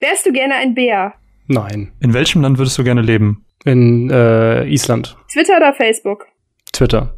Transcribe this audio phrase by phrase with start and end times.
[0.00, 1.14] Wärst du gerne ein Bär?
[1.46, 1.92] Nein.
[2.00, 3.44] In welchem Land würdest du gerne leben?
[3.64, 5.16] In äh, Island.
[5.32, 6.26] Twitter oder Facebook?
[6.72, 7.16] Twitter.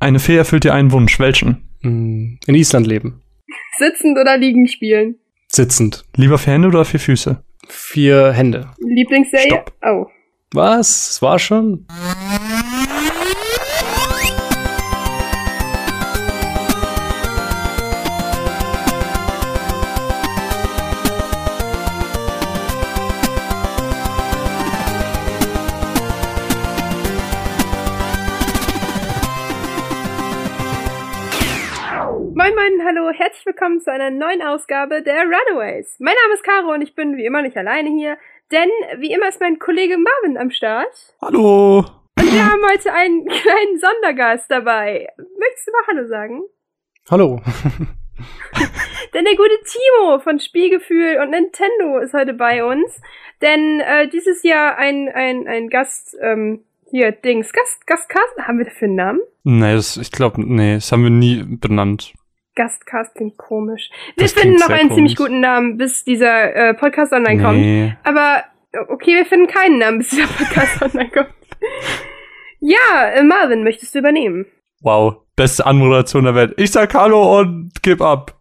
[0.00, 1.18] Eine Fee erfüllt dir einen Wunsch.
[1.18, 1.68] Welchen?
[1.82, 3.22] Mm, In Island leben.
[3.78, 5.16] Sitzend oder liegend spielen?
[5.48, 6.04] Sitzend.
[6.16, 7.42] Lieber vier Hände oder vier Füße?
[7.68, 8.68] Vier Hände.
[8.78, 9.46] Lieblingsserie?
[9.46, 9.72] Stopp.
[9.84, 10.06] Oh.
[10.52, 11.06] Was?
[11.08, 11.86] Das war schon?
[33.48, 35.96] Willkommen zu einer neuen Ausgabe der Runaways.
[36.00, 38.18] Mein Name ist Caro und ich bin wie immer nicht alleine hier,
[38.52, 41.16] denn wie immer ist mein Kollege Marvin am Start.
[41.22, 41.78] Hallo.
[41.78, 45.08] Und wir haben heute einen kleinen Sondergast dabei.
[45.16, 46.42] Möchtest du mal Hallo sagen?
[47.10, 47.40] Hallo.
[49.14, 53.00] Denn der gute Timo von Spielgefühl und Nintendo ist heute bei uns.
[53.40, 58.66] Denn äh, dieses Jahr ein, ein, ein Gast, ähm, hier, Dings, Gast, Gastcast, haben wir
[58.66, 59.20] dafür einen Namen?
[59.44, 62.12] Nee, das, ich glaube, nee, das haben wir nie benannt.
[62.58, 63.88] Gastcast klingt komisch.
[64.16, 65.28] Wir Das finden noch einen ziemlich komisch.
[65.30, 67.58] guten Namen, bis dieser äh, Podcast online kommt.
[67.58, 67.96] Nee.
[68.04, 68.42] Aber
[68.88, 71.28] okay, wir finden keinen Namen, bis dieser Podcast online kommt.
[72.60, 74.46] Ja, äh, Marvin, möchtest du übernehmen?
[74.80, 76.54] Wow, beste Anmoderation der Welt.
[76.56, 78.37] Ich sag Hallo und gib ab.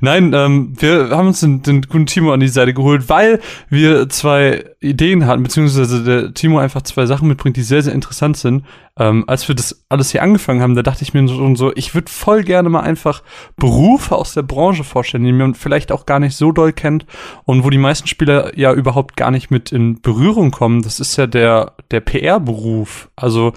[0.00, 4.08] Nein, ähm, wir haben uns den, den guten Timo an die Seite geholt, weil wir
[4.08, 8.64] zwei Ideen hatten, beziehungsweise der Timo einfach zwei Sachen mitbringt, die sehr, sehr interessant sind.
[8.98, 11.94] Ähm, als wir das alles hier angefangen haben, da dachte ich mir schon so, ich
[11.94, 13.22] würde voll gerne mal einfach
[13.56, 17.06] Berufe aus der Branche vorstellen, die man vielleicht auch gar nicht so doll kennt
[17.44, 20.82] und wo die meisten Spieler ja überhaupt gar nicht mit in Berührung kommen.
[20.82, 23.08] Das ist ja der, der PR-Beruf.
[23.16, 23.52] Also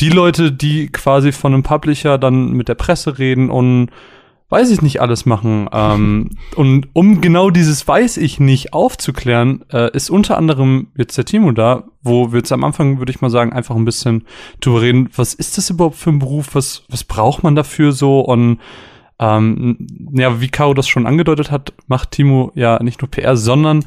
[0.00, 3.90] die Leute, die quasi von einem Publisher dann mit der Presse reden und
[4.50, 5.68] weiß ich nicht alles machen.
[5.72, 11.24] Ähm, und um genau dieses weiß ich nicht aufzuklären, äh, ist unter anderem jetzt der
[11.24, 14.26] Timo da, wo wir jetzt am Anfang, würde ich mal sagen, einfach ein bisschen
[14.60, 18.20] drüber reden, was ist das überhaupt für ein Beruf, was, was braucht man dafür so
[18.20, 18.58] und
[19.20, 23.84] ähm, ja, wie Caro das schon angedeutet hat, macht Timo ja nicht nur PR, sondern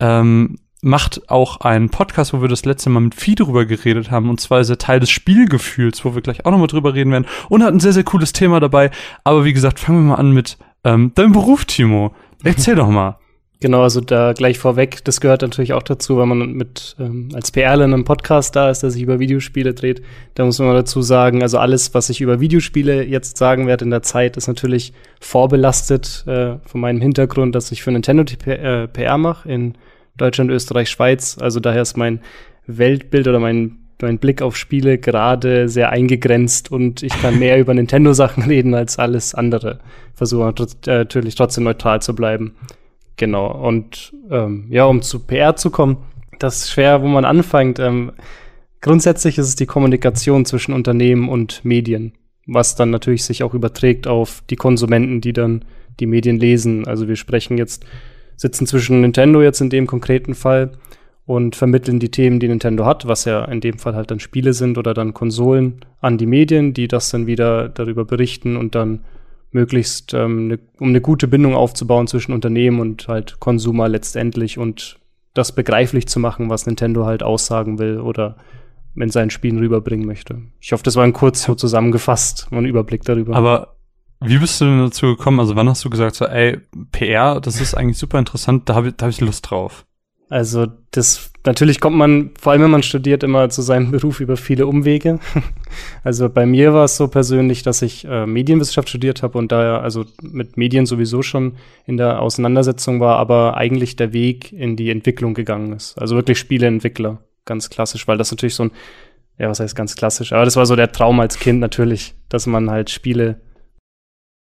[0.00, 4.28] ähm, macht auch einen Podcast, wo wir das letzte Mal mit Vieh drüber geredet haben.
[4.28, 7.26] Und zwar ist er Teil des Spielgefühls, wo wir gleich auch nochmal drüber reden werden.
[7.48, 8.90] Und hat ein sehr, sehr cooles Thema dabei.
[9.24, 12.14] Aber wie gesagt, fangen wir mal an mit ähm, deinem Beruf, Timo.
[12.42, 13.18] Erzähl doch mal.
[13.60, 17.50] Genau, also da gleich vorweg, das gehört natürlich auch dazu, wenn man mit ähm, als
[17.50, 20.02] PRler in einem Podcast da ist, der sich über Videospiele dreht.
[20.34, 23.86] Da muss man mal dazu sagen, also alles, was ich über Videospiele jetzt sagen werde
[23.86, 28.36] in der Zeit, ist natürlich vorbelastet äh, von meinem Hintergrund, dass ich für Nintendo die
[28.36, 29.78] P äh, PR mache in
[30.16, 31.36] Deutschland, Österreich, Schweiz.
[31.40, 32.20] Also daher ist mein
[32.66, 37.74] Weltbild oder mein mein Blick auf Spiele gerade sehr eingegrenzt und ich kann mehr über
[37.74, 39.80] Nintendo-Sachen reden als alles andere.
[40.14, 40.52] Versuche
[40.86, 42.54] äh, natürlich trotzdem neutral zu bleiben.
[43.16, 43.50] Genau.
[43.50, 45.98] Und ähm, ja, um zu PR zu kommen,
[46.38, 47.78] das ist schwer, wo man anfängt.
[47.78, 48.12] Ähm,
[48.80, 52.12] grundsätzlich ist es die Kommunikation zwischen Unternehmen und Medien,
[52.46, 55.64] was dann natürlich sich auch überträgt auf die Konsumenten, die dann
[56.00, 56.86] die Medien lesen.
[56.86, 57.84] Also wir sprechen jetzt,
[58.36, 60.72] sitzen zwischen Nintendo jetzt in dem konkreten Fall
[61.26, 64.52] und vermitteln die Themen, die Nintendo hat, was ja in dem Fall halt dann Spiele
[64.52, 69.00] sind oder dann Konsolen an die Medien, die das dann wieder darüber berichten und dann
[69.50, 74.98] möglichst, ähm, ne, um eine gute Bindung aufzubauen zwischen Unternehmen und halt Konsumer letztendlich und
[75.32, 78.36] das begreiflich zu machen, was Nintendo halt aussagen will oder
[78.96, 80.42] in seinen Spielen rüberbringen möchte.
[80.60, 83.34] Ich hoffe, das war ein kurz so zusammengefasst, ein Überblick darüber.
[83.34, 83.73] Aber
[84.24, 85.40] wie bist du denn dazu gekommen?
[85.40, 86.58] Also wann hast du gesagt, so, ey,
[86.92, 89.84] PR, das ist eigentlich super interessant, da habe ich, da hab ich Lust drauf.
[90.28, 94.36] Also das natürlich kommt man, vor allem wenn man studiert, immer zu seinem Beruf über
[94.36, 95.20] viele Umwege.
[96.04, 99.78] Also bei mir war es so persönlich, dass ich äh, Medienwissenschaft studiert habe und da
[99.78, 101.54] also mit Medien sowieso schon
[101.84, 105.98] in der Auseinandersetzung war, aber eigentlich der Weg in die Entwicklung gegangen ist.
[105.98, 108.70] Also wirklich Spieleentwickler, ganz klassisch, weil das natürlich so ein,
[109.36, 112.46] ja, was heißt ganz klassisch, aber das war so der Traum als Kind natürlich, dass
[112.46, 113.40] man halt Spiele,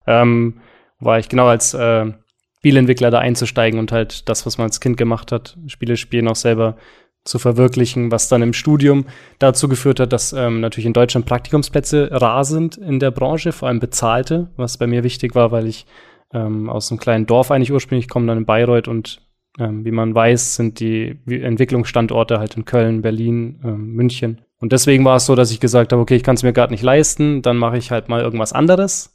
[0.08, 0.62] ähm,
[1.00, 2.12] war ich genau als äh,
[2.60, 6.36] Spieleentwickler da einzusteigen und halt das, was man als Kind gemacht hat, Spiele spielen auch
[6.36, 6.78] selber
[7.24, 9.06] zu verwirklichen, was dann im Studium
[9.40, 13.68] dazu geführt hat, dass ähm, natürlich in Deutschland Praktikumsplätze rar sind in der Branche, vor
[13.68, 15.86] allem bezahlte, was bei mir wichtig war, weil ich
[16.34, 19.22] ähm, aus einem kleinen Dorf eigentlich ursprünglich komme, dann in Bayreuth und
[19.59, 24.42] ähm, wie man weiß, sind die Entwicklungsstandorte halt in Köln, Berlin, ähm, München.
[24.59, 26.72] Und deswegen war es so, dass ich gesagt habe, okay, ich kann es mir gerade
[26.72, 29.10] nicht leisten, dann mache ich halt mal irgendwas anderes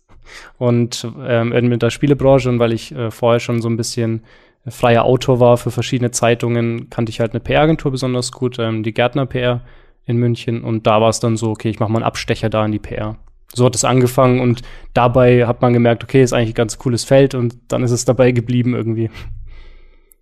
[0.59, 4.23] und ähm, mit der Spielebranche und weil ich äh, vorher schon so ein bisschen
[4.69, 8.93] freier Autor war für verschiedene Zeitungen, kannte ich halt eine PR-Agentur besonders gut, ähm, die
[8.93, 9.61] Gärtner PR
[10.05, 12.65] in München und da war es dann so, okay, ich mache mal einen Abstecher da
[12.65, 13.17] in die PR.
[13.55, 14.63] So hat es angefangen und
[14.93, 18.05] dabei hat man gemerkt, okay, ist eigentlich ein ganz cooles Feld und dann ist es
[18.05, 19.11] dabei geblieben irgendwie.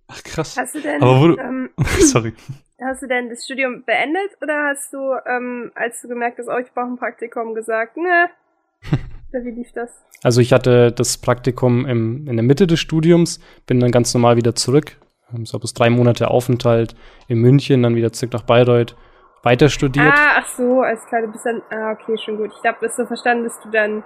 [0.07, 0.55] Ach krass.
[0.57, 1.69] Hast du denn, Aber wo du- ähm,
[1.99, 2.33] Sorry.
[2.79, 6.57] hast du denn das Studium beendet oder hast du, ähm, als du gemerkt hast, oh,
[6.59, 8.29] ich brauche ein Praktikum, gesagt, ne?
[9.31, 9.89] Wie lief das?
[10.23, 14.37] Also ich hatte das Praktikum im, in der Mitte des Studiums, bin dann ganz normal
[14.37, 14.97] wieder zurück.
[15.33, 16.95] Ähm, So bis drei Monate Aufenthalt
[17.27, 18.95] in München, dann wieder zurück nach Bayreuth,
[19.43, 20.13] weiter studiert.
[20.15, 22.51] Ah, ach so, alles klar, du bist dann, ah, okay, schon gut.
[22.59, 24.03] Ich habe das so verstanden, dass du dann,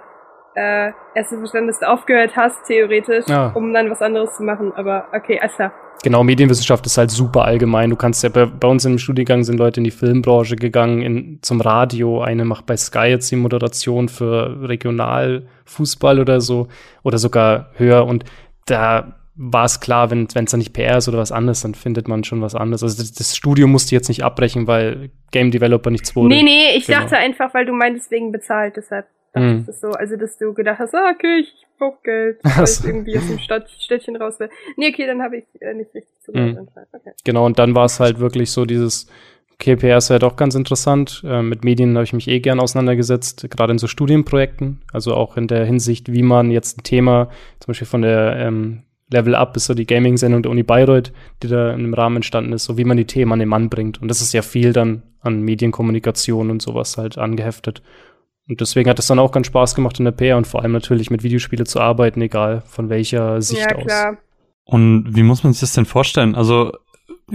[0.56, 3.52] äh, erst so verstanden, dass du aufgehört hast, theoretisch, Ja.
[3.54, 5.72] um dann was anderes zu machen, aber okay, alles klar.
[6.02, 7.90] Genau, Medienwissenschaft ist halt super allgemein.
[7.90, 11.38] Du kannst ja bei, bei uns im Studiengang sind Leute in die Filmbranche gegangen, in,
[11.42, 12.22] zum Radio.
[12.22, 16.68] Eine macht bei Sky jetzt die Moderation für Regionalfußball oder so
[17.02, 18.06] oder sogar höher.
[18.06, 18.24] Und
[18.66, 22.08] da war es klar, wenn es dann nicht PR ist oder was anderes, dann findet
[22.08, 22.82] man schon was anderes.
[22.82, 26.34] Also das, das Studium musste jetzt nicht abbrechen, weil Game Developer nichts wurde.
[26.34, 27.00] Nee, nee, ich Genau.
[27.00, 29.58] dachte einfach, weil du meintest wegen bezahlt, deshalb dachte Hm.
[29.60, 29.88] ich das so.
[29.92, 33.38] Also, dass du gedacht hast, ah, okay, ich brauch Geld, weil ich irgendwie aus dem
[33.38, 34.50] Stadt, Städtchen raus will.
[34.76, 36.50] Nee, okay, dann habe ich äh, nicht richtig zugehört.
[36.50, 36.58] Hm.
[36.58, 36.88] anscheinend.
[36.92, 37.10] Okay.
[37.24, 39.08] Genau, und dann war es halt wirklich so dieses,
[39.54, 41.22] okay, PR ist ja doch ganz interessant.
[41.24, 44.82] Äh, mit Medien habe ich mich eh gern auseinandergesetzt, gerade in so Studienprojekten.
[44.92, 48.82] Also auch in der Hinsicht, wie man jetzt ein Thema, zum Beispiel von der ähm,
[49.12, 51.12] Level Up ist so die Gaming-Sendung der Uni Bayreuth,
[51.42, 53.68] die da in dem Rahmen entstanden ist, so wie man die Themen an den Mann
[53.68, 54.00] bringt.
[54.00, 57.82] Und das ist ja viel dann an Medienkommunikation und sowas halt angeheftet.
[58.50, 60.72] Und deswegen hat es dann auch ganz Spaß gemacht in der PR und vor allem
[60.72, 63.84] natürlich mit Videospiele zu arbeiten, egal von welcher Sicht Ja, aus.
[63.84, 64.16] klar.
[64.64, 66.34] Und wie muss man sich das denn vorstellen?
[66.34, 66.72] Also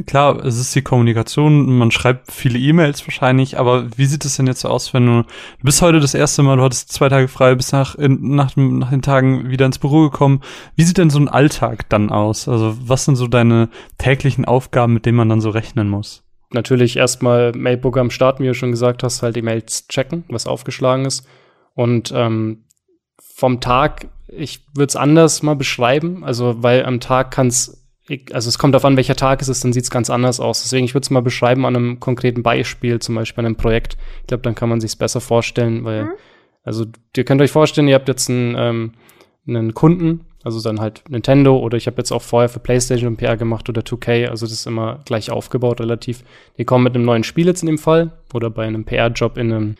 [0.05, 4.45] klar, es ist die Kommunikation, man schreibt viele E-Mails wahrscheinlich, aber wie sieht es denn
[4.45, 7.29] jetzt so aus, wenn du, du bist heute das erste Mal, du hattest zwei Tage
[7.29, 10.41] frei, bist nach, in, nach, nach den Tagen wieder ins Büro gekommen.
[10.75, 12.49] Wie sieht denn so ein Alltag dann aus?
[12.49, 16.24] Also was sind so deine täglichen Aufgaben, mit denen man dann so rechnen muss?
[16.51, 21.05] Natürlich erstmal Mailprogramm starten, wie du schon gesagt hast, halt die Mails checken, was aufgeschlagen
[21.05, 21.27] ist.
[21.73, 22.65] Und ähm,
[23.19, 27.85] vom Tag, ich würde es anders mal beschreiben, also weil am Tag kann es,
[28.31, 30.63] also es kommt darauf an, welcher Tag es ist, dann sieht es ganz anders aus.
[30.63, 33.97] Deswegen, ich würde es mal beschreiben an einem konkreten Beispiel, zum Beispiel an einem Projekt.
[34.21, 36.11] Ich glaube, dann kann man sich besser vorstellen, weil, Mhm.
[36.63, 38.93] also ihr könnt euch vorstellen, ihr habt jetzt einen, ähm,
[39.47, 43.17] einen Kunden, also dann halt Nintendo oder ich habe jetzt auch vorher für PlayStation und
[43.17, 46.23] PR gemacht oder 2K, also das ist immer gleich aufgebaut relativ.
[46.59, 49.51] Die kommen mit einem neuen Spiel jetzt in dem Fall oder bei einem PR-Job in
[49.51, 49.75] einem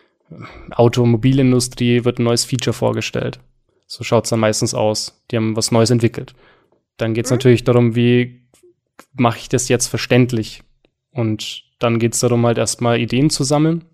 [0.72, 3.40] Automobilindustrie wird ein neues Feature vorgestellt.
[3.86, 5.24] So schaut's dann meistens aus.
[5.30, 6.34] Die haben was Neues entwickelt.
[6.98, 7.36] Dann geht's Mhm.
[7.36, 8.42] natürlich darum, wie
[9.14, 10.64] mache ich das jetzt verständlich?
[11.12, 13.86] Und dann geht's darum, halt erstmal Ideen zu sammeln.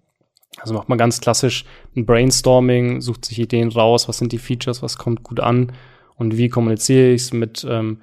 [0.57, 1.65] Also macht man ganz klassisch
[1.97, 5.73] ein Brainstorming, sucht sich Ideen raus, was sind die Features, was kommt gut an
[6.15, 8.01] und wie kommuniziere ich es mit ähm,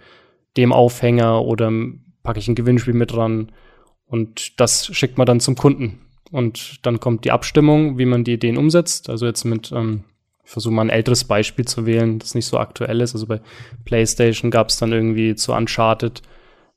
[0.56, 1.70] dem Aufhänger oder
[2.22, 3.52] packe ich ein Gewinnspiel mit dran
[4.06, 6.00] und das schickt man dann zum Kunden.
[6.30, 9.08] Und dann kommt die Abstimmung, wie man die Ideen umsetzt.
[9.08, 10.04] Also jetzt mit, ähm,
[10.44, 13.14] ich versuche mal ein älteres Beispiel zu wählen, das nicht so aktuell ist.
[13.14, 13.40] Also bei
[13.84, 16.22] PlayStation gab es dann irgendwie zu Uncharted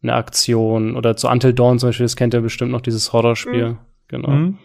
[0.04, 3.70] eine Aktion oder zu Until Dawn zum Beispiel, das kennt ihr bestimmt noch, dieses Horrorspiel.
[3.70, 3.78] Mhm.
[4.08, 4.30] Genau.
[4.30, 4.58] Mhm.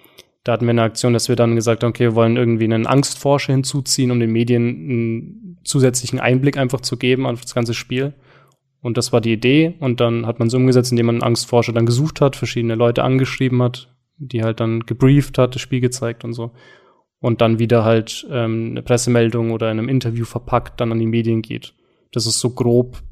[0.44, 2.86] Da hatten wir eine Aktion, dass wir dann gesagt haben, okay, wir wollen irgendwie einen
[2.86, 8.14] Angstforscher hinzuziehen, um den Medien einen zusätzlichen Einblick einfach zu geben auf das ganze Spiel.
[8.80, 9.74] Und das war die Idee.
[9.80, 13.02] Und dann hat man es umgesetzt, indem man einen Angstforscher dann gesucht hat, verschiedene Leute
[13.02, 16.52] angeschrieben hat, die halt dann gebrieft hat, das Spiel gezeigt und so.
[17.18, 21.06] Und dann wieder halt ähm, eine Pressemeldung oder in einem Interview verpackt dann an die
[21.06, 21.74] Medien geht.
[22.12, 23.02] Das ist so grob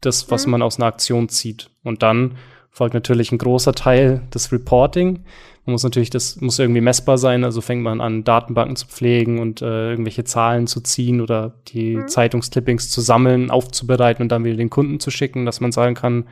[0.00, 0.52] das, was Mhm.
[0.52, 1.70] man aus einer Aktion zieht.
[1.82, 2.36] Und dann
[2.70, 5.24] folgt natürlich ein großer Teil des Reporting.
[5.64, 9.38] Man muss natürlich, das muss irgendwie messbar sein, also fängt man an, Datenbanken zu pflegen
[9.38, 12.08] und äh, irgendwelche Zahlen zu ziehen oder die Mhm.
[12.08, 16.24] Zeitungsclippings zu sammeln, aufzubereiten und dann wieder den Kunden zu schicken, dass man sagen kann,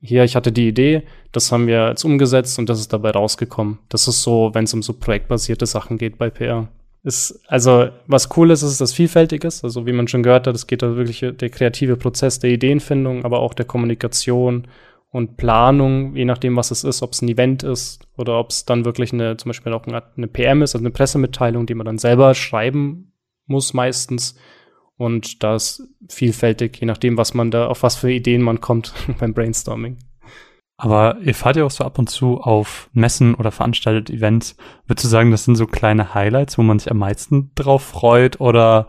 [0.00, 3.78] hier, ich hatte die Idee, das haben wir jetzt umgesetzt und das ist dabei rausgekommen.
[3.88, 6.68] Das ist so, wenn es um so projektbasierte Sachen geht bei PR.
[7.02, 9.64] Ist, also, was cool ist, ist, dass vielfältig ist.
[9.64, 13.24] Also, wie man schon gehört hat, es geht da wirklich der kreative Prozess der Ideenfindung,
[13.24, 14.68] aber auch der Kommunikation
[15.10, 18.64] und Planung, je nachdem, was es ist, ob es ein Event ist oder ob es
[18.64, 21.98] dann wirklich eine, zum Beispiel auch eine, PM ist, also eine Pressemitteilung, die man dann
[21.98, 23.12] selber schreiben
[23.46, 24.36] muss meistens.
[24.96, 29.32] Und das vielfältig, je nachdem, was man da, auf was für Ideen man kommt beim
[29.32, 29.96] Brainstorming.
[30.76, 34.56] Aber ihr fahrt ja auch so ab und zu auf Messen oder veranstaltet Events.
[34.86, 38.40] Würdest du sagen, das sind so kleine Highlights, wo man sich am meisten drauf freut?
[38.40, 38.86] Oder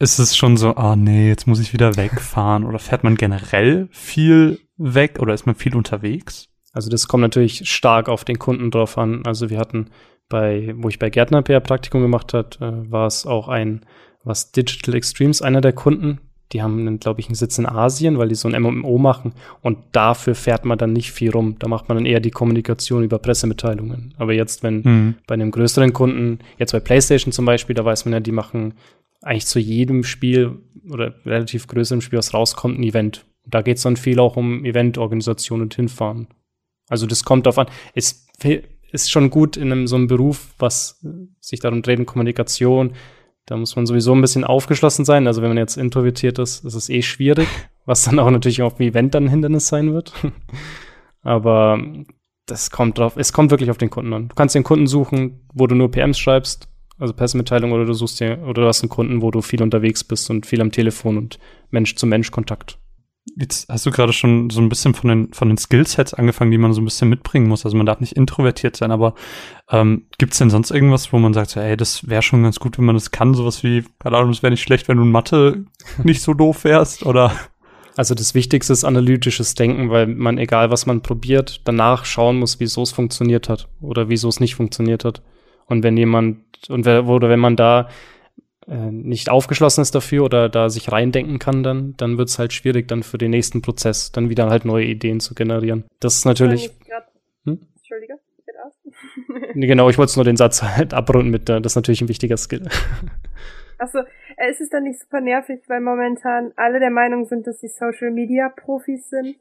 [0.00, 2.64] ist es schon so, ah nee, jetzt muss ich wieder wegfahren?
[2.64, 6.48] Oder fährt man generell viel weg oder ist man viel unterwegs?
[6.72, 9.22] Also das kommt natürlich stark auf den Kunden drauf an.
[9.26, 9.88] Also wir hatten
[10.28, 13.84] bei, wo ich bei Gärtner PR Praktikum gemacht hat, äh, war es auch ein,
[14.24, 16.20] was Digital Extremes, einer der Kunden.
[16.52, 19.32] Die haben, glaube ich, einen Sitz in Asien, weil die so ein MMO machen.
[19.60, 21.56] Und dafür fährt man dann nicht viel rum.
[21.58, 24.14] Da macht man dann eher die Kommunikation über Pressemitteilungen.
[24.16, 25.14] Aber jetzt, wenn Hm.
[25.26, 28.74] bei einem größeren Kunden, jetzt bei PlayStation zum Beispiel, da weiß man ja, die machen
[29.20, 30.58] eigentlich zu jedem Spiel
[30.90, 33.26] oder relativ größerem Spiel, was rauskommt, ein Event.
[33.50, 36.28] Da geht es dann viel auch um Eventorganisation und hinfahren.
[36.88, 37.66] Also das kommt auf an.
[37.94, 38.26] Es
[38.92, 41.04] ist schon gut in einem so einem Beruf, was
[41.40, 42.94] sich darum dreht, in Kommunikation.
[43.46, 45.26] Da muss man sowieso ein bisschen aufgeschlossen sein.
[45.26, 47.48] Also wenn man jetzt introvertiert ist, ist es eh schwierig,
[47.86, 50.12] was dann auch natürlich auf dem Event dann ein Hindernis sein wird.
[51.22, 51.80] Aber
[52.46, 54.28] das kommt drauf, es kommt wirklich auf den Kunden an.
[54.28, 58.20] Du kannst den Kunden suchen, wo du nur PMs schreibst, also Pressemitteilung, oder du suchst
[58.20, 61.16] dir, oder du hast einen Kunden, wo du viel unterwegs bist und viel am Telefon
[61.16, 61.38] und
[61.70, 62.78] Mensch-zu-Mensch-Kontakt.
[63.36, 66.58] Jetzt hast du gerade schon so ein bisschen von den, von den Skillsets angefangen, die
[66.58, 67.64] man so ein bisschen mitbringen muss.
[67.64, 69.14] Also man darf nicht introvertiert sein, aber
[69.70, 72.58] ähm, gibt es denn sonst irgendwas, wo man sagt, so, ey, das wäre schon ganz
[72.58, 73.34] gut, wenn man das kann?
[73.34, 75.64] Sowas wie, keine Ahnung, es wäre nicht schlecht, wenn du in Mathe
[76.02, 77.32] nicht so doof wärst, oder?
[77.96, 82.60] Also das Wichtigste ist analytisches Denken, weil man, egal was man probiert, danach schauen muss,
[82.60, 85.22] wieso es funktioniert hat oder wieso es nicht funktioniert hat.
[85.66, 87.88] Und wenn jemand, und oder wenn man da
[88.68, 92.52] äh, nicht aufgeschlossen ist dafür oder da sich reindenken kann, dann, dann wird es halt
[92.52, 95.84] schwierig, dann für den nächsten Prozess dann wieder halt neue Ideen zu generieren.
[96.00, 96.70] Das ist natürlich.
[97.44, 97.60] Hm?
[97.76, 98.18] Entschuldige,
[99.54, 102.36] nee, genau, ich wollte nur den Satz halt abrunden mit, das ist natürlich ein wichtiger
[102.36, 102.68] Skill.
[103.78, 104.00] Achso,
[104.36, 107.68] äh, ist es dann nicht super nervig, weil momentan alle der Meinung sind, dass die
[107.68, 109.36] Social Media Profis sind.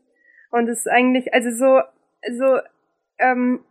[0.52, 1.82] Und es ist eigentlich, also so,
[2.38, 2.60] so,
[3.18, 3.62] ähm,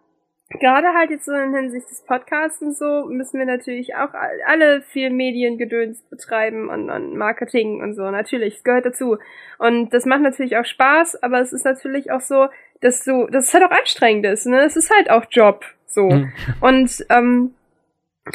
[0.49, 4.11] gerade halt jetzt so in Hinsicht des Podcasts und so, müssen wir natürlich auch
[4.47, 8.11] alle viel Mediengedöns betreiben und, und Marketing und so.
[8.11, 9.19] Natürlich, es gehört dazu.
[9.59, 12.49] Und das macht natürlich auch Spaß, aber es ist natürlich auch so,
[12.81, 14.61] dass du, dass es halt auch anstrengend ist, ne?
[14.61, 16.11] Es ist halt auch Job, so.
[16.11, 16.33] Mhm.
[16.61, 17.55] Und, ähm,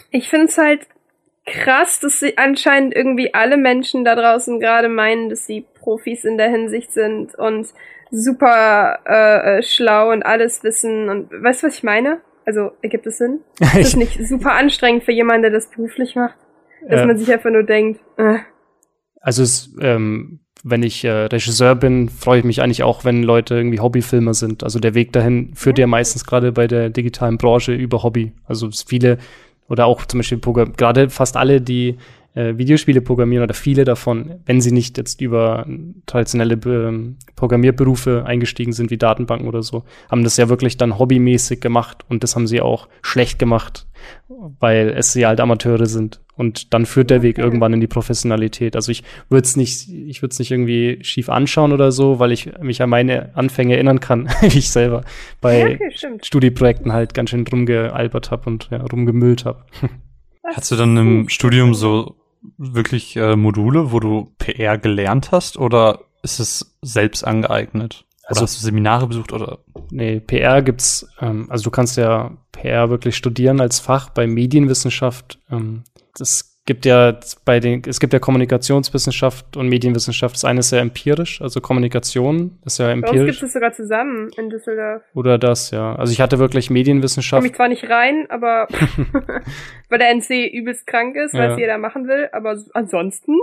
[0.09, 0.87] ich finde es halt
[1.45, 6.37] krass, dass sie anscheinend irgendwie alle Menschen da draußen gerade meinen, dass sie Profis in
[6.37, 7.67] der Hinsicht sind und
[8.11, 12.19] super äh, äh, schlau und alles wissen und weißt du, was ich meine?
[12.45, 13.39] Also ergibt es Sinn?
[13.59, 16.35] Ist das nicht super anstrengend für jemanden, der das beruflich macht?
[16.87, 18.01] Dass äh, man sich einfach nur denkt.
[18.17, 18.39] Äh.
[19.21, 23.55] Also es, ähm, wenn ich äh, Regisseur bin, freue ich mich eigentlich auch, wenn Leute
[23.55, 24.63] irgendwie Hobbyfilmer sind.
[24.63, 28.33] Also der Weg dahin führt ja meistens gerade bei der digitalen Branche über Hobby.
[28.45, 29.17] Also viele
[29.69, 31.97] oder auch zum Beispiel gerade fast alle, die
[32.33, 35.65] äh, Videospiele programmieren oder viele davon, wenn sie nicht jetzt über
[36.05, 41.59] traditionelle Be Programmierberufe eingestiegen sind, wie Datenbanken oder so, haben das ja wirklich dann hobbymäßig
[41.59, 43.87] gemacht und das haben sie auch schlecht gemacht,
[44.59, 46.21] weil es sie halt Amateure sind.
[46.37, 48.75] Und dann führt der Weg irgendwann in die Professionalität.
[48.75, 52.31] Also ich würde es nicht, ich würde es nicht irgendwie schief anschauen oder so, weil
[52.31, 55.03] ich mich an meine Anfänge erinnern kann, wie ich selber
[55.39, 59.65] bei ja, okay, Studieprojekten halt ganz schön rumgealbert habe und ja, rumgemüllt habe.
[60.43, 62.15] Hast du dann im Studium so
[62.57, 68.05] wirklich äh, Module, wo du PR gelernt hast oder ist es selbst angeeignet?
[68.25, 69.59] Also hast du Seminare besucht oder?
[69.89, 75.39] Nee, PR gibt's, ähm, also du kannst ja PR wirklich studieren als Fach bei Medienwissenschaft.
[75.51, 75.83] Ähm,
[76.15, 80.35] das gibt ja bei den, es gibt ja Kommunikationswissenschaft und Medienwissenschaft.
[80.35, 83.15] Das eine ist ja empirisch, also Kommunikation ist ja empirisch.
[83.15, 85.01] Bei uns gibt es sogar zusammen in Düsseldorf.
[85.13, 85.95] Oder das, ja.
[85.95, 87.43] Also ich hatte wirklich Medienwissenschaft.
[87.45, 88.67] Ich komme zwar nicht rein, aber
[89.89, 93.33] weil der NC übelst krank ist, weil es jeder machen will, aber ansonsten.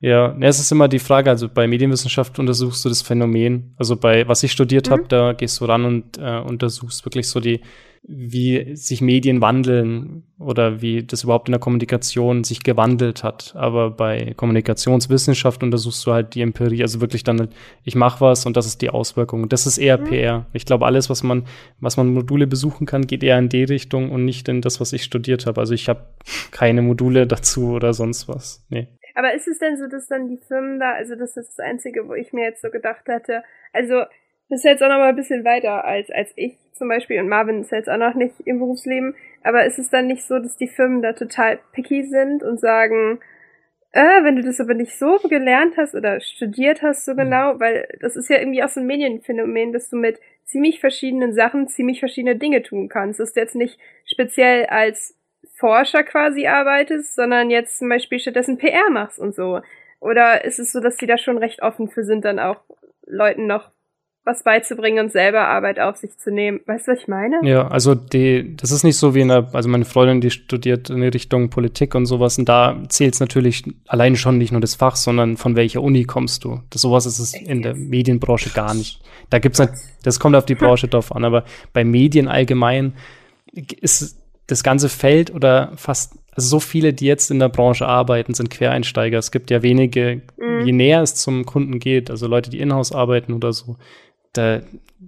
[0.00, 3.74] Ja, es ist immer die Frage, also bei Medienwissenschaft untersuchst du das Phänomen.
[3.76, 4.92] Also bei was ich studiert mhm.
[4.92, 7.60] habe, da gehst du ran und äh, untersuchst wirklich so die
[8.06, 13.54] wie sich Medien wandeln oder wie das überhaupt in der Kommunikation sich gewandelt hat.
[13.56, 17.48] Aber bei Kommunikationswissenschaft untersuchst du halt die Empirie, also wirklich dann,
[17.84, 19.48] ich mache was und das ist die Auswirkung.
[19.48, 20.04] Das ist eher mhm.
[20.04, 20.46] PR.
[20.52, 21.44] Ich glaube, alles, was man,
[21.80, 24.92] was man Module besuchen kann, geht eher in die Richtung und nicht in das, was
[24.92, 25.60] ich studiert habe.
[25.60, 26.06] Also ich habe
[26.50, 28.64] keine Module dazu oder sonst was.
[28.68, 28.88] Nee.
[29.18, 32.06] Aber ist es denn so, dass dann die Firmen da, also das ist das Einzige,
[32.06, 34.04] wo ich mir jetzt so gedacht hätte, also
[34.48, 37.28] das ist jetzt auch noch mal ein bisschen weiter als, als ich zum Beispiel und
[37.28, 39.16] Marvin ist jetzt auch noch nicht im Berufsleben.
[39.42, 43.18] Aber ist es dann nicht so, dass die Firmen da total picky sind und sagen,
[43.90, 47.16] äh, wenn du das aber nicht so gelernt hast oder studiert hast so mhm.
[47.16, 51.34] genau, weil das ist ja irgendwie auch so ein Medienphänomen, dass du mit ziemlich verschiedenen
[51.34, 53.18] Sachen ziemlich verschiedene Dinge tun kannst.
[53.18, 55.17] Dass du jetzt nicht speziell als
[55.54, 59.60] Forscher quasi arbeitest, sondern jetzt zum Beispiel stattdessen PR machst und so.
[60.00, 62.60] Oder ist es so, dass die da schon recht offen für sind, dann auch
[63.06, 63.70] Leuten noch
[64.28, 66.60] was beizubringen und selber Arbeit auf sich zu nehmen.
[66.66, 67.40] Weißt du, was ich meine?
[67.42, 70.90] Ja, also die, das ist nicht so wie in der, also meine Freundin, die studiert
[70.90, 74.60] in die Richtung Politik und sowas und da zählt es natürlich alleine schon nicht nur
[74.60, 76.60] das Fach, sondern von welcher Uni kommst du.
[76.68, 79.00] Das sowas ist es in der Medienbranche gar nicht.
[79.30, 79.70] Da gibt's halt,
[80.04, 82.92] das kommt auf die Branche drauf an, aber bei Medien allgemein
[83.80, 84.18] ist
[84.48, 89.18] das ganze Feld oder fast so viele, die jetzt in der Branche arbeiten, sind Quereinsteiger.
[89.18, 90.60] Es gibt ja wenige, mhm.
[90.64, 93.76] je näher es zum Kunden geht, also Leute, die in-house arbeiten oder so,
[94.32, 94.60] da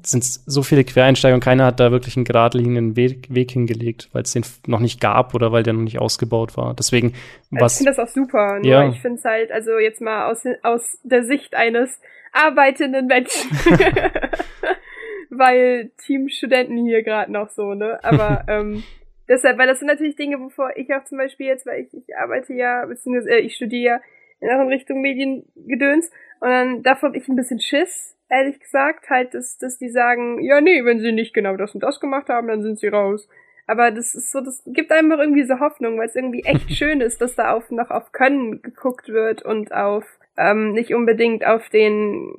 [0.03, 4.23] sind so viele Quereinsteiger und keiner hat da wirklich einen geradlinigen Weg, Weg hingelegt, weil
[4.23, 6.75] es den noch nicht gab oder weil der noch nicht ausgebaut war.
[6.75, 7.15] Deswegen
[7.51, 8.59] Also was ich finde das auch super.
[8.59, 8.89] Nur Ja.
[8.89, 12.01] ich finde es halt, also jetzt mal aus, aus der Sicht eines
[12.33, 13.51] arbeitenden Menschen.
[15.31, 17.99] weil Team Studenten hier gerade noch so, ne?
[18.03, 18.83] Aber ähm,
[19.31, 22.17] deshalb, weil das sind natürlich Dinge, wovor ich auch zum Beispiel jetzt, weil ich, ich
[22.17, 24.03] arbeite ja, beziehungsweise äh, ich studiere
[24.41, 26.11] ja auch in Richtung Mediengedöns
[26.41, 30.43] und dann davor habe ich ein bisschen Schiss, ehrlich gesagt, halt, dass, dass die sagen,
[30.43, 33.29] ja, nee, wenn sie nicht genau das und das gemacht haben, dann sind sie raus.
[33.67, 37.01] Aber das ist so, das gibt einfach irgendwie so Hoffnung, weil es irgendwie echt schön
[37.01, 40.05] ist, dass da auf noch auf Können geguckt wird und auf
[40.37, 42.35] ähm, nicht unbedingt auf den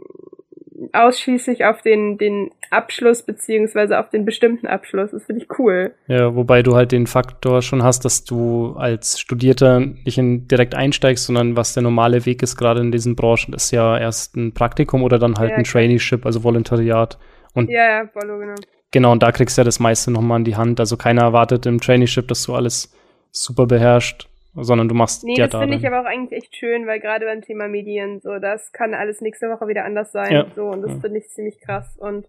[0.93, 5.11] ausschließlich auf den den Abschluss beziehungsweise auf den bestimmten Abschluss.
[5.11, 5.93] Das finde ich cool.
[6.07, 10.73] Ja, wobei du halt den Faktor schon hast, dass du als Studierter nicht in, direkt
[10.75, 14.53] einsteigst, sondern was der normale Weg ist, gerade in diesen Branchen, ist ja erst ein
[14.53, 15.63] Praktikum oder dann halt Ja, ein.
[15.63, 17.19] Traineeship, also Volontariat.
[17.53, 18.55] Und Ja, ja, Follow, genau.
[18.91, 20.79] genau, und da kriegst du ja das meiste nochmal in die Hand.
[20.79, 22.95] Also keiner erwartet im Traineeship, dass du alles
[23.31, 26.55] super beherrscht, sondern du machst Nee, ja das da finde ich aber auch eigentlich echt
[26.55, 30.31] schön, weil gerade beim Thema Medien, so, das kann alles nächste Woche wieder anders sein.
[30.34, 30.46] Ja.
[30.55, 31.00] So, und das Ja.
[31.00, 31.98] finde ich ziemlich krass.
[31.98, 32.25] Und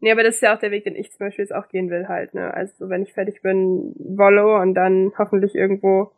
[0.00, 1.90] nee, aber das ist ja auch der Weg, den ich zum Beispiel jetzt auch gehen
[1.90, 2.52] will, halt, ne?
[2.54, 6.10] Also wenn ich fertig bin, Vollo und dann hoffentlich irgendwo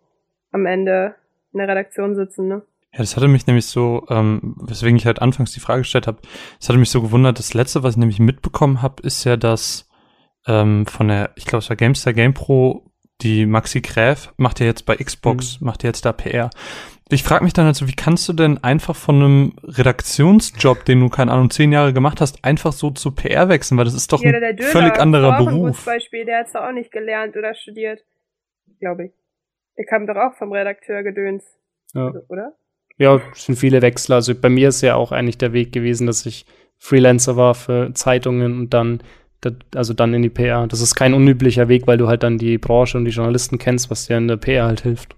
[0.53, 1.15] am Ende
[1.53, 2.63] in der Redaktion sitzen, ne?
[2.93, 6.19] Ja, das hatte mich nämlich so, ähm, weswegen ich halt anfangs die Frage gestellt habe,
[6.59, 9.89] das hatte mich so gewundert, das letzte, was ich nämlich mitbekommen habe, ist ja, dass
[10.47, 12.91] ähm, von der, ich glaube, es war GameStar GamePro,
[13.23, 16.51] die Maxi Gräf macht ja jetzt bei Xbox, macht ja jetzt da PR.
[17.09, 21.09] Ich frage mich dann also, wie kannst du denn einfach von einem Redaktionsjob, den du,
[21.09, 24.23] keine Ahnung, zehn Jahre gemacht hast, einfach so zu PR wechseln, weil das ist doch
[24.23, 25.85] Ja, ein der Döner völlig anderer auch ein Beruf.
[25.85, 28.01] Beispiel, der hat's doch auch nicht gelernt oder studiert.
[28.81, 29.13] Glaube ich.
[29.79, 31.45] Der kam doch auch vom Redakteur gedöns,
[31.95, 32.13] Ja.
[32.29, 32.55] oder?
[32.99, 34.13] Ja, es sind viele Wechsel.
[34.15, 36.45] Also bei mir ist ja auch eigentlich der Weg gewesen, dass ich
[36.79, 39.05] Freelancer war für Zeitungen und dann, da-
[39.75, 40.67] also dann in die PR.
[40.67, 43.91] Das ist kein unüblicher Weg, weil du halt dann die Branche und die Journalisten kennst,
[43.91, 45.17] was dir in der PR halt hilft.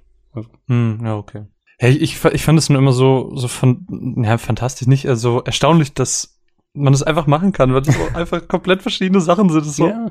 [0.69, 1.47] Hm, ja, okay.
[1.79, 5.95] Hey, ich, ich fand es nur immer so, so von, ja, fantastisch, nicht, also erstaunlich,
[5.95, 6.41] dass
[6.73, 9.65] man das einfach machen kann, weil das so einfach komplett verschiedene Sachen sind.
[9.65, 10.11] So, Ja.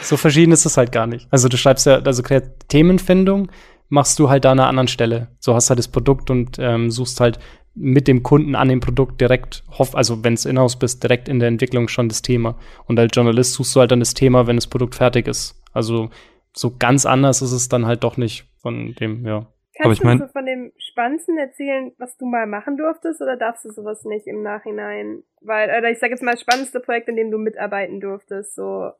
[0.00, 1.26] So verschieden ist es halt gar nicht.
[1.30, 2.22] Also du schreibst ja, also
[2.68, 3.50] Themenfindung
[3.88, 5.28] machst du halt da an einer anderen Stelle.
[5.40, 7.38] So hast halt das Produkt und ähm, suchst halt
[7.74, 11.38] mit dem Kunden an dem Produkt direkt, hoff, also wenn es in-house bist, direkt in
[11.38, 12.58] der Entwicklung schon das Thema.
[12.86, 15.62] Und als Journalist suchst du halt dann das Thema, wenn das Produkt fertig ist.
[15.72, 16.10] Also
[16.52, 19.46] so ganz anders ist es dann halt doch nicht von dem, ja.
[19.76, 23.20] Kannst Aber ich mein- du so von dem Spannendsten erzählen, was du mal machen durftest,
[23.22, 25.22] oder darfst du sowas nicht im Nachhinein?
[25.40, 28.90] Weil, oder ich sag jetzt mal, das spannendste Projekt, in dem du mitarbeiten durftest, so,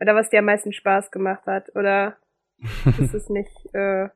[0.00, 2.16] oder was dir am meisten Spaß gemacht hat, oder
[2.98, 4.06] ist es nicht, äh,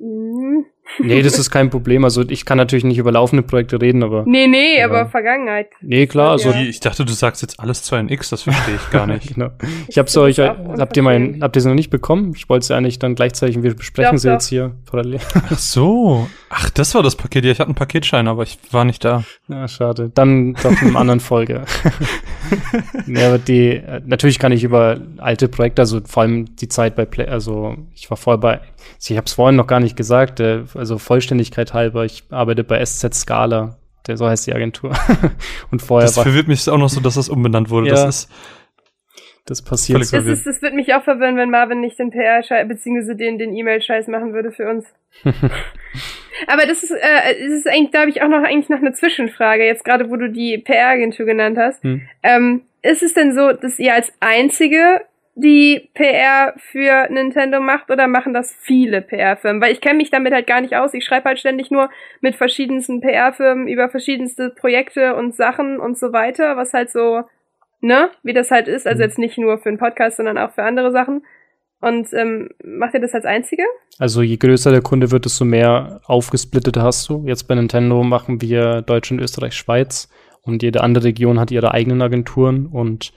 [0.00, 0.64] mm?
[0.98, 2.04] Nee, das ist kein Problem.
[2.04, 4.86] Also ich kann natürlich nicht über laufende Projekte reden, aber Nee, nee, Ja.
[4.86, 5.68] aber Vergangenheit.
[5.80, 6.60] nee, klar, also Ja.
[6.62, 9.28] Ich dachte, du sagst jetzt alles 2NX, das verstehe ich gar nicht.
[9.34, 9.50] Genau.
[9.88, 11.42] Ich hab's euch, habt ihr mein, unverschämt.
[11.42, 12.32] habt ihr sie noch nicht bekommen?
[12.34, 14.32] Ich wollte sie eigentlich dann gleichzeitig, wir besprechen Doch, sie doch.
[14.34, 15.20] jetzt hier parallel.
[15.50, 16.28] Ach so.
[16.50, 17.44] Ach, das war das Paket.
[17.44, 19.24] Ja, ich hatte einen Paketschein, aber ich war nicht da.
[19.48, 20.10] Ja, schade.
[20.14, 21.64] Dann doch in einer anderen Folge.
[23.06, 27.04] nee, aber die, natürlich kann ich über alte Projekte, also vor allem die Zeit bei
[27.04, 28.60] Play, also ich war vorher bei,
[29.00, 32.84] ich habe es vorhin noch gar nicht gesagt, äh, also Vollständigkeit halber, ich arbeite bei
[32.84, 34.96] SZ Scala, der, so heißt die Agentur.
[35.70, 37.88] Und vorher Das war, verwirrt mich auch noch so, dass das umbenannt wurde.
[37.88, 37.94] Ja.
[37.94, 38.32] Das ist,
[39.44, 40.00] das passiert.
[40.00, 43.54] Das, ist, das wird mich auch verwirren, wenn Marvin nicht den PR-Scheiß, beziehungsweise den, den
[43.54, 44.86] E-Mail-Scheiß machen würde für uns.
[46.46, 48.92] Aber das ist, äh, das ist eigentlich, da habe ich auch noch eigentlich noch eine
[48.92, 51.82] Zwischenfrage, jetzt gerade wo du die PR-Agentur genannt hast.
[51.82, 52.02] Hm.
[52.22, 55.00] Ähm, ist es denn so, dass ihr als einzige
[55.40, 59.62] die PR für Nintendo macht oder machen das viele PR-Firmen?
[59.62, 60.94] Weil ich kenne mich damit halt gar nicht aus.
[60.94, 66.12] Ich schreibe halt ständig nur mit verschiedensten PR-Firmen über verschiedenste Projekte und Sachen und so
[66.12, 67.22] weiter, was halt so,
[67.80, 68.86] ne, wie das halt ist.
[68.88, 69.02] Also Mhm.
[69.04, 71.24] jetzt nicht nur für einen Podcast, sondern auch für andere Sachen.
[71.80, 73.62] Und ähm, macht ihr das als einzige?
[74.00, 77.22] Also je größer der Kunde wird, desto mehr aufgesplittete hast du.
[77.26, 80.08] Jetzt bei Nintendo machen wir Deutschland, Österreich, Schweiz
[80.42, 83.12] und jede andere Region hat ihre eigenen Agenturen und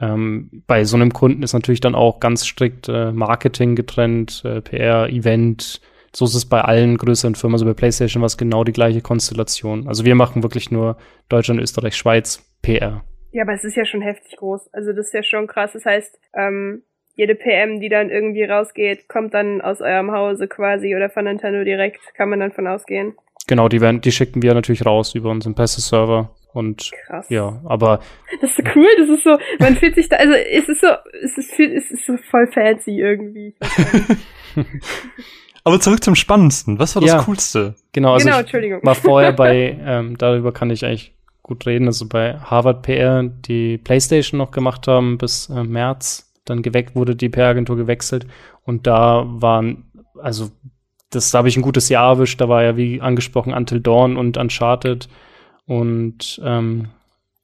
[0.00, 4.60] ähm, bei so einem Kunden ist natürlich dann auch ganz strikt äh, Marketing getrennt, äh,
[4.60, 5.80] PR, Event.
[6.14, 7.54] So ist es bei allen größeren Firmen.
[7.54, 9.88] Also bei PlayStation war es genau die gleiche Konstellation.
[9.88, 10.96] Also wir machen wirklich nur
[11.28, 13.04] Deutschland, Österreich, Schweiz, PR.
[13.32, 14.72] Ja, aber es ist ja schon heftig groß.
[14.72, 15.72] Also das ist ja schon krass.
[15.74, 16.82] Das heißt, ähm,
[17.14, 21.64] jede PM, die dann irgendwie rausgeht, kommt dann aus eurem Hause quasi oder von Nintendo
[21.64, 23.14] direkt, kann man dann von ausgehen.
[23.48, 26.30] Genau, die, werden, die schicken wir natürlich raus über unseren Presse-Server.
[26.58, 27.26] Und Krass.
[27.30, 28.00] ja, aber
[28.40, 30.88] Das ist so cool, das ist so, man fühlt sich da, also es ist so,
[31.22, 33.54] es ist, viel- es ist so voll fancy irgendwie.
[35.64, 36.78] Aber zurück zum Spannendsten.
[36.78, 37.22] Was war das Ja.
[37.22, 37.74] Coolste?
[37.92, 38.80] genau, also genau, Entschuldigung.
[38.82, 41.86] war vorher bei, ähm, darüber kann ich eigentlich gut reden.
[41.86, 47.14] Also bei Harvard PR, die PlayStation noch gemacht haben bis äh, März, dann geweckt wurde
[47.16, 48.26] die PR-Agentur gewechselt
[48.64, 49.84] und da waren,
[50.20, 50.50] also
[51.10, 52.40] das da habe ich ein gutes Jahr erwischt.
[52.40, 55.08] Da war ja wie angesprochen Until Dawn und Uncharted
[55.68, 56.88] und ähm,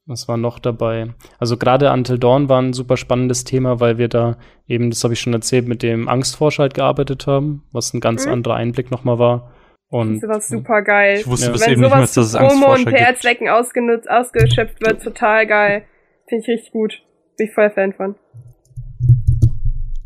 [0.07, 1.07] was war noch dabei?
[1.39, 5.13] Also gerade Until Dawn war ein super spannendes Thema, weil wir da eben, das habe
[5.13, 8.33] ich schon erzählt, mit dem Angstforscher halt gearbeitet haben, was ein ganz mhm.
[8.33, 9.51] anderer Einblick nochmal war.
[9.89, 11.19] Und das war super geil.
[11.19, 11.51] Ich wusste ja.
[11.51, 15.83] bis eben nicht mehr, dass es Angstforscher und PR-Zwecken ausgenutzt, ausgeschöpft wird, total geil.
[16.27, 17.01] Finde ich richtig gut.
[17.37, 18.15] Bin ich voll Fan von.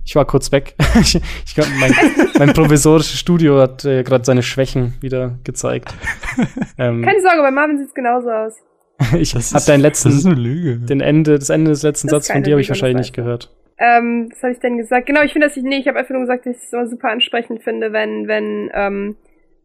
[0.10, 0.74] Ich war kurz weg.
[1.00, 1.94] ich, ich, mein,
[2.40, 5.94] mein provisorisches Studio hat äh, gerade seine Schwächen wieder gezeigt.
[6.80, 8.56] ähm, Keine Sorge, bei Marvin sieht es genauso aus.
[9.20, 10.78] ich habe deinen letzten, das ist eine Lüge.
[10.78, 13.54] den Ende, das Ende des letzten Satzes von dir habe ich wahrscheinlich nicht gehört.
[13.78, 15.06] Ähm, was habe ich denn gesagt?
[15.06, 16.88] Genau, ich finde, dass ich nee, ich habe einfach nur gesagt, dass ich es immer
[16.88, 19.16] super ansprechend finde, wenn wenn ähm,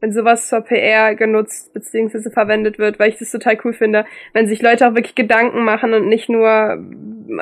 [0.01, 2.29] wenn sowas zur PR genutzt bzw.
[2.31, 4.05] verwendet wird, weil ich das total cool finde,
[4.35, 6.85] wenn sich Leute auch wirklich Gedanken machen und nicht nur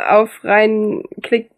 [0.08, 1.02] auf rein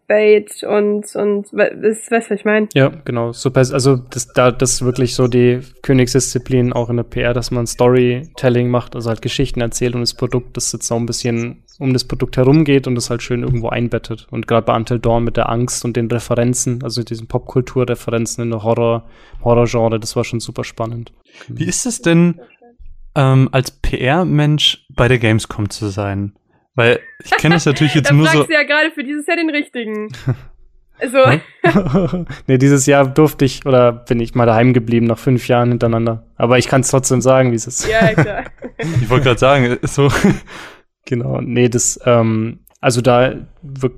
[0.06, 2.68] Clickbait und und weißt du, was ich meine?
[2.74, 3.32] Ja, genau.
[3.32, 3.60] Super.
[3.60, 7.66] Also das da das ist wirklich so die Königsdisziplin auch in der PR, dass man
[7.66, 11.92] Storytelling macht, also halt Geschichten erzählt und das Produkt, das jetzt auch ein bisschen um
[11.92, 14.28] das Produkt herumgeht und das halt schön irgendwo einbettet.
[14.30, 18.50] Und gerade bei Until Dawn mit der Angst und den Referenzen, also diesen Popkulturreferenzen in
[18.50, 19.04] der Horror
[19.42, 21.12] Horrorgenre, das war schon super spannend.
[21.48, 22.40] Wie ist es denn
[23.16, 26.34] ähm, als PR-Mensch bei der Gamescom zu sein?
[26.74, 28.44] Weil ich kenne das natürlich jetzt da nur so.
[28.44, 30.08] Du ja gerade für dieses Jahr den richtigen.
[30.96, 31.18] Also.
[32.46, 36.24] nee, dieses Jahr durfte ich oder bin ich mal daheim geblieben nach fünf Jahren hintereinander.
[36.36, 37.88] Aber ich kann es trotzdem sagen, wie es ist.
[37.88, 38.44] Ja, klar.
[38.78, 40.08] ich wollte gerade sagen, so.
[41.04, 43.34] genau, nee, das, ähm, also da,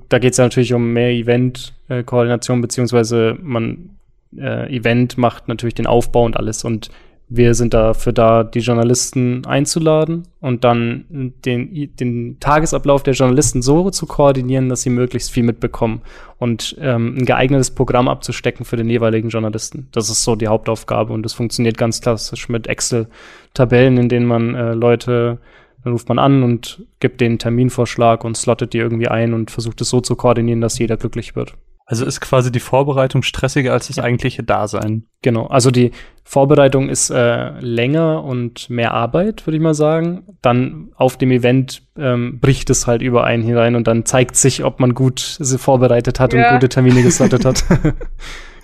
[0.09, 3.97] da geht es ja natürlich um mehr Event-Koordination, beziehungsweise man
[4.35, 6.89] äh, Event macht natürlich den Aufbau und alles und
[7.29, 13.89] wir sind dafür da, die Journalisten einzuladen und dann den, den Tagesablauf der Journalisten so
[13.89, 16.01] zu koordinieren, dass sie möglichst viel mitbekommen
[16.37, 19.89] und ähm, ein geeignetes Programm abzustecken für den jeweiligen Journalisten.
[19.91, 24.55] Das ist so die Hauptaufgabe und das funktioniert ganz klassisch mit Excel-Tabellen, in denen man
[24.55, 25.39] äh, Leute
[25.83, 29.79] dann ruft man an und gibt den Terminvorschlag und slottet die irgendwie ein und versucht
[29.79, 31.53] es so zu koordinieren, dass jeder glücklich wird.
[31.89, 34.03] Also ist quasi die Vorbereitung stressiger als das ja.
[34.03, 35.05] eigentliche Dasein.
[35.21, 35.91] Genau, also die
[36.25, 40.23] Vorbereitung ist äh, länger und mehr Arbeit, würde ich mal sagen.
[40.41, 44.81] Dann auf dem Event ähm, bricht es halt überall hinein und dann zeigt sich, ob
[44.81, 46.47] man gut sie vorbereitet hat ja.
[46.47, 47.63] und gute Termine geslottet hat.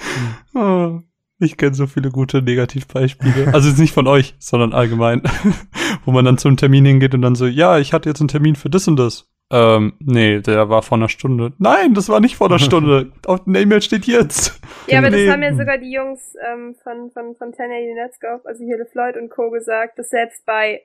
[0.53, 0.99] oh,
[1.39, 3.53] ich kenne so viele gute Negativbeispiele.
[3.53, 5.21] Also jetzt nicht von euch, sondern allgemein.
[6.05, 8.55] Wo man dann zum Termin hingeht und dann so, ja, ich hatte jetzt einen Termin
[8.55, 9.29] für das und das.
[9.53, 11.53] Ähm, nee, der war vor einer Stunde.
[11.59, 13.11] Nein, das war nicht vor einer Stunde.
[13.27, 14.59] Auf der E-Mail steht jetzt.
[14.87, 15.25] Ja, aber nee.
[15.25, 19.15] das haben ja sogar die Jungs ähm, von, von, von Tanya Unesco, also hier Floyd
[19.15, 19.51] und Co.
[19.51, 20.81] gesagt, dass selbst bei,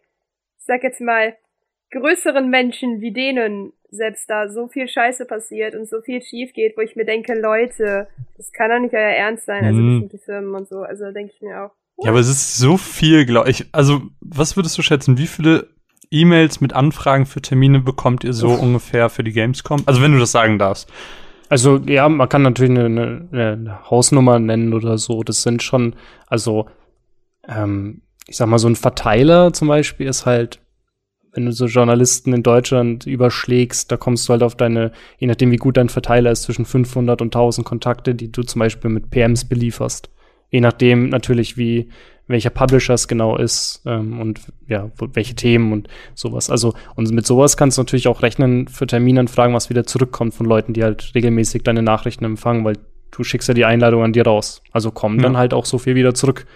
[0.59, 1.35] ich sag jetzt mal,
[1.93, 6.77] größeren Menschen wie denen selbst da so viel Scheiße passiert und so viel schief geht,
[6.77, 10.01] wo ich mir denke, Leute, das kann doch nicht euer Ernst sein, also mhm.
[10.01, 11.71] bestimmte Firmen und so, also denke ich mir auch.
[12.03, 13.65] Ja, aber es ist so viel, glaube ich.
[13.73, 15.17] Also, was würdest du schätzen?
[15.17, 15.69] Wie viele
[16.11, 18.63] E-Mails mit Anfragen für Termine bekommt ihr so Uff.
[18.63, 19.83] ungefähr für die Gamescom?
[19.87, 20.91] Also wenn du das sagen darfst.
[21.49, 25.23] Also ja, man kann natürlich eine, eine, eine Hausnummer nennen oder so.
[25.23, 25.95] Das sind schon,
[26.27, 26.67] also
[27.49, 30.61] ähm, ich sag mal, so ein Verteiler zum Beispiel ist halt,
[31.33, 35.51] wenn du so Journalisten in Deutschland überschlägst, da kommst du halt auf deine, je nachdem
[35.51, 39.11] wie gut dein Verteiler ist, zwischen 500 und 1000 Kontakte, die du zum Beispiel mit
[39.11, 40.11] PMs belieferst.
[40.51, 41.91] Je nachdem natürlich, wie
[42.29, 46.51] welcher Publisher es genau ist ähm, und ja, welche Themen und sowas.
[46.51, 50.47] Also, und mit sowas kannst du natürlich auch rechnen für Terminanfragen, was wieder zurückkommt von
[50.47, 52.79] Leuten, die halt regelmäßig deine Nachrichten empfangen, weil
[53.11, 54.63] du schickst ja die Einladung an dir raus.
[54.71, 55.23] Also kommen ja.
[55.23, 56.47] dann halt auch so viel wieder zurück.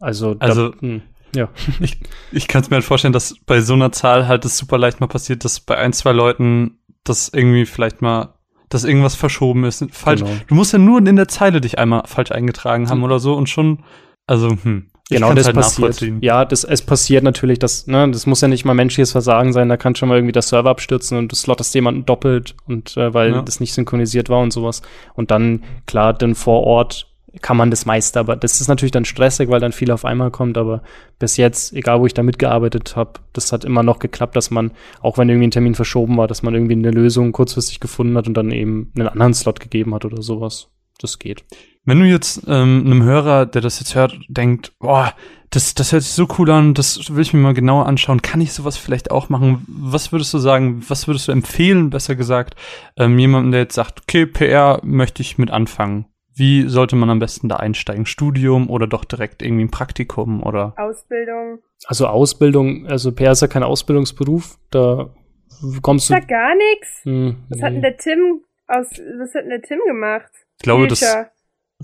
[0.00, 1.02] Also, also da, hm,
[1.34, 1.48] ja.
[1.80, 1.98] Ich,
[2.32, 5.00] ich kann es mir halt vorstellen, dass bei so einer Zahl halt es super leicht
[5.00, 8.34] mal passiert, dass bei ein, zwei Leuten das irgendwie vielleicht mal
[8.68, 9.84] dass irgendwas verschoben ist.
[9.92, 10.20] Falsch.
[10.20, 10.36] Genau.
[10.46, 13.04] Du musst ja nur in der Zeile dich einmal falsch eingetragen haben mhm.
[13.04, 13.82] oder so und schon
[14.28, 14.86] also, hm.
[15.10, 16.04] Genau, das halt passiert.
[16.20, 19.70] Ja, das, es passiert natürlich, dass, ne, das muss ja nicht mal menschliches Versagen sein,
[19.70, 23.14] da kann schon mal irgendwie der Server abstürzen und du slottest jemanden doppelt und äh,
[23.14, 23.42] weil ja.
[23.42, 24.82] das nicht synchronisiert war und sowas.
[25.14, 27.06] Und dann, klar, dann vor Ort
[27.40, 30.30] kann man das meiste, aber das ist natürlich dann stressig, weil dann viel auf einmal
[30.30, 30.82] kommt, aber
[31.18, 34.72] bis jetzt, egal wo ich da mitgearbeitet habe, das hat immer noch geklappt, dass man,
[35.00, 38.28] auch wenn irgendwie ein Termin verschoben war, dass man irgendwie eine Lösung kurzfristig gefunden hat
[38.28, 40.68] und dann eben einen anderen Slot gegeben hat oder sowas.
[41.00, 41.44] Das geht.
[41.84, 45.14] Wenn du jetzt ähm, einem Hörer, der das jetzt hört, denkt, boah,
[45.50, 48.42] das, das hört sich so cool an, das will ich mir mal genauer anschauen, kann
[48.42, 49.64] ich sowas vielleicht auch machen?
[49.66, 52.54] Was würdest du sagen, was würdest du empfehlen, besser gesagt,
[52.98, 56.06] ähm, jemandem, der jetzt sagt, okay, PR möchte ich mit anfangen?
[56.38, 58.06] wie sollte man am besten da einsteigen?
[58.06, 60.72] Studium oder doch direkt irgendwie ein Praktikum oder?
[60.76, 61.58] Ausbildung.
[61.86, 65.10] Also Ausbildung, also PR ist ja kein Ausbildungsberuf, da
[65.82, 66.14] kommst du.
[66.14, 67.00] Ist da gar nichts?
[67.04, 67.64] Hm, Was nee.
[67.64, 68.86] hat denn der Tim aus,
[69.18, 70.30] was hat denn der Tim gemacht?
[70.58, 71.30] Ich glaube, das, Future.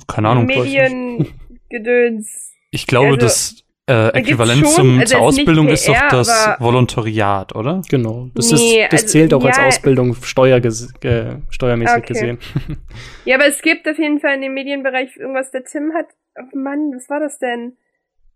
[0.07, 0.46] Keine Ahnung.
[0.46, 2.52] Mediengedöns.
[2.70, 6.57] Ich glaube, Also, das äh, Äquivalent schon, zum, also zur Ausbildung ist doch PR, das
[6.59, 7.83] Volontariat, oder?
[7.88, 8.28] Genau.
[8.35, 9.66] Das, Nee, ist, das also, zählt auch als ja.
[9.66, 12.07] Ausbildung steuerges äh, steuermäßig Okay.
[12.12, 12.38] gesehen.
[13.24, 16.07] Ja, aber es gibt auf jeden Fall in dem Medienbereich irgendwas, der Tim hat,
[16.38, 17.76] oh Mann, was war das denn?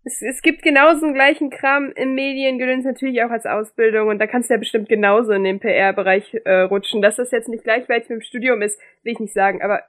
[0.03, 4.27] Es, es gibt genauso den gleichen Kram im Mediengedöns natürlich auch als Ausbildung und da
[4.27, 7.01] kannst du ja bestimmt genauso in den PR-Bereich äh, rutschen.
[7.01, 9.81] Dass das jetzt nicht gleichwertig mit dem Studium ist, will ich nicht sagen, aber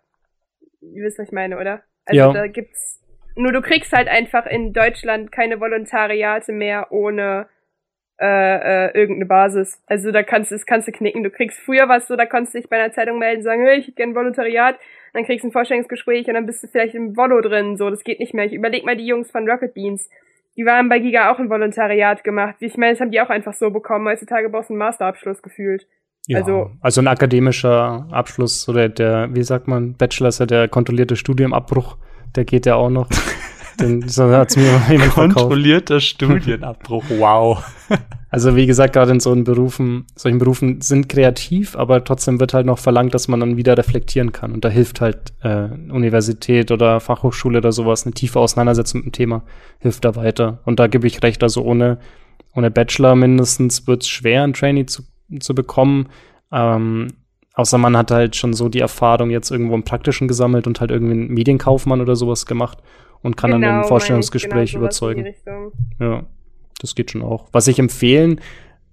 [0.80, 1.82] ihr wisst, was ich meine, oder?
[2.06, 2.32] Also Ja.
[2.32, 2.98] da gibt's
[3.36, 7.48] nur du kriegst halt einfach in Deutschland keine Volontariate mehr ohne
[8.20, 8.26] äh,
[8.88, 9.82] äh, irgendeine Basis.
[9.86, 11.22] Also da kannst du, das kannst du knicken.
[11.22, 13.78] Du kriegst früher was so, da konntest du dich bei einer Zeitung melden, sagen, hey,
[13.78, 14.78] ich hätte gerne ein Volontariat,
[15.14, 17.76] dann kriegst du ein Vorstellungsgespräch und dann bist du vielleicht im Volo drin.
[17.78, 18.44] So, das geht nicht mehr.
[18.44, 20.10] Ich überleg mal die Jungs von Rocket Beans.
[20.56, 22.56] Die waren bei Giga auch ein Volontariat gemacht.
[22.60, 24.06] Ich meine, das haben die auch einfach so bekommen.
[24.06, 25.86] Heutzutage brauchst du einen Masterabschluss gefühlt.
[26.26, 30.68] Ja, Also- also, ein akademischer Abschluss oder der, wie sagt man, Bachelor ist ja der
[30.68, 31.96] kontrollierte Studienabbruch,
[32.36, 33.08] der geht ja auch noch.
[33.80, 35.14] Den, so hat's mir jemand.
[35.14, 37.64] Kontrollierter Studienabbruch, wow.
[38.28, 42.66] Also wie gesagt, gerade in solchen Berufen, solchen Berufen sind kreativ, aber trotzdem wird halt
[42.66, 44.52] noch verlangt, dass man dann wieder reflektieren kann.
[44.52, 49.12] Und da hilft halt äh, Universität oder Fachhochschule oder sowas, eine tiefe Auseinandersetzung mit dem
[49.12, 49.42] Thema,
[49.78, 50.58] hilft da weiter.
[50.66, 51.98] Und da gebe ich recht, also ohne,
[52.54, 55.04] ohne Bachelor mindestens wird es schwer, ein Trainee zu,
[55.38, 56.08] zu bekommen.
[56.52, 57.08] Ähm,
[57.54, 60.90] außer man hat halt schon so die Erfahrung jetzt irgendwo im Praktischen gesammelt und halt
[60.90, 62.78] irgendwie einen Medienkaufmann oder sowas gemacht
[63.22, 65.26] und kann dann Genau, im meine ich, Vorstellungsgespräch genau überzeugen.
[65.98, 66.24] Ja,
[66.80, 67.48] das geht schon auch.
[67.52, 68.40] Was ich empfehlen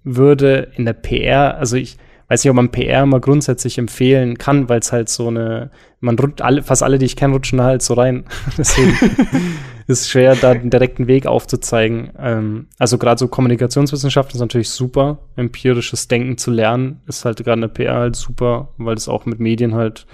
[0.04, 1.96] würde in der PR, also ich
[2.28, 6.18] weiß nicht, ob man PR mal grundsätzlich empfehlen kann, weil es halt so eine, man
[6.18, 8.24] rutscht alle, fast alle, die ich kenne, rutschen da halt so rein.
[8.58, 8.90] Deswegen
[9.86, 12.10] ist es schwer, da den direkten Weg aufzuzeigen.
[12.18, 15.18] Ähm, also gerade so Kommunikationswissenschaften ist natürlich super.
[15.36, 19.24] Empirisches Denken zu lernen ist halt gerade in der PR halt super, weil das auch
[19.24, 20.06] mit Medien halt,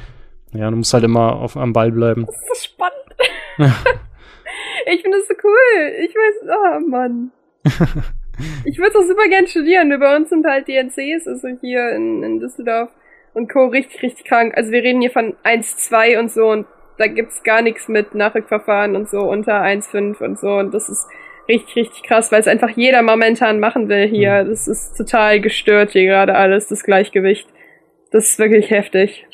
[0.52, 2.26] ja, du musst halt immer auf, am Ball bleiben.
[2.26, 2.94] Das ist so spannend.
[4.86, 5.92] ich finde das so cool.
[6.04, 7.32] Ich weiß, oh Mann.
[8.64, 9.88] Ich würde auch super gern studieren.
[9.88, 12.90] Nur bei uns sind halt die NCs, also hier in, in Düsseldorf
[13.34, 13.66] und Co.
[13.66, 14.54] richtig, richtig krank.
[14.56, 16.66] Also wir reden hier von 1,2 und so und
[16.98, 21.06] da gibt's gar nichts mit Nachrückverfahren und so unter 1,5 und so und das ist
[21.48, 24.44] richtig, richtig krass, weil es einfach jeder momentan machen will hier.
[24.44, 27.48] Das ist total gestört hier gerade alles, das Gleichgewicht.
[28.10, 29.26] Das ist wirklich heftig.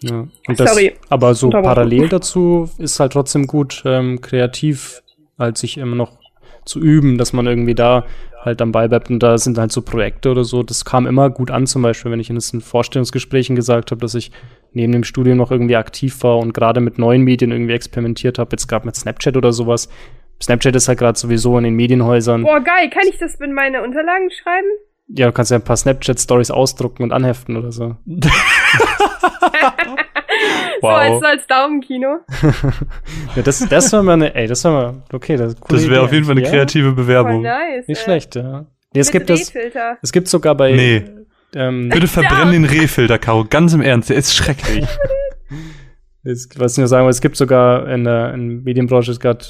[0.00, 0.28] Ja.
[0.46, 0.94] Und das, Sorry.
[1.08, 5.02] Aber so parallel dazu ist halt trotzdem gut, ähm, kreativ
[5.38, 6.18] halt sich immer noch
[6.64, 8.04] zu üben, dass man irgendwie da
[8.48, 9.10] halt am Ball bleibt.
[9.10, 10.62] Und da sind halt so Projekte oder so.
[10.62, 14.14] Das kam immer gut an, zum Beispiel, wenn ich in diesen Vorstellungsgesprächen gesagt habe, dass
[14.14, 14.30] ich
[14.72, 18.50] neben dem Studium noch irgendwie aktiv war und gerade mit neuen Medien irgendwie experimentiert habe.
[18.52, 19.88] Jetzt gerade mit Snapchat oder sowas.
[20.42, 22.42] Snapchat ist halt gerade sowieso in den Medienhäusern.
[22.42, 24.68] Boah, geil, kann ich das in meine Unterlagen schreiben?
[25.08, 27.96] Ja, du kannst ja ein paar Snapchat-Stories ausdrucken und anheften oder so.
[30.82, 32.18] So als, als Daumenkino.
[33.36, 35.90] Ja, das, das war mal eine, ey, das war mal, okay, das, ist coole Das
[35.90, 37.42] wäre auf jeden Fall eine Ja, kreative Voll Bewerbung.
[37.42, 37.86] nice.
[37.88, 38.04] Nicht ey.
[38.04, 38.66] schlecht, ja.
[38.94, 39.98] Nee, es gibt das, Rehfilter.
[40.02, 41.04] es gibt sogar bei, Nee.
[41.54, 43.44] ähm, Bitte verbrenn den Rehfilter, Caro.
[43.48, 44.86] Ganz im Ernst, der ist schrecklich.
[46.24, 49.20] es, was ich nur sagen will, es gibt sogar in der in der Medienbranche es
[49.20, 49.44] gerade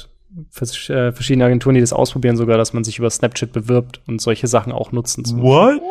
[0.51, 4.21] vers äh, verschiedene Agenturen, die das ausprobieren sogar, dass man sich über Snapchat bewirbt und
[4.21, 5.25] solche Sachen auch nutzen.
[5.25, 5.81] zum What?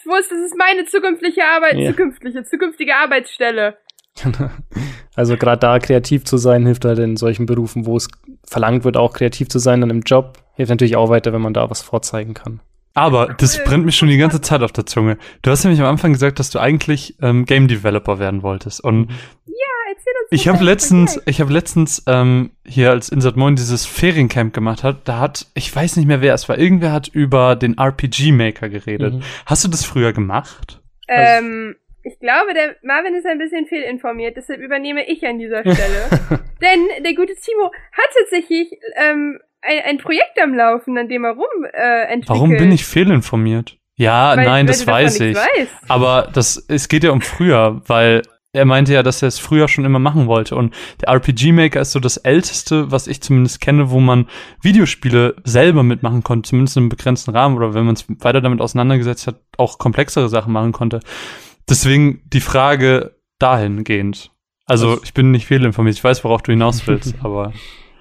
[0.00, 1.90] Ich wusste, das ist meine zukünftige Arbeit, Ja.
[1.90, 3.76] zukünftige, zukünftige Arbeitsstelle.
[5.16, 8.08] Also gerade da kreativ zu sein, hilft halt in solchen Berufen, wo es
[8.44, 10.38] verlangt wird, auch kreativ zu sein, dann im Job.
[10.54, 12.60] Hilft natürlich auch weiter, wenn man da was vorzeigen kann.
[12.94, 15.18] Aber das brennt mir schon die ganze Zeit auf der Zunge.
[15.42, 18.82] Du hast nämlich am Anfang gesagt, dass du eigentlich ähm, Game Developer werden wolltest.
[18.82, 19.10] Und
[19.46, 19.54] Ja,
[19.90, 24.54] erzähl uns ich habe letztens, ich habe letztens ähm, hier als Insert Moin dieses Feriencamp
[24.54, 25.08] gemacht hat.
[25.08, 28.68] Da hat, ich weiß nicht mehr wer es war, irgendwer hat über den RPG Maker
[28.68, 29.14] geredet.
[29.14, 29.22] Mhm.
[29.44, 30.80] Hast du das früher gemacht?
[31.08, 36.08] Ähm, ich glaube, der Marvin ist ein bisschen fehlinformiert, deshalb übernehme ich an dieser Stelle.
[36.60, 41.32] Denn der gute Timo hat tatsächlich ähm, ein, ein Projekt am Laufen, an dem er
[41.32, 42.28] rum äh, entwickelt.
[42.28, 43.78] Warum bin ich fehlinformiert?
[43.96, 45.36] Ja, Weil- nein, weil das weiß ich.
[45.36, 45.72] weißt.
[45.88, 49.66] Aber das, es geht ja um früher, weil er meinte ja, dass er es früher
[49.66, 50.54] schon immer machen wollte.
[50.56, 54.28] Und der RPG Maker ist so das älteste, was ich zumindest kenne, wo man
[54.62, 58.60] Videospiele selber mitmachen konnte, zumindest in einem begrenzten Rahmen oder wenn man es weiter damit
[58.60, 61.00] auseinandergesetzt hat, auch komplexere Sachen machen konnte.
[61.68, 64.30] Deswegen die Frage dahingehend.
[64.66, 67.52] Also ich bin nicht fehlinformiert, ich weiß, worauf du hinaus willst, aber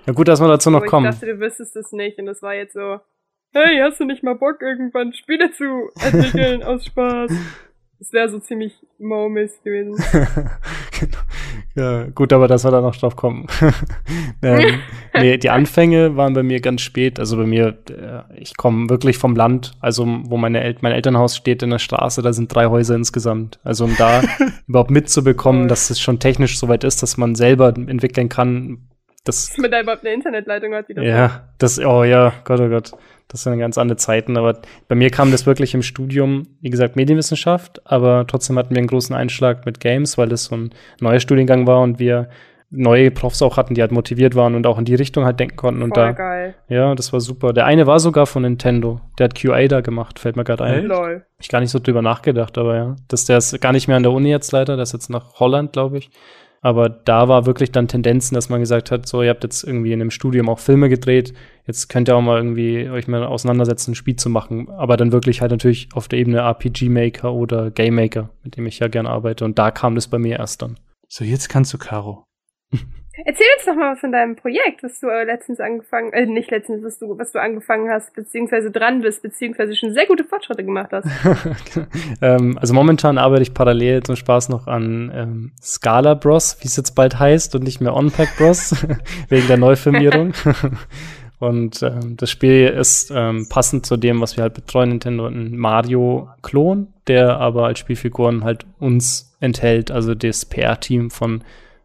[0.05, 1.11] Ja, gut, dass wir dazu noch Oh, ich kommen.
[1.11, 2.99] dachte, du wüsstest es nicht und das war jetzt so,
[3.51, 7.31] hey, hast du nicht mal Bock, irgendwann Spiele zu entwickeln aus Spaß?
[7.99, 9.95] Das wäre so ziemlich Momis gewesen.
[10.99, 11.17] genau.
[11.75, 13.47] Ja, gut, aber dass wir da noch drauf kommen.
[14.43, 14.79] ähm,
[15.19, 17.19] nee, die Anfänge waren bei mir ganz spät.
[17.19, 21.35] Also bei mir, äh, ich komme wirklich vom Land, also wo meine El mein Elternhaus
[21.35, 23.59] steht in der Straße, da sind drei Häuser insgesamt.
[23.63, 24.21] Also um da
[24.67, 28.89] überhaupt mitzubekommen, dass es schon technisch soweit ist, dass man selber entwickeln kann.
[29.23, 32.59] Das, Dass man da überhaupt eine Internetleitung hat, die das ja, das, oh ja, Gott,
[32.59, 32.91] oh Gott.
[33.27, 34.37] Das sind ganz andere Zeiten.
[34.37, 38.77] Aber bei mir kam das wirklich im Studium, wie gesagt, Medienwissenschaft, aber trotzdem hatten wir
[38.79, 42.29] einen großen Einschlag mit Games, weil das so ein neuer Studiengang war und wir
[42.75, 45.55] neue Profs auch hatten, die halt motiviert waren und auch in die Richtung halt denken
[45.55, 45.83] konnten.
[45.83, 46.55] Und Voll da, geil.
[46.67, 47.53] ja, das war super.
[47.53, 48.99] Der eine war sogar von Nintendo.
[49.19, 50.85] Der hat QA da gemacht, fällt mir gerade ein.
[50.85, 51.25] Lol.
[51.39, 52.95] Ich gar nicht so drüber nachgedacht, aber ja.
[53.07, 55.35] Das, der ist gar nicht mehr an der Uni jetzt leider, der ist jetzt nach
[55.39, 56.09] Holland, glaube ich.
[56.63, 59.91] Aber da war wirklich dann Tendenzen, dass man gesagt hat, so, ihr habt jetzt irgendwie
[59.91, 61.33] in einem Studium auch Filme gedreht,
[61.67, 64.69] jetzt könnt ihr auch mal irgendwie euch mal auseinandersetzen, ein Spiel zu machen.
[64.69, 68.79] Aber dann wirklich halt natürlich auf der Ebene RPG-Maker oder Game Maker, mit dem ich
[68.79, 69.43] ja gerne arbeite.
[69.43, 70.79] Und da kam das bei mir erst dann.
[71.09, 72.23] So, jetzt kannst du, Caro.
[73.15, 76.83] Erzähl uns doch mal von deinem Projekt, was du äh, letztens angefangen, äh, nicht letztens,
[76.83, 80.89] was du, was du angefangen hast, beziehungsweise dran bist, beziehungsweise schon sehr gute Fortschritte gemacht
[80.91, 81.07] hast.
[82.23, 86.75] ähm, also momentan arbeite ich parallel zum Spaß noch an ähm, Scala Bros, wie es
[86.75, 88.83] jetzt bald heißt, und nicht mehr OnPack Bros,
[89.29, 90.33] wegen der Neufirmierung.
[91.39, 95.55] und ähm, das Spiel ist ähm, passend zu dem, was wir halt betreuen, Nintendo, ein
[95.55, 101.43] Mario-Klon, der aber als Spielfiguren halt uns enthält, also das PR-Team von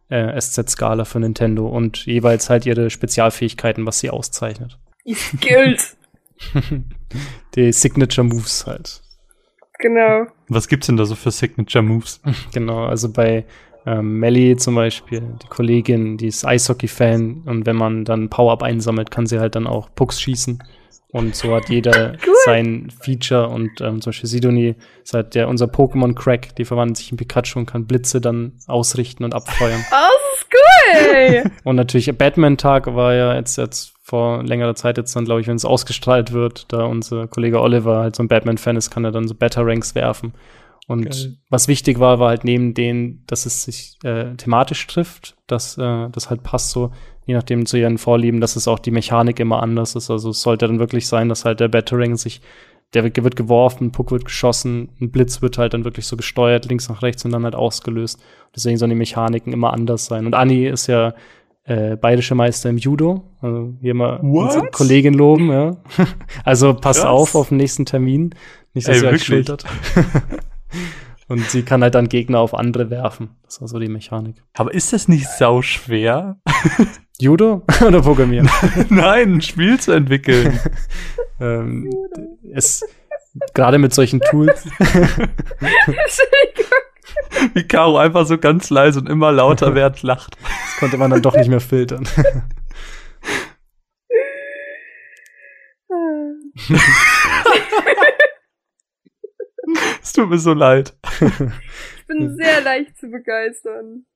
[0.09, 4.79] äh, SZ Scala für Nintendo und jeweils halt ihre Spezialfähigkeiten, was sie auszeichnet.
[5.07, 5.97] Die Skills.
[7.55, 9.03] Die Signature Moves halt.
[9.79, 10.27] genau.
[10.49, 12.21] Was gibt's denn da so für Signature Moves?
[12.53, 13.45] Genau, also bei
[13.87, 19.11] ähm, Melly zum Beispiel, die Kollegin, die ist Eishockey-Fan und wenn man dann Power-Up einsammelt,
[19.11, 20.63] kann sie halt dann auch Pucks schießen.
[21.11, 22.35] Und so hat jeder Cool.
[22.45, 27.11] sein Feature und ähm, zum Beispiel Sidonie ist halt der, unser Pokémon-Crack, die verwandelt sich
[27.11, 29.85] in Pikachu und kann Blitze dann ausrichten und abfeuern.
[29.91, 31.51] Oh, das ist cool.
[31.65, 35.57] und natürlich Batman-Tag war ja jetzt, jetzt vor längerer Zeit jetzt dann, glaube ich, wenn
[35.57, 39.29] es ausgestrahlt wird, da unser Kollege Oliver halt so ein Batman-Fan ist, kann er dann
[39.29, 40.35] so Beta-Ranks werfen.
[40.87, 41.37] Und Geil.
[41.51, 46.09] was wichtig war, war halt neben denen, dass es sich äh, thematisch trifft, dass äh,
[46.11, 46.93] das halt passt so,
[47.29, 50.11] je nachdem zu ihren Vorlieben, dass es auch die Mechanik immer anders ist.
[50.11, 52.41] Also es sollte dann wirklich sein, dass halt der Batarang sich,
[52.95, 56.65] der wird, geworfen, ein Puck wird geschossen, ein Blitz wird halt dann wirklich so gesteuert,
[56.65, 58.19] links nach rechts und dann halt ausgelöst.
[58.57, 60.25] Deswegen sollen die Mechaniken immer anders sein.
[60.25, 61.13] Und Anni ist ja
[61.65, 63.25] äh, bayerische Meister im Judo.
[63.43, 64.47] Also hier mal What?
[64.47, 65.77] unsere Kollegin loben, ja.
[66.45, 67.11] also passt Krass.
[67.11, 68.35] auf auf den nächsten Termin.
[68.73, 69.65] Nicht, dass Ey, sie euch schultert.
[71.29, 73.37] Und sie kann halt dann Gegner auf andere werfen.
[73.45, 74.43] Das war so die Mechanik.
[74.55, 76.41] Aber ist das nicht sau schwer?
[77.19, 78.49] Judo oder Programmieren?
[78.89, 80.59] Nein, ein Spiel zu entwickeln.
[81.41, 81.91] ähm,
[82.55, 82.83] es
[83.53, 84.67] gerade mit solchen Tools.
[87.53, 90.37] Wie Caro einfach so ganz leise und immer lauter während lacht.
[90.41, 92.09] Das konnte man dann doch nicht mehr filtern.
[100.03, 100.95] Es tut mir so leid.
[101.21, 104.07] Ich bin sehr leicht zu begeistern.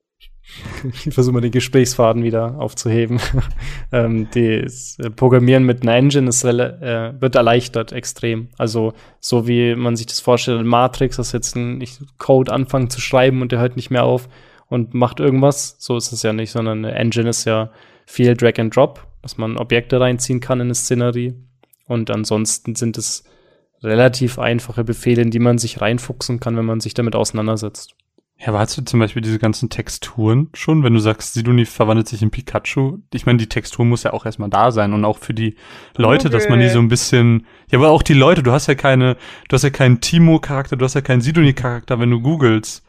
[1.05, 3.21] Ich versuche mal den Gesprächsfaden wieder aufzuheben.
[3.93, 8.49] ähm, das äh, Programmieren mit einer Engine ist, äh, wird erleichtert extrem.
[8.59, 11.85] Also so wie man sich das vorstellt in Matrix, dass jetzt ein
[12.19, 14.29] Code anfangen zu schreiben und der hört nicht mehr auf
[14.69, 15.77] und macht irgendwas.
[15.79, 17.71] So ist es ja nicht, sondern eine Engine ist ja
[18.07, 21.35] viel Drag and Drop, dass man Objekte reinziehen kann in eine Szenerie.
[21.87, 23.25] Und ansonsten sind es
[23.83, 27.95] relativ einfache Befehle, in die man sich reinfuchsen kann, wenn man sich damit auseinandersetzt.
[28.43, 32.09] Ja, aber hast du zum Beispiel diese ganzen Texturen schon, wenn du sagst, Sidoni verwandelt
[32.09, 32.99] sich in Pikachu?
[33.13, 35.55] Ich meine, die Textur muss ja auch erstmal da sein und auch für die
[35.97, 38.75] Leute, dass man die so ein bisschen, ja, aber auch die Leute, du hast ja
[38.75, 39.17] keine,
[39.49, 42.85] du hast ja keinen Timo-Charakter, du hast ja keinen Sidoni-Charakter, wenn du googelst.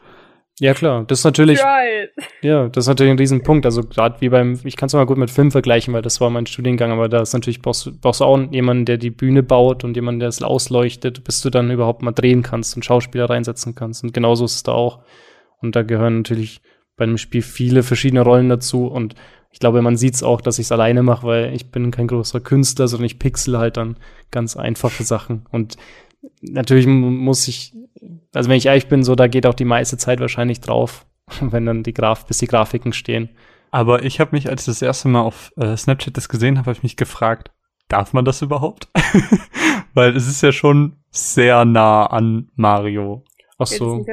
[0.60, 1.04] Ja, klar.
[1.08, 2.10] Das ist natürlich, Right.
[2.42, 3.66] Ja, das ist natürlich ein Riesenpunkt.
[3.66, 6.30] Also gerade wie beim, ich kann es mal gut mit Film vergleichen, weil das war
[6.30, 9.42] mein Studiengang, aber da ist natürlich, brauchst, du- brauchst du auch jemanden, der die Bühne
[9.42, 13.28] baut und jemanden, der es ausleuchtet, bis du dann überhaupt mal drehen kannst und Schauspieler
[13.28, 14.04] reinsetzen kannst.
[14.04, 15.00] Und genauso ist es da auch.
[15.60, 16.60] Und da gehören natürlich
[16.96, 18.86] bei einem Spiel viele verschiedene Rollen dazu.
[18.86, 19.16] Und
[19.50, 22.06] ich glaube, man sieht es auch, dass ich es alleine mache, weil ich bin kein
[22.06, 23.96] großer Künstler, sondern ich pixel halt dann
[24.30, 25.46] ganz einfache Sachen.
[25.50, 25.76] Und
[26.40, 27.72] natürlich mu- muss ich,
[28.32, 31.06] also wenn ich ehrlich bin, so da geht auch die meiste Zeit wahrscheinlich drauf,
[31.40, 33.30] wenn dann die Graf, bis die Grafiken stehen.
[33.70, 36.66] Aber ich habe mich, als ich das erste Mal auf äh, Snapchat das gesehen habe,
[36.66, 37.50] habe ich mich gefragt,
[37.88, 38.88] darf man das überhaupt?
[39.94, 43.24] Weil es ist ja schon sehr nah an Mario.
[43.58, 44.04] Ach so.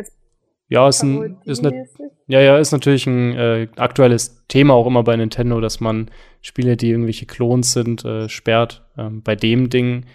[0.67, 1.85] Ja, ist, ein, ist, ne,
[2.27, 6.09] ja, ja, ist natürlich ein äh, aktuelles Thema auch immer bei Nintendo, dass man
[6.41, 8.85] Spiele, die irgendwelche Klons sind, äh, sperrt.
[8.97, 10.05] Ähm, bei dem Ding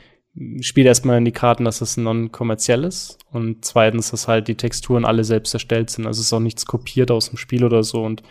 [0.61, 5.05] spielt erstmal in die Karten, dass es non-kommerziell ist und zweitens, dass halt die Texturen
[5.05, 6.07] alle selbst erstellt sind.
[6.07, 8.22] Also es ist auch nichts kopiert aus dem Spiel oder so und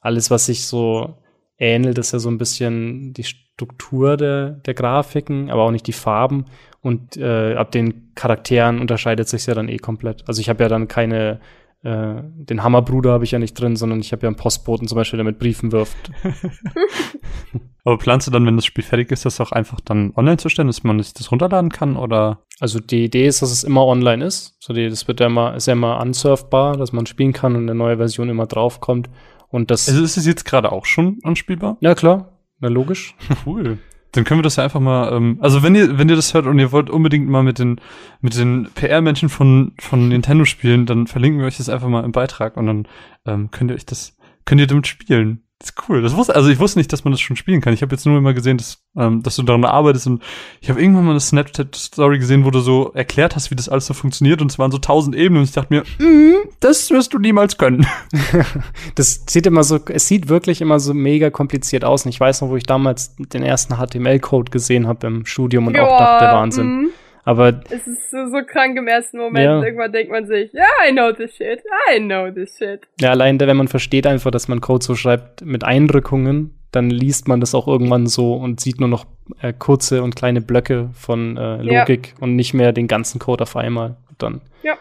[0.00, 1.16] alles, was sich so
[1.58, 5.92] ähnelt, ist ja so ein bisschen die Struktur der, der Grafiken, aber auch nicht die
[5.92, 6.46] Farben.
[6.80, 10.26] Und äh, ab den Charakteren unterscheidet sich ja dann eh komplett.
[10.26, 11.40] Also ich habe ja dann keine
[11.82, 14.96] äh, den Hammerbruder habe ich ja nicht drin, sondern ich habe ja einen Postboten zum
[14.96, 15.96] Beispiel, der mit Briefen wirft.
[17.84, 20.50] Aber planst du dann, wenn das Spiel fertig ist, das auch einfach dann online zu
[20.50, 22.44] stellen, dass man sich das runterladen kann oder?
[22.60, 24.56] Also die Idee ist, dass es immer online ist.
[24.60, 27.62] So die, das wird ja immer, ist ja immer unsurfbar, dass man spielen kann und
[27.62, 29.08] eine neue Version immer draufkommt.
[29.48, 29.88] Und das.
[29.88, 31.78] Also ist es jetzt gerade auch schon anspielbar?
[31.80, 32.38] Ja, klar.
[32.58, 33.16] Na, logisch.
[33.46, 33.78] Cool.
[34.12, 36.46] Dann können wir das ja einfach mal, ähm, also wenn ihr, wenn ihr das hört
[36.46, 37.80] und ihr wollt unbedingt mal mit den,
[38.20, 42.12] mit den PR-Menschen von, von Nintendo spielen, dann verlinken wir euch das einfach mal im
[42.12, 42.88] Beitrag und dann
[43.26, 45.42] ähm, könnt ihr euch das, könnt ihr damit spielen.
[45.60, 46.00] Das ist cool.
[46.00, 47.74] Das wusste, also ich wusste nicht, dass man das schon spielen kann.
[47.74, 50.22] Ich habe jetzt nur immer gesehen, dass, ähm, dass du daran arbeitest und
[50.62, 53.84] ich habe irgendwann mal eine Snapchat-Story gesehen, wo du so erklärt hast, wie das alles
[53.84, 57.12] so funktioniert und es waren so tausend Ebenen und ich dachte mir, mm, das wirst
[57.12, 57.86] du niemals können.
[58.94, 62.06] das sieht immer so, es sieht wirklich immer so mega kompliziert aus.
[62.06, 65.74] Und ich weiß noch, wo ich damals den ersten HTML-Code gesehen habe im Studium und
[65.74, 66.66] Ja, auch dachte, Wahnsinn.
[66.66, 66.88] mhm.
[67.24, 69.44] Aber Es ist so, so krank im ersten Moment.
[69.44, 69.62] Ja.
[69.62, 71.62] Irgendwann denkt man sich, ja, I know this shit.
[71.94, 72.80] I know this shit.
[73.00, 76.88] ja, allein da, wenn man versteht einfach, dass man Code so schreibt mit Eindrückungen, dann
[76.88, 79.04] liest man das auch irgendwann so und sieht nur noch
[79.42, 81.80] äh, kurze und kleine Blöcke von äh, Ja.
[81.80, 83.96] Logik und nicht mehr den ganzen Code auf einmal.
[84.08, 84.74] Und dann Ja.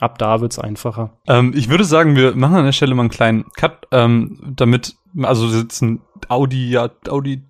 [0.00, 1.10] ab da wird's einfacher.
[1.28, 4.94] ähm, ich würde sagen, wir machen an der Stelle mal einen kleinen Cut, ähm, damit,
[5.22, 7.42] also sitzen Audi, ja, Audi,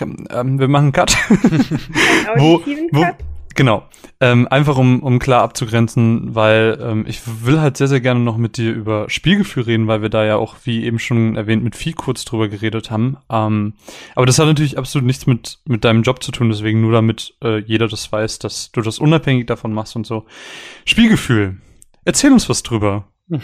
[0.00, 1.12] ähm, wir machen einen Cut.
[2.36, 2.60] Wo-
[2.92, 3.16] wo- Cut?
[3.54, 3.88] Genau.
[4.20, 8.36] Ähm, einfach um, um klar abzugrenzen, weil ähm, ich will halt sehr, sehr gerne noch
[8.36, 11.76] mit dir über Spielgefühl reden, weil wir da ja auch, wie eben schon erwähnt, mit
[11.76, 13.16] Vieh kurz drüber geredet haben.
[13.30, 13.74] Ähm,
[14.14, 17.34] aber das hat natürlich absolut nichts mit, mit deinem Job zu tun, deswegen nur damit
[17.42, 20.26] äh, jeder das weiß, dass du das unabhängig davon machst und so.
[20.84, 21.58] Spielgefühl.
[22.04, 23.06] Erzähl uns was drüber.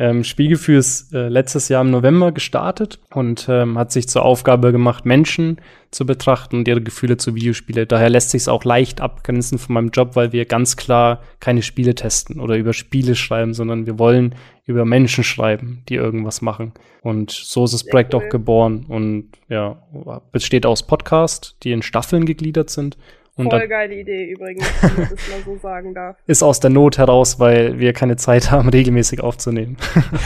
[0.00, 4.70] Ähm, Spielgefühl ist äh, letztes Jahr im November gestartet und ähm, hat sich zur Aufgabe
[4.70, 7.84] gemacht, Menschen zu betrachten und ihre Gefühle zu Videospiele.
[7.84, 11.62] Daher lässt sich es auch leicht abgrenzen von meinem Job, weil wir ganz klar keine
[11.62, 14.36] Spiele testen oder über Spiele schreiben, sondern wir wollen
[14.66, 16.74] über Menschen schreiben, die irgendwas machen.
[17.02, 19.82] Und so ist das Projekt auch geboren und ja,
[20.30, 22.96] besteht aus Podcasts, die in Staffeln gegliedert sind.
[23.38, 26.16] Und Voll geile Idee übrigens, wenn man das mal so sagen darf.
[26.26, 29.76] ist aus der Not heraus, weil wir keine Zeit haben, regelmäßig aufzunehmen.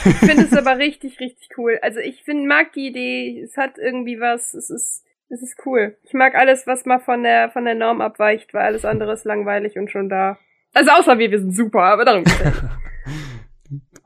[0.06, 1.78] Ich finde es aber richtig, richtig cool.
[1.82, 5.94] Also ich find, mag die Idee, es hat irgendwie was, es ist, es ist cool.
[6.04, 9.26] Ich mag alles, was mal von der, von der Norm abweicht, weil alles andere ist
[9.26, 10.38] langweilig und schon da.
[10.72, 12.40] Also außer wir, wir sind super, aber darum geht's.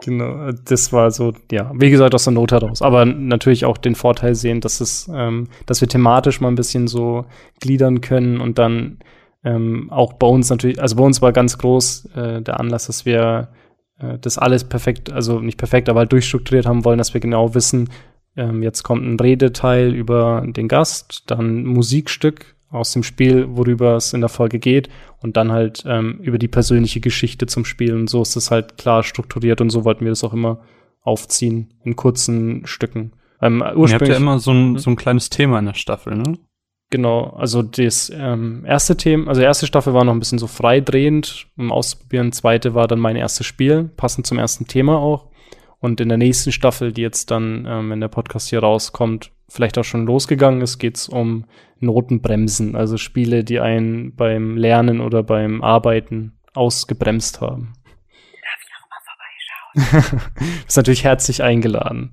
[0.03, 2.82] Genau, das war so, ja, wie gesagt, aus der Not heraus.
[2.82, 6.86] Aber natürlich auch den Vorteil sehen, dass es, ähm, dass wir thematisch mal ein bisschen
[6.86, 7.24] so
[7.61, 8.99] gliedern können und dann
[9.42, 13.07] ähm, auch bei uns natürlich, also bei uns war ganz groß äh, der Anlass, dass
[13.07, 13.49] wir
[13.99, 17.55] äh, das alles perfekt, also nicht perfekt, aber halt durchstrukturiert haben wollen, dass wir genau
[17.55, 17.88] wissen,
[18.36, 24.12] ähm, jetzt kommt ein Redeteil über den Gast, dann Musikstück aus dem Spiel, worüber es
[24.12, 24.89] in der Folge geht
[25.23, 27.95] und dann halt ähm, über die persönliche Geschichte zum Spiel.
[27.95, 30.61] Und so ist es halt klar strukturiert und so wollten wir das auch immer
[31.03, 33.12] aufziehen in kurzen Stücken.
[33.41, 36.17] Ähm, Ihr habt ursprünglich, ja immer so ein, so ein kleines Thema in der Staffel,
[36.17, 36.39] ne?
[36.91, 40.47] genau, also das ähm, erste Thema, also die erste Staffel war noch ein bisschen so
[40.47, 42.33] freidrehend, um auszuprobieren.
[42.33, 45.31] Zweite war dann mein erstes Spiel, passend zum ersten Thema auch.
[45.79, 49.78] Und in der nächsten Staffel, die jetzt dann, ähm, wenn der Podcast hier rauskommt, vielleicht
[49.78, 51.44] auch schon losgegangen ist, geht's um
[51.78, 57.74] Notenbremsen, also Spiele, die einen beim Lernen oder beim Arbeiten ausgebremst haben.
[58.42, 60.62] Darf ich auch mal vorbeischauen?
[60.66, 62.12] Ist natürlich herzlich eingeladen.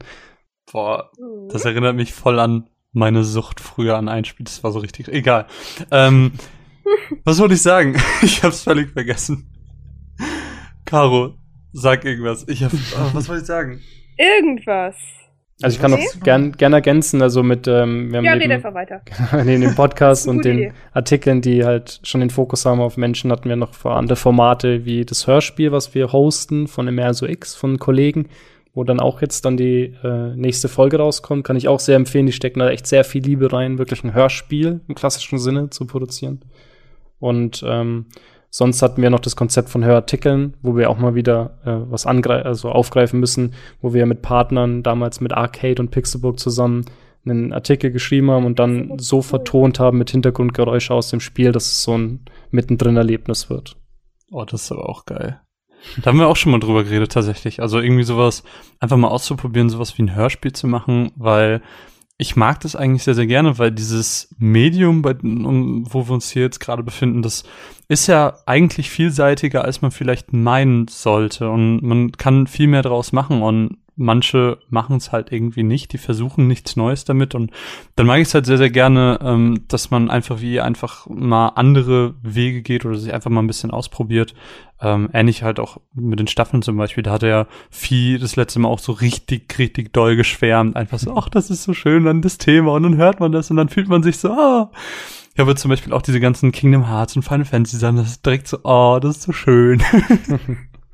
[0.72, 1.50] Boah, Mhm.
[1.50, 4.44] Das erinnert mich voll an meine Sucht früher an ein Spiel.
[4.46, 5.08] Das war so richtig.
[5.08, 5.48] Egal.
[5.92, 6.34] Ähm,
[7.26, 7.96] was wollte ich sagen?
[8.22, 9.50] Ich hab's völlig vergessen.
[10.86, 11.36] Caro,
[11.72, 12.48] sag irgendwas.
[12.48, 12.72] Ich hab.
[12.98, 13.82] ah, was wollte ich sagen?
[14.18, 14.96] Irgendwas.
[15.62, 16.04] Also ich kann Okay.
[16.12, 19.02] das gern, gern ergänzen, also mit, ähm, wir haben Ja, eben- einfach weiter.
[19.40, 20.74] in den Podcasts und Gute den Idee.
[20.94, 24.86] Artikeln, die halt schon den Fokus haben auf Menschen, hatten wir noch vor andere Formate
[24.86, 28.28] wie das Hörspiel, was wir hosten von Immerso X, von Kollegen,
[28.74, 31.44] wo dann auch jetzt dann die äh, nächste Folge rauskommt.
[31.46, 32.26] Kann ich auch sehr empfehlen.
[32.26, 35.86] Die stecken da echt sehr viel Liebe rein, wirklich ein Hörspiel im klassischen Sinne zu
[35.86, 36.42] produzieren.
[37.20, 38.08] Und ähm,
[38.54, 42.06] sonst hatten wir noch das Konzept von Hörartikeln, wo wir auch mal wieder äh, was
[42.06, 46.86] angreifen, also aufgreifen müssen, wo wir mit Partnern damals mit Arcade und Pixelburg zusammen
[47.26, 51.66] einen Artikel geschrieben haben und dann so vertont haben mit Hintergrundgeräusche aus dem Spiel, dass
[51.66, 52.20] es so ein
[52.52, 53.76] mittendrin Erlebnis wird.
[54.30, 55.42] Oh, das ist aber auch geil.
[55.98, 57.60] Da haben wir auch schon mal drüber geredet, tatsächlich.
[57.60, 58.44] Also irgendwie sowas,
[58.80, 61.62] einfach mal auszuprobieren, sowas wie ein Hörspiel zu machen, weil
[62.18, 66.30] ich mag das eigentlich sehr, sehr gerne, weil dieses Medium, bei, um, wo wir uns
[66.30, 67.44] hier jetzt gerade befinden, das
[67.88, 71.50] ist ja eigentlich vielseitiger, als man vielleicht meinen sollte.
[71.50, 73.42] Und man kann viel mehr draus machen.
[73.42, 77.52] Und manche machen es halt irgendwie nicht, die versuchen nichts Neues damit und
[77.96, 81.50] dann mag ich es halt sehr, sehr gerne, ähm, dass man einfach wie einfach mal
[81.50, 84.34] andere Wege geht oder sich einfach mal ein bisschen ausprobiert.
[84.84, 88.36] Ähm, ähnlich halt auch mit den Staffeln zum Beispiel, da hat er ja Vieh das
[88.36, 92.04] letzte Mal auch so richtig, richtig doll geschwärmt, einfach so, ach, das ist so schön,
[92.04, 94.72] dann das Thema und dann hört man das und dann fühlt man sich so, ah.
[95.34, 98.26] Ich habe zum Beispiel auch diese ganzen Kingdom Hearts und Final Fantasy Sachen, das ist
[98.26, 99.82] direkt so, oh, das ist so schön.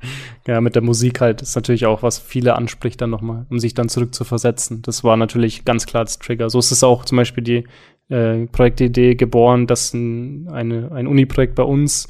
[0.46, 3.74] Ja, mit der Musik halt ist natürlich auch, was viele anspricht dann nochmal, um sich
[3.74, 4.82] dann zurück zu versetzen.
[4.82, 6.50] Das war natürlich ganz klar das Trigger.
[6.50, 7.64] So ist es auch zum Beispiel die
[8.08, 12.08] äh, Projektidee geboren, dass ein, eine, ein Uni-Projekt bei uns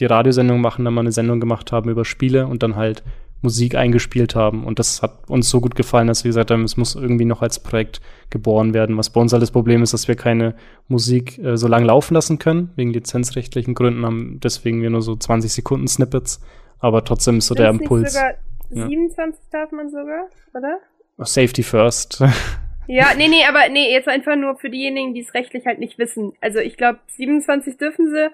[0.00, 3.02] die Radiosendung machen, dann mal eine Sendung gemacht haben über Spiele und dann halt
[3.42, 4.64] Musik eingespielt haben.
[4.64, 7.40] Und das hat uns so gut gefallen, dass wir gesagt haben, es muss irgendwie noch
[7.40, 8.98] als Projekt geboren werden.
[8.98, 10.54] Was bei uns halt das Problem ist, dass wir keine
[10.88, 15.16] Musik äh, so lange laufen lassen können, wegen lizenzrechtlichen Gründen haben deswegen wir nur so
[15.16, 16.40] 20 Sekunden Snippets
[16.80, 18.14] aber trotzdem ist so der Impuls.
[18.14, 18.34] Sogar
[18.70, 19.60] 27 ja.
[19.60, 20.80] darf man sogar, oder?
[21.18, 22.20] Safety first.
[22.86, 25.98] ja, nee, nee, aber nee, jetzt einfach nur für diejenigen, die es rechtlich halt nicht
[25.98, 26.32] wissen.
[26.40, 28.30] Also ich glaube, 27 dürfen sie,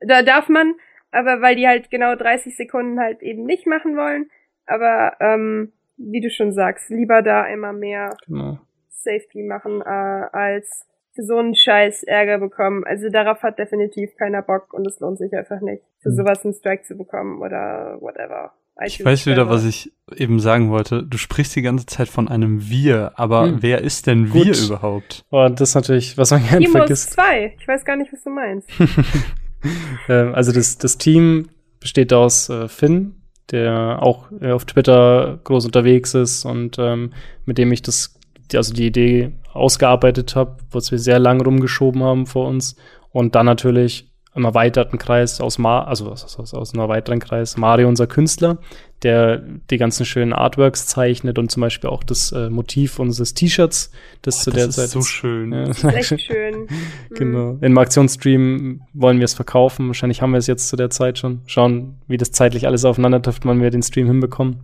[0.00, 0.74] da darf man,
[1.12, 4.30] aber weil die halt genau 30 Sekunden halt eben nicht machen wollen.
[4.66, 8.58] Aber ähm, wie du schon sagst, lieber da immer mehr genau.
[8.88, 12.84] Safety machen, äh, als für so einen Scheiß Ärger bekommen.
[12.84, 16.16] Also darauf hat definitiv keiner Bock und es lohnt sich einfach nicht, für hm.
[16.16, 18.52] sowas einen Strike zu bekommen oder whatever.
[18.82, 21.02] Ich weiß wieder, was ich eben sagen wollte.
[21.02, 23.58] Du sprichst die ganze Zeit von einem Wir, aber hm.
[23.60, 24.46] wer ist denn Gut.
[24.46, 25.26] Wir überhaupt?
[25.30, 27.12] Oh, das ist natürlich, was man gerne vergisst.
[27.12, 27.54] zwei.
[27.58, 28.70] Ich weiß gar nicht, was du meinst.
[30.08, 35.66] Ähm, also das, das Team besteht aus äh, Finn, der auch äh, auf Twitter groß
[35.66, 37.12] unterwegs ist und ähm,
[37.44, 38.18] mit dem ich das
[38.54, 42.76] also die Idee ausgearbeitet habe, was wir sehr lange rumgeschoben haben vor uns.
[43.10, 44.09] Und dann natürlich
[44.40, 48.58] im erweiterten Kreis aus Ma also aus, aus, aus einem weiteren Kreis, Mario, unser Künstler,
[49.02, 49.38] der
[49.70, 54.40] die ganzen schönen Artworks zeichnet und zum Beispiel auch das äh, Motiv unseres T-Shirts, das
[54.40, 54.88] oh, zu das der Zeit.
[54.88, 55.52] so schön.
[55.52, 55.64] Ja.
[55.66, 56.66] Das ist echt schön.
[57.10, 57.58] genau.
[57.60, 59.86] Im Aktionsstream wollen wir es verkaufen.
[59.88, 61.42] Wahrscheinlich haben wir es jetzt zu der Zeit schon.
[61.46, 64.60] Schauen, wie das zeitlich alles aufeinander trifft, wann wir den Stream hinbekommen.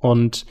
[0.00, 0.46] Und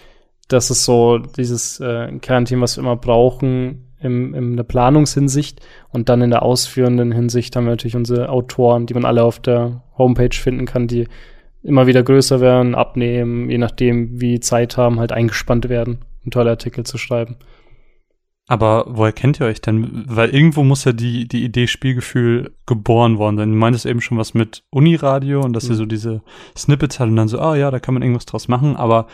[0.47, 6.09] das ist so dieses äh, Kernteam, was wir immer brauchen im, in der Planungshinsicht und
[6.09, 9.83] dann in der ausführenden Hinsicht haben wir natürlich unsere Autoren, die man alle auf der
[9.97, 11.07] Homepage finden kann, die
[11.63, 16.49] immer wieder größer werden, abnehmen, je nachdem, wie Zeit haben, halt eingespannt werden, um tolle
[16.49, 17.37] Artikel zu schreiben.
[18.47, 20.03] Aber woher kennt ihr euch denn?
[20.07, 23.51] Weil irgendwo muss ja die, die Idee Spielgefühl geboren worden sein.
[23.51, 25.71] Du meintest eben schon was mit Uniradio und dass mhm.
[25.71, 26.21] ihr so diese
[26.57, 28.75] Snippets hat und dann so, ah ja, da kann man irgendwas draus machen.
[28.75, 29.07] Aber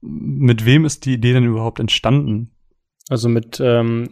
[0.00, 2.52] mit wem ist die Idee denn überhaupt entstanden?
[3.10, 4.08] Also mit ähm,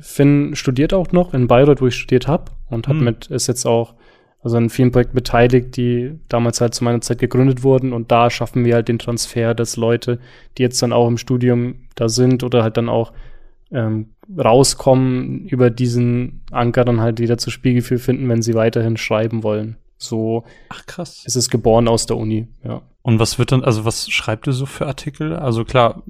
[0.00, 3.04] Finn studiert auch noch in Bayreuth, wo ich studiert habe und hat hm.
[3.04, 3.94] mit ist jetzt auch
[4.42, 8.30] also an vielen Projekten beteiligt, die damals halt zu meiner Zeit gegründet wurden und da
[8.30, 10.20] schaffen wir halt den Transfer, dass Leute,
[10.56, 13.12] die jetzt dann auch im Studium da sind oder halt dann auch
[13.72, 19.42] ähm, rauskommen, über diesen Anker dann halt wieder zu Spielgefühl finden, wenn sie weiterhin schreiben
[19.42, 19.78] wollen.
[19.98, 21.24] So Ach, krass.
[21.26, 22.82] ist es geboren aus der Uni, ja.
[23.06, 25.36] Und was wird dann, also was schreibt ihr so für Artikel?
[25.36, 26.02] Also klar,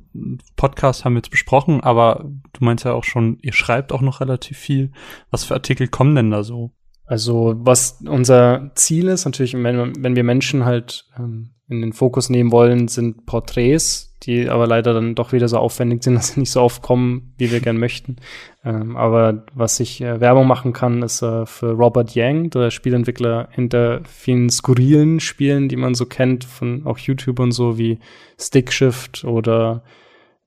[0.56, 2.24] Podcast haben wir jetzt besprochen, aber
[2.54, 4.92] du meinst ja auch schon, ihr schreibt auch noch relativ viel.
[5.30, 6.70] Was für Artikel kommen denn da so?
[7.04, 12.30] Also was unser Ziel ist, natürlich, wenn, wenn wir Menschen halt ähm, in den Fokus
[12.30, 16.40] nehmen wollen, sind Porträts, die aber leider dann doch wieder so aufwendig sind, dass sie
[16.40, 18.16] nicht so oft kommen, wie wir gern möchten.
[18.64, 23.48] Ähm, aber was ich äh, Werbung machen kann, ist äh, für Robert Yang, der Spielentwickler
[23.52, 27.98] hinter vielen skurrilen Spielen, die man so kennt, von auch YouTube und so, wie
[28.38, 29.82] Stickshift oder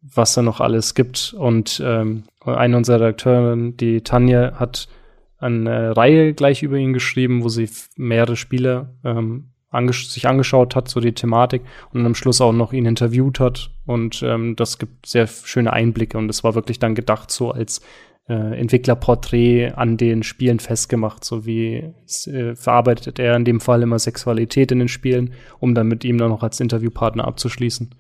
[0.02, 1.34] was da noch alles gibt.
[1.38, 4.88] Und ähm, eine unserer Redakteuren, die Tanja, hat
[5.38, 10.88] eine Reihe gleich über ihn geschrieben, wo sie mehrere Spiele ähm, angesch sich angeschaut hat,
[10.88, 11.62] so die Thematik
[11.94, 13.72] und am Schluss auch noch ihn interviewt hat.
[13.86, 17.82] Und ähm, das gibt sehr schöne Einblicke und es war wirklich dann gedacht so als
[18.28, 21.94] äh, Entwicklerporträt an den Spielen festgemacht, so wie
[22.28, 26.18] äh, verarbeitet er in dem Fall immer Sexualität in den Spielen, um dann mit ihm
[26.18, 27.96] dann noch als Interviewpartner abzuschließen.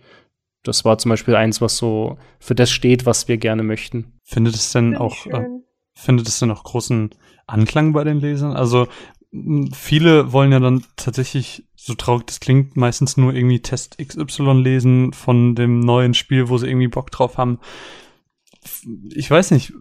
[0.63, 4.20] Das war zum Beispiel eins, was so für das steht, was wir gerne möchten.
[4.24, 5.45] Findet es denn auch, äh,
[5.93, 7.11] findet es denn auch großen
[7.47, 8.53] Anklang bei den Lesern?
[8.53, 8.88] Also
[9.32, 15.13] viele wollen ja dann tatsächlich, so traurig das klingt, meistens nur irgendwie Test XY lesen
[15.13, 17.59] von dem neuen Spiel, wo sie irgendwie Bock drauf haben.
[19.13, 19.73] Ich weiß nicht,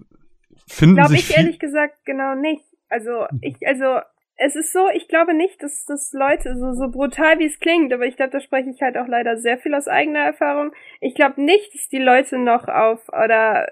[0.66, 2.62] finden Glaube ich ehrlich gesagt genau nicht.
[2.88, 4.00] Also ich, also
[4.36, 7.92] es ist so, ich glaube nicht, dass das Leute, so, so brutal wie es klingt,
[7.92, 10.72] aber ich glaube, da spreche ich halt auch leider sehr viel aus eigener Erfahrung.
[11.00, 13.68] Ich glaube nicht, dass die Leute noch auf oder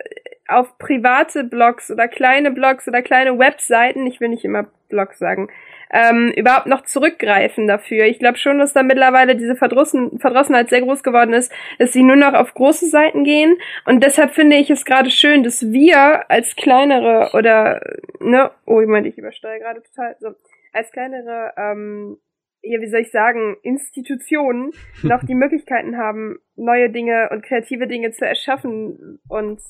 [0.49, 5.49] auf private Blogs oder kleine Blogs oder kleine Webseiten, ich will nicht immer Blogs sagen,
[5.91, 8.07] ähm, überhaupt noch zurückgreifen dafür.
[8.07, 12.03] Ich glaube schon, dass da mittlerweile diese Verdrossen, Verdrossenheit sehr groß geworden ist, dass sie
[12.03, 13.57] nur noch auf große Seiten gehen.
[13.85, 17.81] Und deshalb finde ich es gerade schön, dass wir als kleinere oder,
[18.21, 20.35] ne, oh, ich meine, ich übersteuere gerade total, so,
[20.73, 22.19] als kleinere, ähm,
[22.63, 24.73] ja, wie soll ich sagen, Institutionen
[25.03, 29.61] noch die Möglichkeiten haben, neue Dinge und kreative Dinge zu erschaffen und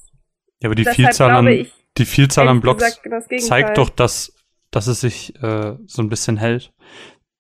[0.63, 4.36] ja, aber die Vielzahl an, ich, die Vielzahl an Blogs genau zeigt doch, dass,
[4.77, 6.71] dass es sich äh, so ein bisschen hält.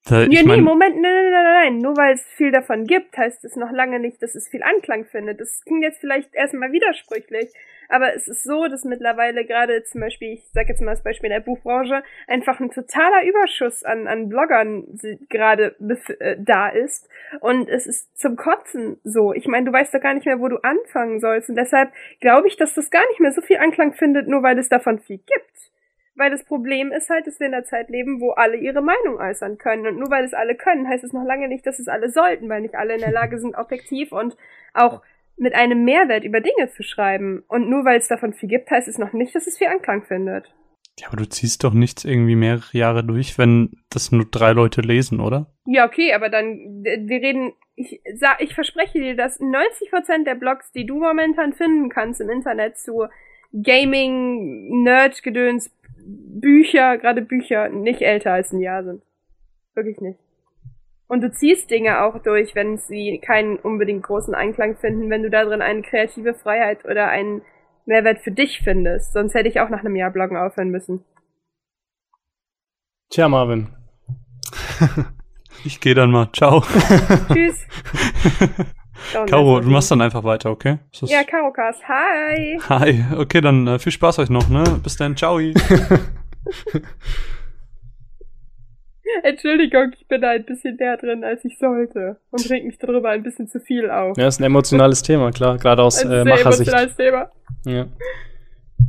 [0.07, 1.78] Da, Ja, ich nee, mein, Moment, nein, nein, nein, nein, nein.
[1.78, 5.05] Nur weil es viel davon gibt, heißt es noch lange nicht, dass es viel Anklang
[5.05, 5.39] findet.
[5.39, 7.53] Das klingt jetzt vielleicht erstmal widersprüchlich,
[7.91, 11.26] aber es ist so, dass mittlerweile gerade zum Beispiel, ich sag jetzt mal als Beispiel
[11.26, 14.87] in der Buchbranche, einfach ein totaler Überschuss an, an Bloggern
[15.28, 15.76] gerade
[16.20, 17.07] äh, da ist.
[17.41, 19.34] Und es ist zum Kotzen so.
[19.34, 21.51] Ich meine, du weißt doch gar nicht mehr, wo du anfangen sollst.
[21.51, 24.59] Und deshalb glaube ich, dass das gar nicht mehr so viel Anklang findet, nur weil
[24.59, 25.66] es davon viel gibt.
[26.16, 29.18] Weil das Problem ist halt, dass wir in einer Zeit leben, wo alle ihre Meinung
[29.18, 29.86] äußern können.
[29.86, 32.48] Und nur weil es alle können, heißt es noch lange nicht, dass es alle sollten,
[32.48, 34.36] weil nicht alle in der Lage sind, objektiv und
[34.72, 35.02] auch
[35.36, 37.44] mit einem Mehrwert über Dinge zu schreiben.
[37.48, 40.04] Und nur weil es davon viel gibt, heißt es noch nicht, dass es viel Anklang
[40.04, 40.54] findet.
[40.98, 44.80] ja, aber du ziehst doch nichts irgendwie mehrere Jahre durch, wenn das nur drei Leute
[44.80, 45.52] lesen, oder?
[45.66, 50.72] Ja, okay, aber dann, wir reden, ich sag, ich verspreche dir, dass 90% der Blogs,
[50.72, 53.04] die du momentan finden kannst im Internet zu
[53.62, 55.70] Gaming, Nerd-Gedöns,
[56.07, 59.02] Bücher, gerade Bücher, nicht älter als ein Jahr sind.
[59.74, 60.18] Wirklich nicht.
[61.09, 65.30] Und du ziehst Dinge auch durch, wenn sie keinen unbedingt großen Einklang finden, wenn du
[65.30, 67.42] da drin eine kreative Freiheit oder einen
[67.84, 69.12] Mehrwert für dich findest.
[69.12, 71.04] Sonst hätte ich auch nach einem Jahr Bloggen aufhören müssen.
[73.11, 73.68] Tja, Marvin.
[75.64, 76.30] Ich gehe dann mal.
[76.32, 76.62] Ciao.
[77.32, 77.66] Tschüss.
[79.26, 80.78] Caro, du machst dann einfach weiter, okay?
[80.92, 82.59] Ist das- Ja, Karocast, hi.
[82.68, 83.05] Hi.
[83.16, 84.64] Okay, dann äh, viel Spaß euch noch, ne?
[84.82, 85.16] Bis dann.
[85.16, 85.38] Ciao.
[89.22, 92.16] Entschuldigung, ich bin da ein bisschen näher drin, als ich sollte.
[92.30, 94.16] Und reg mich darüber ein bisschen zu viel auf.
[94.18, 96.68] Ja, ist ein emotionales Thema, klar, gerade aus ein äh, sehr Machersicht.
[96.72, 97.30] emotionales Thema.
[97.64, 97.86] Ja.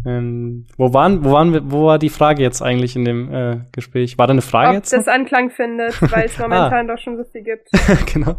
[0.05, 3.59] Ähm, wo waren, wo waren wir, wo war die Frage jetzt eigentlich in dem äh,
[3.71, 4.17] Gespräch?
[4.17, 4.93] War da eine Frage Ob jetzt?
[4.93, 5.13] das noch?
[5.13, 7.69] Anklang findet, weil es momentan doch schon so viel gibt.
[8.13, 8.35] genau.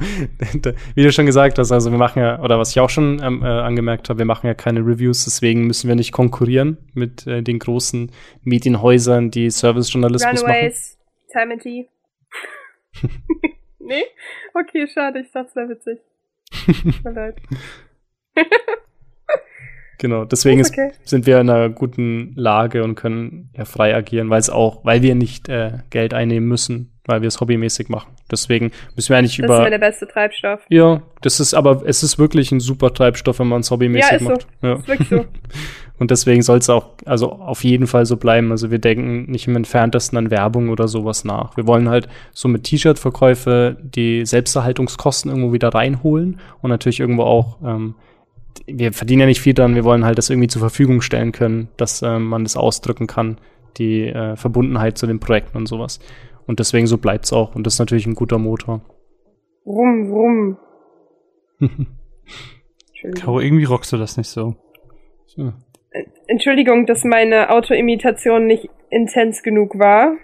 [0.94, 3.42] Wie du schon gesagt hast, also wir machen ja, oder was ich auch schon ähm,
[3.42, 7.42] äh, angemerkt habe, wir machen ja keine Reviews, deswegen müssen wir nicht konkurrieren mit äh,
[7.42, 10.52] den großen Medienhäusern, die Servicejournalismus machen.
[10.52, 10.98] Runaways,
[11.32, 11.88] Time and Tea.
[13.78, 14.04] nee?
[14.54, 15.98] Okay, schade, ich dachte, es wäre witzig.
[16.82, 17.36] Tut mir leid.
[19.98, 20.92] Genau, deswegen ist, Okay.
[21.04, 25.02] sind wir in einer guten Lage und können ja frei agieren, weil es auch, weil
[25.02, 28.12] wir nicht äh, Geld einnehmen müssen, weil wir es hobbymäßig machen.
[28.30, 29.64] Deswegen müssen wir eigentlich Das ist über.
[29.64, 30.60] mir der beste Treibstoff.
[30.68, 34.16] ja, das ist aber es ist wirklich ein super Treibstoff, wenn man es hobbymäßig Ja,
[34.18, 34.28] ist so.
[34.30, 34.46] macht.
[34.62, 34.74] Ja.
[34.74, 35.24] Ist wirklich so.
[36.00, 38.52] Und deswegen soll es auch, also auf jeden Fall so bleiben.
[38.52, 41.56] Also wir denken nicht im entferntesten an Werbung oder sowas nach.
[41.56, 47.56] Wir wollen halt so mit T-Shirt-Verkäufe die Selbsterhaltungskosten irgendwo wieder reinholen und natürlich irgendwo auch,
[47.64, 47.96] ähm,
[48.66, 51.68] wir verdienen ja nicht viel dran, wir wollen halt das irgendwie zur Verfügung stellen können,
[51.76, 53.38] dass ähm, man das ausdrücken kann,
[53.76, 56.00] die äh, Verbundenheit zu den Projekten und sowas.
[56.46, 57.54] Und deswegen so bleibt es auch.
[57.54, 58.80] Und das ist natürlich ein guter Motor.
[59.66, 60.56] Rum, rum.
[63.14, 64.56] Caro, irgendwie rockst du das nicht so.
[65.26, 65.52] So.
[66.26, 70.14] Entschuldigung, dass meine Autoimitation nicht intens genug war.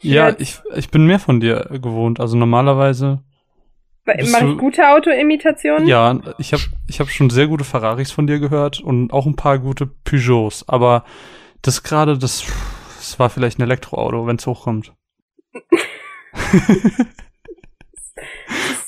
[0.00, 2.20] Ja, Jetzt- ich, ich bin mehr von dir gewohnt.
[2.20, 3.22] Also normalerweise,
[4.06, 5.86] Mache ich gute Autoimitationen?
[5.88, 9.36] ja, ich habe ich hab schon sehr gute Ferraris von dir gehört und auch ein
[9.36, 10.68] paar gute Peugeots.
[10.68, 11.04] Aber
[11.62, 12.44] das gerade, das,
[12.96, 14.92] das war vielleicht ein Elektroauto, wenn es hochkommt.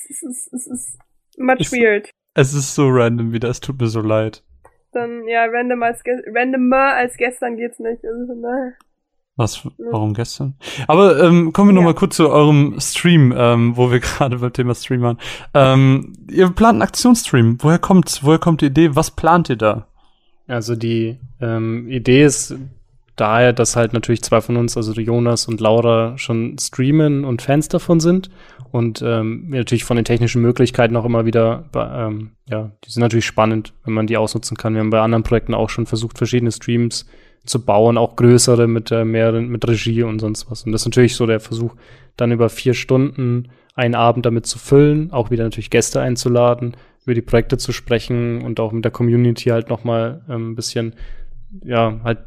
[0.09, 0.99] Es ist, es ist
[1.39, 2.11] much Es- weird.
[2.39, 4.43] Es ist so random wieder, es tut mir so leid.
[4.93, 6.03] Dann, ja, random als
[6.35, 8.05] randomer als gestern geht's nicht.
[8.05, 8.75] Also, ne.
[9.39, 10.55] Was, warum gestern?
[10.89, 11.89] Aber ähm, kommen wir noch Ja.
[11.89, 15.18] mal kurz zu eurem Stream, ähm, wo wir gerade beim Thema Stream waren.
[15.53, 17.59] Ähm, ihr plant einen Aktionsstream.
[17.61, 18.24] Woher kommt's?
[18.24, 18.97] Woher kommt die Idee?
[18.97, 19.87] Was plant ihr da?
[20.49, 22.55] Also die ähm, Idee ist
[23.16, 27.68] daher, dass halt natürlich zwei von uns, also Jonas und Laura, schon streamen und Fans
[27.68, 28.30] davon sind.
[28.72, 33.26] Und ähm, natürlich von den technischen Möglichkeiten auch immer wieder, ähm, ja, die sind natürlich
[33.26, 34.74] spannend, wenn man die ausnutzen kann.
[34.74, 37.07] Wir haben bei anderen Projekten auch schon versucht, verschiedene Streams
[37.47, 40.65] zu bauen, auch größere mit äh, mehreren, mit Regie und sonst was.
[40.65, 41.75] Und das ist natürlich so der Versuch,
[42.17, 47.15] dann über vier Stunden einen Abend damit zu füllen, auch wieder natürlich Gäste einzuladen, über
[47.15, 50.95] die Projekte zu sprechen und auch mit der Community halt nochmal ähm, ein bisschen,
[51.65, 52.19] ja, halt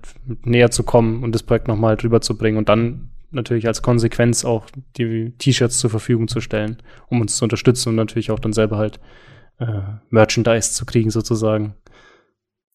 [0.43, 4.65] näher zu kommen und das Projekt nochmal halt rüberzubringen und dann natürlich als Konsequenz auch
[4.97, 6.77] die T-Shirts zur Verfügung zu stellen,
[7.09, 8.99] um uns zu unterstützen und natürlich auch dann selber halt
[9.59, 11.75] äh, Merchandise zu kriegen sozusagen.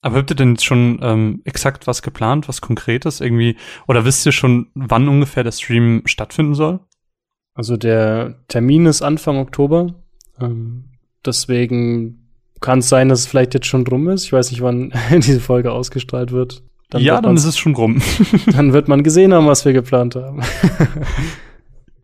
[0.05, 3.57] Aber habt ihr denn jetzt schon ähm, exakt was geplant, was Konkretes irgendwie?
[3.89, 6.81] Oder wisst ihr schon, wann ungefähr der Stream stattfinden soll?
[7.55, 9.95] Also der Termin ist Anfang Oktober.
[10.39, 10.91] Ähm,
[11.25, 12.29] deswegen
[12.61, 14.27] kann es sein, dass es vielleicht jetzt schon rum ist.
[14.27, 16.63] Ich weiß nicht, wann diese Folge ausgestrahlt wird.
[16.91, 18.03] Dann ja, wird dann ist es schon rum.
[18.53, 20.43] dann wird man gesehen haben, was wir geplant haben.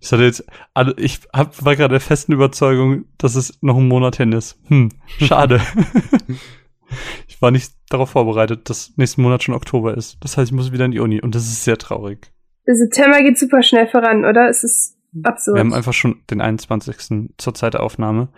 [0.02, 3.86] Ich hatte jetzt, also ich hab, war gerade der festen Überzeugung, dass es noch ein
[3.86, 4.58] Monat hin ist.
[4.68, 4.88] Hm,
[5.18, 5.60] schade.
[7.40, 10.18] Ich war nicht darauf vorbereitet, dass nächsten Monat schon Oktober ist.
[10.20, 12.30] Das heißt, ich muss wieder in die Uni und das ist sehr traurig.
[12.66, 14.50] Der September geht super schnell voran, oder?
[14.50, 15.56] Es ist absurd.
[15.56, 17.30] Wir haben einfach schon den 21.
[17.38, 18.28] zur Zeit der Aufnahme.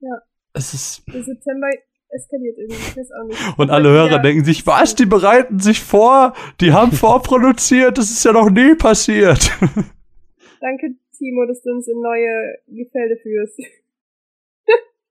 [0.00, 0.18] Ja.
[0.52, 1.04] Es ist.
[1.06, 1.68] Der September
[2.08, 2.74] eskaliert irgendwie.
[2.74, 3.58] Ich weiß auch nicht.
[3.58, 8.24] Und alle Hörer denken sich, was, die bereiten sich vor, die haben vorproduziert, das ist
[8.24, 9.48] ja noch nie passiert.
[10.60, 13.60] Danke, Timo, dass du uns in neue Gefilde führst.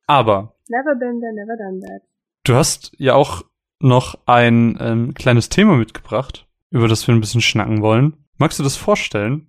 [0.08, 0.54] Aber.
[0.68, 2.02] Never been there, never done that.
[2.44, 3.44] Du hast ja auch
[3.80, 8.14] noch ein ähm, kleines Thema mitgebracht, über das wir ein bisschen schnacken wollen.
[8.38, 9.48] Magst du das vorstellen?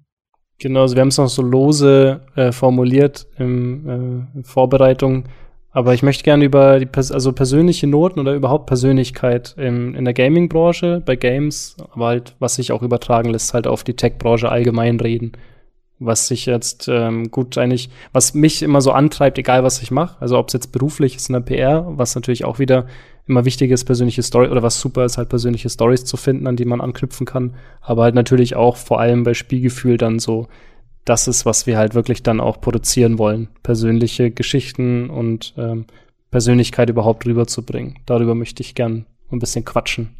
[0.58, 5.24] Genau, also wir haben es noch so lose äh, formuliert im äh, Vorbereitung.
[5.72, 10.04] Aber ich möchte gerne über die Pers also persönliche Noten oder überhaupt Persönlichkeit im, in
[10.04, 14.48] der Gaming-Branche, bei Games, aber halt, was sich auch übertragen lässt, halt auf die Tech-Branche
[14.48, 15.32] allgemein reden
[15.98, 20.20] was sich jetzt ähm, gut eigentlich, was mich immer so antreibt, egal was ich mache,
[20.20, 22.86] also ob es jetzt beruflich ist in der PR, was natürlich auch wieder
[23.26, 26.56] immer wichtig ist, persönliche Story oder was super ist, halt persönliche Stories zu finden, an
[26.56, 30.48] die man anknüpfen kann, aber halt natürlich auch vor allem bei Spielgefühl dann so,
[31.04, 35.86] das ist, was wir halt wirklich dann auch produzieren wollen, persönliche Geschichten und ähm,
[36.30, 37.98] Persönlichkeit überhaupt rüberzubringen.
[38.06, 40.16] Darüber möchte ich gern ein bisschen quatschen.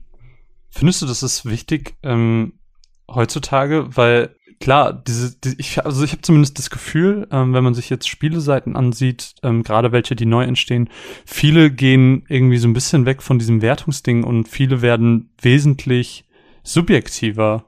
[0.69, 2.55] Findest du, das ist wichtig ähm,
[3.09, 7.75] heutzutage, weil klar, diese, die, ich, also ich habe zumindest das Gefühl, ähm, wenn man
[7.75, 10.89] sich jetzt Spieleseiten ansieht, ähm, gerade welche, die neu entstehen,
[11.25, 16.25] viele gehen irgendwie so ein bisschen weg von diesem Wertungsding und viele werden wesentlich
[16.63, 17.65] subjektiver.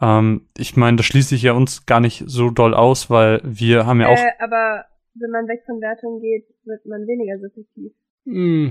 [0.00, 3.86] Ähm, ich meine, das schließt sich ja uns gar nicht so doll aus, weil wir
[3.86, 4.18] haben ja auch.
[4.18, 7.92] Äh, aber wenn man weg von Wertung geht, wird man weniger subjektiv.
[8.24, 8.68] Mm.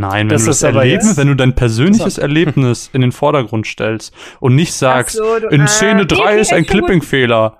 [0.00, 1.16] Nein, wenn das du das Erleben, jetzt?
[1.16, 5.62] wenn du dein persönliches Erlebnis in den Vordergrund stellst und nicht sagst, so, du, in
[5.62, 7.58] äh, Szene 3 nee, ist ein Clipping-Fehler.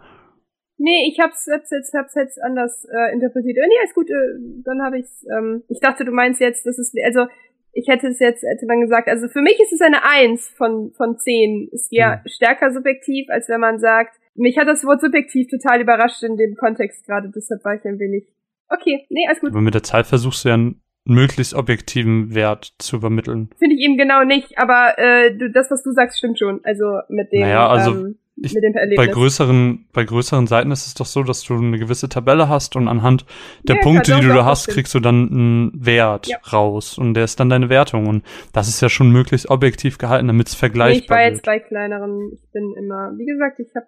[0.76, 3.56] Nee, ich hab's, hab's jetzt, hab's jetzt anders äh, interpretiert.
[3.56, 6.78] Äh, nee, ist gut, äh, dann habe ich's, ähm, ich dachte, du meinst jetzt, das
[6.78, 7.26] ist, also,
[7.72, 10.92] ich hätte es jetzt, hätte man gesagt, also für mich ist es eine Eins von,
[10.96, 11.68] von zehn.
[11.72, 12.20] Ist ja hm.
[12.26, 16.54] stärker subjektiv, als wenn man sagt, mich hat das Wort subjektiv total überrascht in dem
[16.56, 18.28] Kontext gerade, deshalb war ich ein wenig,
[18.68, 19.50] okay, nee, alles gut.
[19.50, 20.58] Aber mit der Zeit versuchst du ja
[21.04, 23.50] möglichst objektiven Wert zu übermitteln.
[23.58, 26.60] Finde ich eben genau nicht, aber äh, du, das, was du sagst, stimmt schon.
[26.64, 29.06] Also mit dem, naja, also ähm, ich, mit dem Erlebnis.
[29.06, 32.74] Bei größeren, bei größeren Seiten ist es doch so, dass du eine gewisse Tabelle hast
[32.74, 33.26] und anhand
[33.62, 36.38] der ja, Punkte, klar, die du da hast, kriegst du dann einen Wert ja.
[36.52, 40.26] raus und der ist dann deine Wertung und das ist ja schon möglichst objektiv gehalten,
[40.26, 43.74] damit es vergleichbar nee, ich war jetzt bei kleineren, ich bin immer, wie gesagt, ich
[43.76, 43.86] habe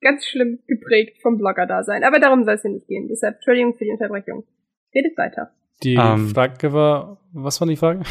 [0.00, 3.08] ganz schlimm geprägt vom Blogger-Dasein, aber darum soll es ja nicht gehen.
[3.08, 4.44] Deshalb Entschuldigung für die Unterbrechung.
[4.94, 5.52] Redet weiter.
[5.82, 8.02] Die ähm, Frage war, was war die Frage?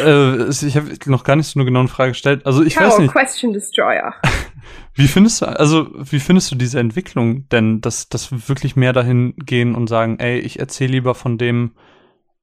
[0.00, 2.44] äh, ich habe noch gar nicht so eine genaue Frage gestellt.
[2.44, 3.12] Also ich Caro, weiß nicht.
[3.12, 4.14] Question Destroyer.
[4.94, 9.34] Wie findest du, also wie findest du diese Entwicklung denn, dass, dass wirklich mehr dahin
[9.36, 11.72] gehen und sagen, ey, ich erzähle lieber von dem,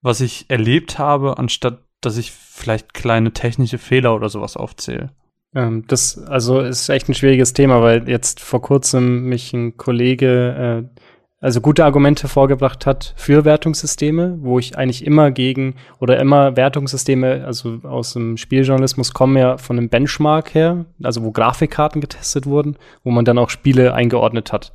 [0.03, 5.11] was ich erlebt habe, anstatt dass ich vielleicht kleine technische Fehler oder sowas aufzähle?
[5.55, 10.85] Ähm, das also ist echt ein schwieriges Thema, weil jetzt vor kurzem mich ein Kollege
[10.93, 11.01] äh,
[11.43, 17.43] also gute Argumente vorgebracht hat für Wertungssysteme, wo ich eigentlich immer gegen oder immer Wertungssysteme,
[17.45, 22.77] also aus dem Spieljournalismus kommen ja von einem Benchmark her, also wo Grafikkarten getestet wurden,
[23.03, 24.71] wo man dann auch Spiele eingeordnet hat.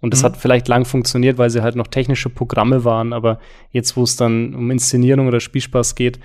[0.00, 0.26] Und das mhm.
[0.26, 3.40] hat vielleicht lang funktioniert, weil sie halt noch technische Programme waren, aber
[3.72, 6.20] jetzt, wo es dann um Inszenierung oder Spielspaß geht,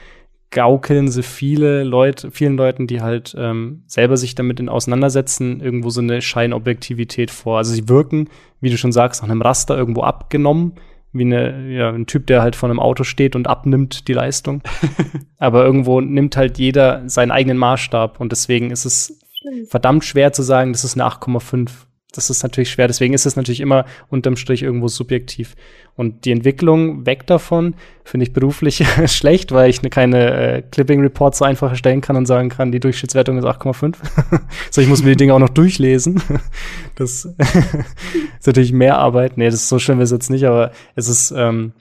[0.50, 5.90] gaukeln sie viele Leute, vielen Leuten, die halt ähm, selber sich damit in auseinandersetzen, irgendwo
[5.90, 7.58] so eine Scheinobjektivität vor.
[7.58, 8.30] Also sie wirken,
[8.62, 10.74] wie du schon sagst, nach einem Raster irgendwo abgenommen,
[11.12, 14.62] wie eine, ja, ein Typ, der halt vor einem Auto steht und abnimmt die Leistung.
[15.38, 19.20] Aber irgendwo nimmt halt jeder seinen eigenen Maßstab und deswegen ist es
[19.68, 21.87] verdammt schwer zu sagen, das ist eine 8,5
[22.18, 22.88] das ist natürlich schwer.
[22.88, 25.56] Deswegen ist es natürlich immer unterm Strich irgendwo subjektiv.
[25.96, 31.02] Und die Entwicklung weg davon finde ich beruflich schlecht, weil ich ne, keine äh, Clipping
[31.02, 33.96] Reports so einfach erstellen kann und sagen kann, die Durchschnittswertung ist 8,5.
[34.72, 36.22] so, ich muss mir die Dinge auch noch durchlesen.
[36.96, 39.38] das ist natürlich mehr Arbeit.
[39.38, 41.74] Nee, das ist so schlimm ist jetzt nicht, aber es ist ähm,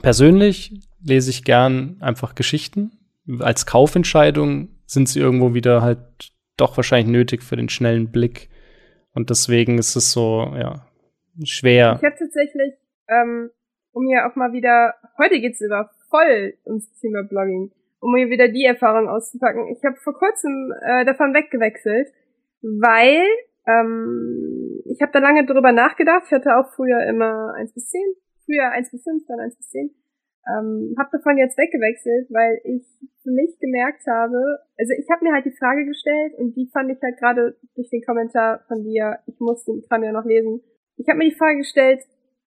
[0.00, 2.92] persönlich lese ich gern einfach Geschichten.
[3.38, 5.98] Als Kaufentscheidung sind sie irgendwo wieder halt
[6.56, 8.48] doch wahrscheinlich nötig für den schnellen Blick
[9.14, 10.86] und deswegen ist es so, ja,
[11.44, 11.96] schwer.
[11.98, 12.74] Ich habe tatsächlich,
[13.08, 13.50] ähm,
[13.92, 17.72] um hier auch mal wieder, heute geht's über voll ums Thema Blogging.
[18.00, 19.68] um mir wieder die Erfahrung auszupacken.
[19.68, 22.08] Ich habe vor kurzem äh, davon weggewechselt,
[22.60, 23.22] weil
[23.66, 26.24] ähm, ich habe da lange drüber nachgedacht.
[26.26, 28.00] Ich hatte auch früher immer 1 bis 10,
[28.44, 29.94] früher 1 bis 5, dann 1 bis 10.
[30.48, 32.82] Ähm, habe davon jetzt weggewechselt, weil ich
[33.22, 34.38] für mich gemerkt habe,
[34.78, 37.90] also ich habe mir halt die Frage gestellt und die fand ich halt gerade durch
[37.90, 40.60] den Kommentar von dir, ich muss den Kram ja noch lesen.
[40.96, 42.02] Ich habe mir die Frage gestellt,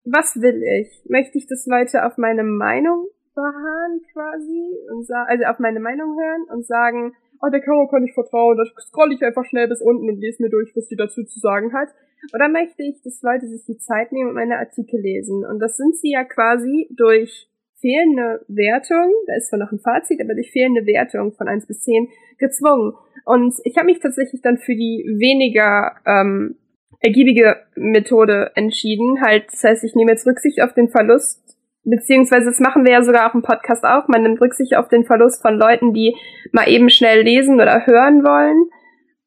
[0.03, 1.05] was will ich?
[1.09, 6.43] Möchte ich, dass Leute auf meine Meinung beharren quasi und also auf meine Meinung hören
[6.49, 10.09] und sagen, oh, der Karo kann ich vertrauen, da scroll ich einfach schnell bis unten
[10.09, 11.89] und lese mir durch, was die dazu zu sagen hat.
[12.33, 15.45] Oder möchte ich, dass Leute sich die Zeit nehmen und meine Artikel lesen?
[15.45, 17.49] Und das sind sie ja quasi durch
[17.81, 21.81] fehlende Wertung, da ist zwar noch ein Fazit, aber durch fehlende Wertung von 1 bis
[21.81, 22.07] 10
[22.37, 22.93] gezwungen.
[23.25, 26.55] Und ich habe mich tatsächlich dann für die weniger ähm,
[26.99, 29.21] ergiebige Methode entschieden.
[29.21, 31.41] Halt, das heißt, ich nehme jetzt Rücksicht auf den Verlust,
[31.83, 34.07] beziehungsweise das machen wir ja sogar auch im Podcast auch.
[34.07, 36.15] Man nimmt Rücksicht auf den Verlust von Leuten, die
[36.51, 38.69] mal eben schnell lesen oder hören wollen.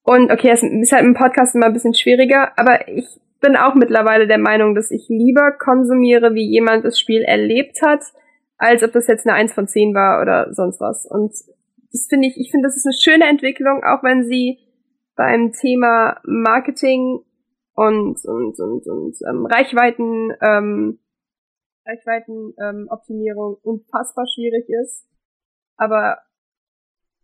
[0.02, 3.06] Und okay, es ist halt im Podcast immer ein bisschen schwieriger, aber ich
[3.40, 8.00] bin auch mittlerweile der Meinung, dass ich lieber konsumiere, wie jemand das Spiel erlebt hat,
[8.56, 11.06] als ob das jetzt eine 1 von 10 war oder sonst was.
[11.06, 11.32] Und
[11.92, 14.58] das finde ich, ich finde, das ist eine schöne Entwicklung, auch wenn sie
[15.16, 17.20] beim Thema Marketing
[17.74, 20.98] und, und, und, und ähm, Reichweiten, ähm,
[21.86, 25.06] Reichweitenoptimierung ähm, unfassbar schwierig ist.
[25.76, 26.18] Aber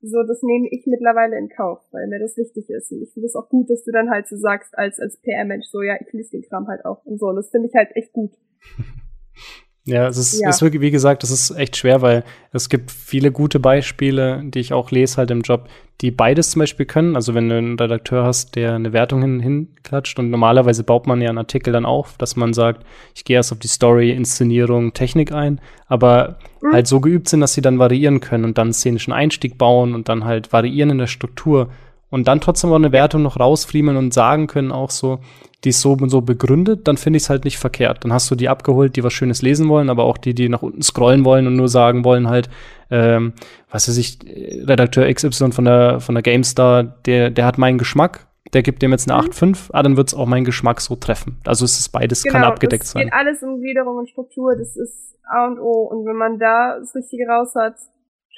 [0.03, 2.91] so, das nehme ich mittlerweile in Kauf, weil mir das wichtig ist.
[2.91, 5.66] Und ich finde es auch gut, dass du dann halt so sagst, als, als PR-Mensch,
[5.66, 7.26] so, ja, ich lese den Kram halt auch und so.
[7.26, 8.33] Und das finde ich halt echt gut.
[9.91, 10.49] Ja, es ist, ja.
[10.49, 14.61] ist wirklich, wie gesagt, es ist echt schwer, weil es gibt viele gute Beispiele, die
[14.61, 15.68] ich auch lese halt im Job,
[16.01, 17.16] die beides zum Beispiel können.
[17.16, 21.20] Also wenn du einen Redakteur hast, der eine Wertung hin, hinklatscht und normalerweise baut man
[21.20, 24.95] ja einen Artikel dann auf, dass man sagt, ich gehe erst auf die Story, Inszenierung,
[24.95, 26.72] Technik ein, aber mhm.
[26.72, 30.09] halt so geübt sind, dass sie dann variieren können und dann szenischen Einstieg bauen und
[30.09, 31.68] dann halt variieren in der Struktur
[32.11, 35.20] und dann trotzdem auch eine Wertung noch rausfriemeln und sagen können auch so,
[35.65, 38.05] die ist so und so begründet, dann finde ich es halt nicht verkehrt.
[38.05, 40.63] Dann hast du die abgeholt, die was Schönes lesen wollen, aber auch die, die nach
[40.63, 42.49] unten scrollen wollen und nur sagen wollen halt,
[42.91, 43.35] ähm,
[43.71, 44.19] was weiß ich,
[44.67, 48.91] Redakteur XY von der, von der GameStar, der, der hat meinen Geschmack, der gibt dem
[48.91, 49.29] jetzt eine mhm.
[49.29, 51.39] 8,5, ah, dann wird es auch meinen Geschmack so treffen.
[51.45, 53.03] Also es ist beides, genau, kann abgedeckt sein.
[53.03, 55.83] Es geht alles um Gliederung und Struktur, das ist A und O.
[55.83, 57.75] Und wenn man da das Richtige raus hat,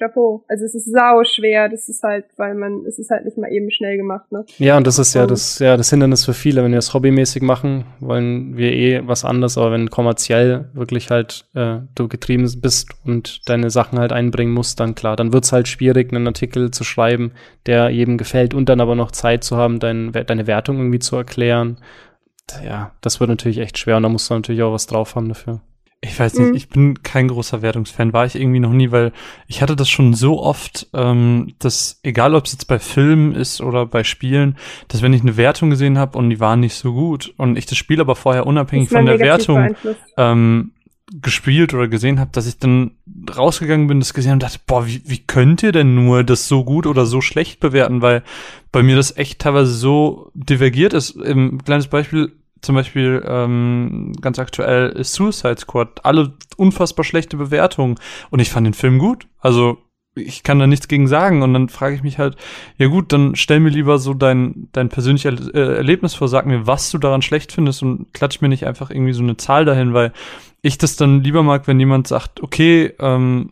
[0.03, 0.45] Chapeau.
[0.49, 3.51] Also es ist sau schwer, das ist halt, weil man, es ist halt nicht mal
[3.53, 4.45] eben schnell gemacht, ne?
[4.59, 6.63] Ja, und das ist ja das, ja das Hindernis für viele.
[6.65, 11.47] Wenn wir das hobbymäßig machen, wollen wir eh was anderes, aber wenn kommerziell wirklich halt
[11.55, 15.69] äh, du getrieben bist und deine Sachen halt einbringen musst, dann klar, dann wird's halt
[15.69, 17.33] schwierig, einen Artikel zu schreiben,
[17.67, 21.17] der jedem gefällt und dann aber noch Zeit zu haben, dein, deine Wertung irgendwie zu
[21.17, 21.79] erklären.
[22.65, 25.29] Ja, das wird natürlich echt schwer und da musst du natürlich auch was drauf haben
[25.29, 25.61] dafür.
[26.05, 26.57] Ich weiß nicht, mhm.
[26.57, 29.13] ich bin kein großer Wertungsfan, war ich irgendwie noch nie, weil
[29.47, 33.61] ich hatte das schon so oft, ähm, dass egal ob es jetzt bei Filmen ist
[33.61, 34.57] oder bei Spielen,
[34.89, 37.67] dass wenn ich eine Wertung gesehen habe und die waren nicht so gut und ich
[37.67, 39.77] das Spiel aber vorher unabhängig von der Wertung
[40.17, 40.73] ähm,
[41.21, 42.93] gespielt oder gesehen habe, dass ich dann
[43.37, 46.65] rausgegangen bin, das gesehen und dachte, boah, wie, wie könnt ihr denn nur das so
[46.65, 48.25] gut oder so schlecht bewerten, weil
[48.73, 51.11] bei mir das echt teilweise so divergiert ist.
[51.11, 52.33] Im kleines Beispiel,
[52.63, 56.05] zum Beispiel ähm, ganz aktuell ist Suicide Squad.
[56.05, 57.97] Alle unfassbar schlechte Bewertungen.
[58.31, 59.27] Und ich fand den Film gut.
[59.41, 59.79] Also
[60.15, 61.43] ich kann da nichts gegen sagen.
[61.43, 62.37] Und dann frage ich mich halt,
[62.79, 66.67] ja gut, dann stell mir lieber so dein, dein persönliches äh, Erlebnis vor, sag mir,
[66.67, 69.93] was du daran schlecht findest und klatsch mir nicht einfach irgendwie so eine Zahl dahin,
[69.93, 70.13] weil
[70.61, 73.51] ich das dann lieber mag, wenn jemand sagt, okay, ähm,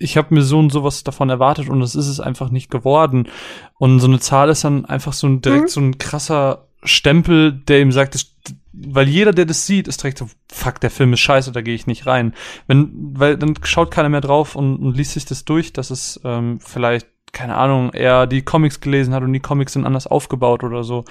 [0.00, 3.28] ich habe mir so und sowas davon erwartet und das ist es einfach nicht geworden.
[3.78, 5.68] Und so eine Zahl ist dann einfach so ein direkt mhm.
[5.68, 8.34] so ein krasser Stempel, der ihm sagt, das,
[8.72, 11.74] weil jeder, der das sieht, ist direkt so, fuck, der Film ist scheiße, da gehe
[11.74, 12.34] ich nicht rein.
[12.66, 16.20] Wenn, weil dann schaut keiner mehr drauf und, und liest sich das durch, dass es
[16.24, 20.64] ähm, vielleicht, keine Ahnung, er die Comics gelesen hat und die Comics sind anders aufgebaut
[20.64, 21.04] oder so.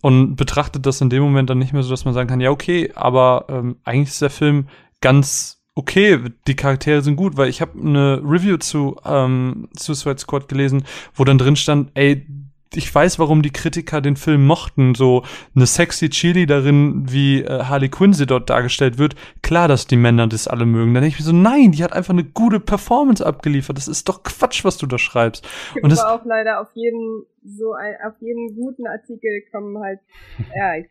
[0.00, 2.50] Und betrachtet das in dem Moment dann nicht mehr so, dass man sagen kann, ja,
[2.50, 4.68] okay, aber ähm, eigentlich ist der Film
[5.00, 10.48] ganz okay, die Charaktere sind gut, weil ich habe eine Review zu ähm, Suicide Squad
[10.48, 12.26] gelesen, wo dann drin stand, ey,
[12.74, 14.94] ich weiß, warum die Kritiker den Film mochten.
[14.94, 19.14] So eine sexy Chili darin, wie äh, Harley Quinn sie dort dargestellt wird.
[19.42, 20.94] Klar, dass die Männer das alle mögen.
[20.94, 23.76] Dann denke ich mir so, nein, die hat einfach eine gute Performance abgeliefert.
[23.76, 25.46] Das ist doch Quatsch, was du da schreibst.
[25.82, 30.00] Und das auch leider auf jeden so ein, auf jeden guten Artikel kommen halt
[30.54, 30.82] ja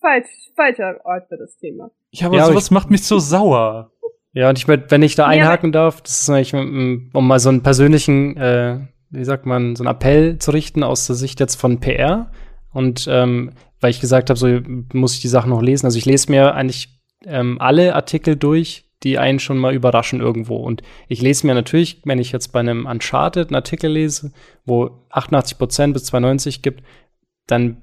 [0.00, 1.90] falsch falscher Ort für das Thema.
[2.10, 3.90] Ja, aber ja, sowas macht mich so sauer.
[4.32, 7.48] Ja, und ich wenn ich da einhaken ja, darf, das ist eigentlich, um mal so
[7.48, 8.78] einen persönlichen äh,
[9.10, 12.30] wie sagt man, so einen Appell zu richten aus der Sicht jetzt von PR.
[12.72, 14.48] Und ähm, weil ich gesagt habe, so
[14.92, 15.86] muss ich die Sachen noch lesen.
[15.86, 20.56] Also ich lese mir eigentlich ähm, alle Artikel durch, die einen schon mal überraschen irgendwo.
[20.56, 24.32] Und ich lese mir natürlich, wenn ich jetzt bei einem Uncharted einen Artikel lese,
[24.64, 26.82] wo 88% bis 92 gibt,
[27.46, 27.78] dann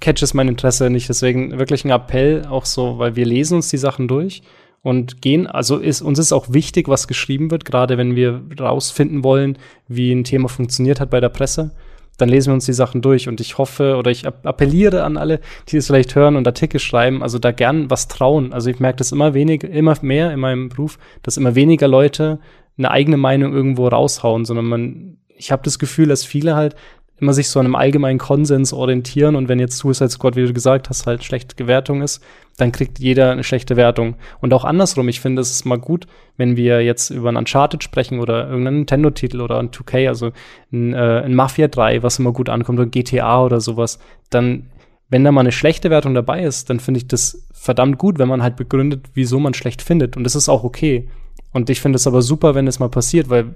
[0.00, 1.08] catcht es mein Interesse nicht.
[1.08, 4.42] Deswegen wirklich ein Appell auch so, weil wir lesen uns die Sachen durch
[4.82, 9.22] und gehen, also ist, uns ist auch wichtig, was geschrieben wird, gerade wenn wir rausfinden
[9.24, 9.58] wollen,
[9.88, 11.72] wie ein Thema funktioniert hat bei der Presse
[12.20, 13.28] dann lesen wir uns die Sachen durch.
[13.28, 17.22] Und ich hoffe oder ich appelliere an alle, die es vielleicht hören und Artikel schreiben,
[17.22, 18.52] also da gern was trauen.
[18.52, 22.40] Also ich merke das immer weniger, immer mehr in meinem Beruf, dass immer weniger Leute
[22.78, 26.76] eine eigene Meinung irgendwo raushauen, sondern man, ich habe das Gefühl, dass viele halt
[27.20, 30.52] immer sich so an einem allgemeinen Konsens orientieren und wenn jetzt Suicide Squad, wie du
[30.52, 32.22] gesagt hast, halt schlechte Wertung ist,
[32.56, 34.16] dann kriegt jeder eine schlechte Wertung.
[34.40, 36.06] Und auch andersrum, ich finde, es ist mal gut,
[36.36, 40.32] wenn wir jetzt über ein Uncharted sprechen oder irgendeinen Nintendo-Titel oder ein 2K, also
[40.72, 43.98] ein, äh, ein Mafia 3, was immer gut ankommt, oder GTA oder sowas,
[44.30, 44.70] dann,
[45.08, 48.28] wenn da mal eine schlechte Wertung dabei ist, dann finde ich das verdammt gut, wenn
[48.28, 50.16] man halt begründet, wieso man schlecht findet.
[50.16, 51.08] Und das ist auch okay.
[51.52, 53.54] Und ich finde es aber super, wenn es mal passiert, weil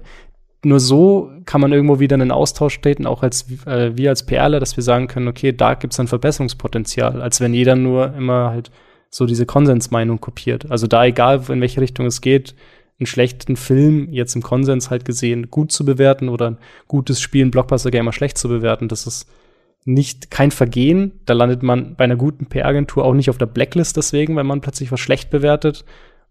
[0.65, 4.25] nur so kann man irgendwo wieder in einen Austausch treten, auch als äh, wir als
[4.25, 8.15] PRler, dass wir sagen können, okay, da gibt es ein Verbesserungspotenzial, als wenn jeder nur
[8.15, 8.71] immer halt
[9.11, 10.69] so diese Konsensmeinung kopiert.
[10.71, 12.55] Also da egal, in welche Richtung es geht,
[12.99, 16.57] einen schlechten Film jetzt im Konsens halt gesehen gut zu bewerten oder ein
[16.87, 19.29] gutes Spiel, ein Blockbuster-Gamer schlecht zu bewerten, das ist
[19.83, 21.19] nicht kein Vergehen.
[21.25, 24.61] Da landet man bei einer guten PR-Agentur auch nicht auf der Blacklist deswegen, wenn man
[24.61, 25.85] plötzlich was schlecht bewertet,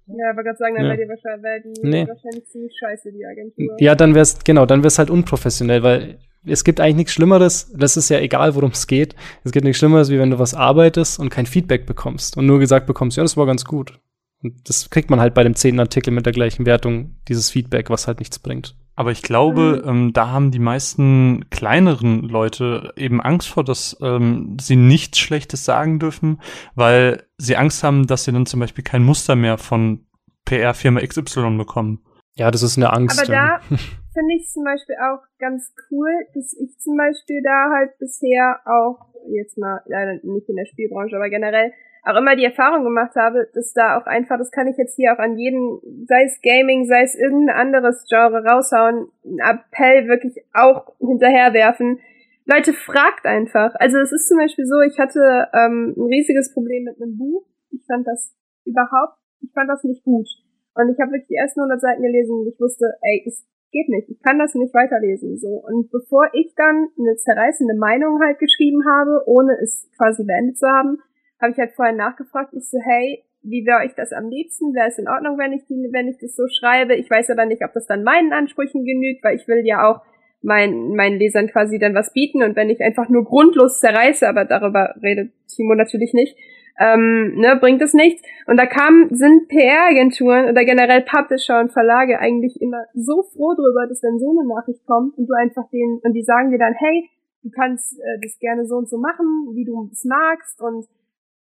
[0.07, 0.91] ja, aber gerade sagen, dann ja.
[0.91, 2.07] wäre die, wär die nee.
[2.07, 3.77] wahrscheinlich ziemlich scheiße, die Agentur.
[3.81, 7.97] Ja, dann wär's, genau, dann wär's halt unprofessionell, weil es gibt eigentlich nichts Schlimmeres, das
[7.97, 9.15] ist ja egal, worum es geht.
[9.45, 12.59] Es gibt nichts Schlimmeres, wie wenn du was arbeitest und kein Feedback bekommst und nur
[12.59, 13.99] gesagt bekommst, ja, das war ganz gut.
[14.45, 17.89] Und das kriegt man halt bei dem zehnten Artikel mit der gleichen Wertung, dieses Feedback,
[17.89, 18.77] was halt nichts bringt.
[18.95, 19.89] Aber ich glaube, mhm.
[19.89, 25.65] ähm, da haben die meisten kleineren Leute eben Angst vor, dass ähm, sie nichts Schlechtes
[25.65, 26.41] sagen dürfen,
[26.75, 30.07] weil sie Angst haben, dass sie dann zum Beispiel kein Muster mehr von
[30.45, 32.05] PR-Firma XY bekommen.
[32.35, 33.19] Ja, das ist eine Angst.
[33.19, 37.99] Aber da finde ich zum Beispiel auch ganz cool, dass ich zum Beispiel da halt
[37.99, 41.73] bisher auch, jetzt mal leider nicht in der Spielbranche, aber generell
[42.05, 45.13] auch immer die Erfahrung gemacht habe, dass da auch einfach, das kann ich jetzt hier
[45.13, 50.45] auch an jeden, sei es Gaming, sei es irgendein anderes Genre raushauen, einen Appell wirklich
[50.53, 52.01] auch hinterherwerfen.
[52.45, 53.75] Leute, fragt einfach.
[53.77, 57.47] Also es ist zum Beispiel so, ich hatte ähm, ein riesiges Problem mit einem Buch.
[57.71, 58.35] Ich fand das
[58.67, 60.29] überhaupt, ich fand das nicht gut.
[60.75, 63.89] Und ich habe wirklich die ersten 100 Seiten gelesen und ich wusste, ey, es geht
[63.89, 64.11] nicht.
[64.11, 65.39] Ich kann das nicht weiterlesen.
[65.39, 70.59] So und bevor ich dann eine zerreißende Meinung halt geschrieben habe, ohne es quasi beendet
[70.59, 70.99] zu haben,
[71.41, 72.53] habe ich halt vorher nachgefragt.
[72.55, 74.75] Ich so, hey, wie wäre euch das am liebsten?
[74.75, 76.95] Wäre es in Ordnung, wenn ich, die, wenn ich das so schreibe?
[76.95, 80.01] Ich weiß aber nicht, ob das dann meinen Ansprüchen genügt, weil ich will ja auch
[80.43, 84.45] mein, meinen Lesern quasi dann was bieten und wenn ich einfach nur grundlos zerreiße, aber
[84.45, 86.37] darüber redet Timo natürlich nicht,
[86.79, 88.23] ähm, ne, bringt es nichts.
[88.47, 93.87] Und da kam, sind PR-Agenturen oder generell Publisher und Verlage eigentlich immer so froh drüber,
[93.89, 96.75] dass wenn so eine Nachricht kommt und du einfach den, und die sagen dir dann,
[96.75, 97.09] hey,
[97.43, 100.87] du kannst äh, das gerne so und so machen, wie du es magst und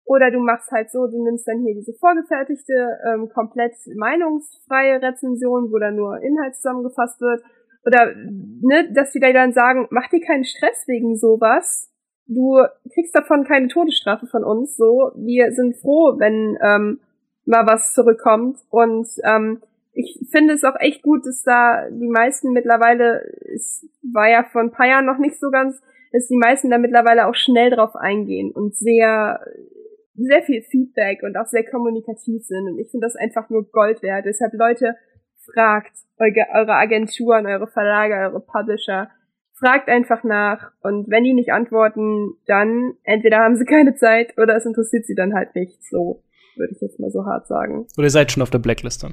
[0.04, 5.72] oder du machst halt so, du nimmst dann hier diese vorgefertigte, ähm, komplett meinungsfreie Rezension,
[5.72, 7.42] wo dann nur Inhalt zusammengefasst wird.
[7.86, 11.90] Oder, ne, dass die da dann sagen, mach dir keinen Stress wegen sowas.
[12.26, 12.58] Du
[12.92, 15.12] kriegst davon keine Todesstrafe von uns, so.
[15.16, 17.00] Wir sind froh, wenn ähm,
[17.46, 18.58] mal was zurückkommt.
[18.70, 23.22] Und ähm, ich finde es auch echt gut, dass da die meisten mittlerweile,
[23.54, 25.80] es war ja vor ein paar Jahren noch nicht so ganz,
[26.12, 29.40] dass die meisten da mittlerweile auch schnell drauf eingehen und sehr
[30.16, 32.68] sehr viel Feedback und auch sehr kommunikativ sind.
[32.68, 34.26] Und ich finde das einfach nur Gold wert.
[34.26, 34.94] Deshalb Leute,
[35.52, 39.10] fragt eure, eure Agenturen, eure Verlage, eure Publisher.
[39.58, 44.56] Fragt einfach nach und wenn die nicht antworten, dann entweder haben sie keine Zeit oder
[44.56, 45.84] es interessiert sie dann halt nicht.
[45.84, 46.24] So
[46.56, 47.86] würde ich jetzt mal so hart sagen.
[47.96, 49.12] Oder ihr seid schon auf der Blacklist dann.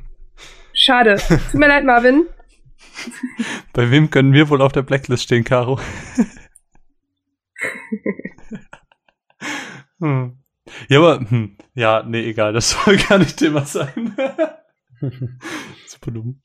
[0.72, 1.16] Schade.
[1.50, 2.26] Tut mir leid, Marvin.
[3.72, 5.78] Bei wem können wir wohl auf der Blacklist stehen, Caro?
[10.00, 10.38] Hm.
[10.88, 14.14] Ja, aber, hm, ja, nee, egal, das soll gar nicht Thema sein.
[15.86, 16.40] Super dumm.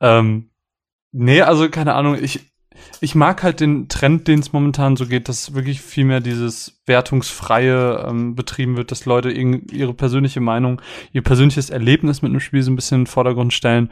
[0.00, 0.50] Ähm,
[1.12, 2.52] nee, also keine Ahnung, ich,
[3.00, 6.82] ich mag halt den Trend, den es momentan so geht, dass wirklich viel mehr dieses
[6.86, 10.82] wertungsfreie ähm, betrieben wird, dass Leute ihre persönliche Meinung,
[11.12, 13.90] ihr persönliches Erlebnis mit einem Spiel so ein bisschen in den Vordergrund stellen.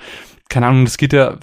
[0.48, 1.38] Keine Ahnung, das geht ja,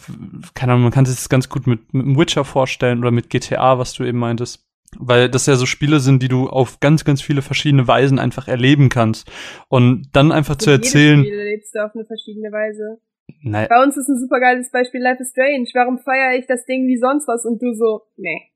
[0.54, 3.80] keine Ahnung, man kann sich das ganz gut mit, mit Witcher vorstellen oder mit GTA,
[3.80, 7.22] was du eben meintest weil das ja so Spiele sind, die du auf ganz, ganz
[7.22, 9.30] viele verschiedene Weisen einfach erleben kannst.
[9.68, 11.24] Und dann einfach zu erzählen.
[11.24, 13.00] Erlebst du auf eine verschiedene Weise.
[13.42, 13.68] Nein.
[13.70, 15.70] Bei uns ist ein super geiles Beispiel Life is Strange.
[15.74, 18.52] Warum feiere ich das Ding wie sonst was und du so, nee.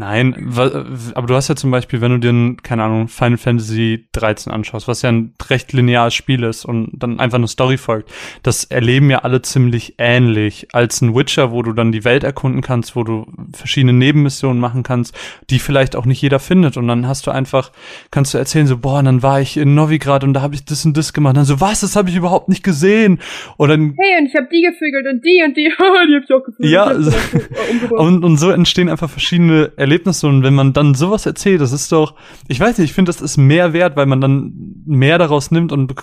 [0.00, 4.52] Nein, aber du hast ja zum Beispiel, wenn du dir, keine Ahnung, Final Fantasy 13
[4.52, 8.12] anschaust, was ja ein recht lineares Spiel ist und dann einfach eine Story folgt,
[8.44, 10.68] das erleben ja alle ziemlich ähnlich.
[10.72, 14.84] Als ein Witcher, wo du dann die Welt erkunden kannst, wo du verschiedene Nebenmissionen machen
[14.84, 15.18] kannst,
[15.50, 16.76] die vielleicht auch nicht jeder findet.
[16.76, 17.72] Und dann hast du einfach,
[18.12, 20.84] kannst du erzählen so, boah, dann war ich in Novigrad und da habe ich das
[20.84, 23.18] und das gemacht, und dann so, was, das habe ich überhaupt nicht gesehen.
[23.56, 26.32] Und dann Hey, und ich habe die gefügelt und die und die, die habe ich
[26.32, 26.70] auch gefügelt.
[26.70, 26.84] Ja,
[27.98, 29.87] und, und so entstehen einfach verschiedene Erlebnisse
[30.24, 32.14] und wenn man dann sowas erzählt, das ist doch,
[32.48, 35.72] ich weiß nicht, ich finde, das ist mehr wert, weil man dann mehr daraus nimmt
[35.72, 35.94] und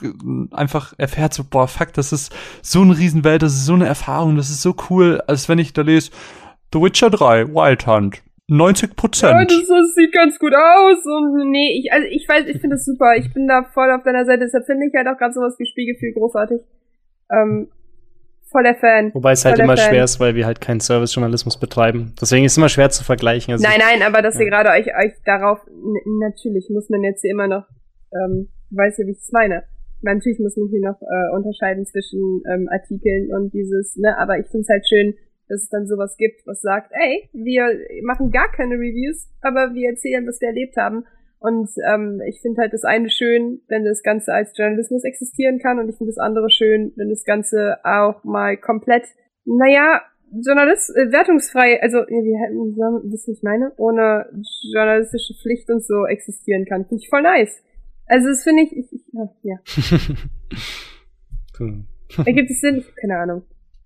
[0.52, 4.36] einfach erfährt so, boah, fuck, das ist so eine Riesenwelt, das ist so eine Erfahrung,
[4.36, 6.12] das ist so cool, als wenn ich da lese,
[6.74, 8.22] The Witcher 3, Wild Hunt.
[8.48, 9.32] 90 Prozent.
[9.32, 12.76] Ja, das, das, sieht ganz gut aus und nee, ich, also ich weiß, ich finde
[12.76, 13.16] das super.
[13.18, 15.66] Ich bin da voll auf deiner Seite, deshalb finde ich halt auch gerade sowas wie
[15.66, 16.62] Spiegelgefühl großartig.
[17.32, 17.70] Ähm,
[18.56, 19.12] voller Fan.
[19.14, 19.90] Wobei es halt immer Fan.
[19.90, 22.14] schwer ist, weil wir halt keinen Service-Journalismus betreiben.
[22.22, 23.52] Deswegen ist es immer schwer zu vergleichen.
[23.52, 24.42] Also nein, nein, aber dass ja.
[24.42, 25.60] ihr gerade euch, euch darauf,
[26.22, 27.66] natürlich muss man jetzt hier immer noch,
[28.14, 29.64] ähm, weiß ja, wie ich es meine.
[30.02, 34.48] Natürlich muss man hier noch äh, unterscheiden zwischen ähm, Artikeln und dieses, ne, aber ich
[34.48, 35.16] finde es halt schön,
[35.50, 37.68] dass es dann sowas gibt, was sagt, ey, wir
[38.04, 41.06] machen gar keine Reviews, aber wir erzählen, was wir erlebt haben.
[41.46, 45.78] Und ähm, ich finde halt das eine schön, wenn das Ganze als Journalismus existieren kann
[45.78, 49.04] und ich finde das andere schön, wenn das Ganze auch mal komplett,
[49.46, 50.02] naja,
[50.44, 53.74] Journalist, äh, wertungsfrei, also wie, wie wisst ihr, was ich meine?
[53.78, 54.26] Ohne
[54.74, 56.88] journalistische Pflicht und so existieren kann.
[56.88, 57.62] Finde ich voll nice.
[58.08, 59.04] Also das finde ich, ich, ich,
[59.44, 59.58] ja.
[62.26, 62.84] Ergibt es Sinn?
[63.00, 63.44] Keine Ahnung.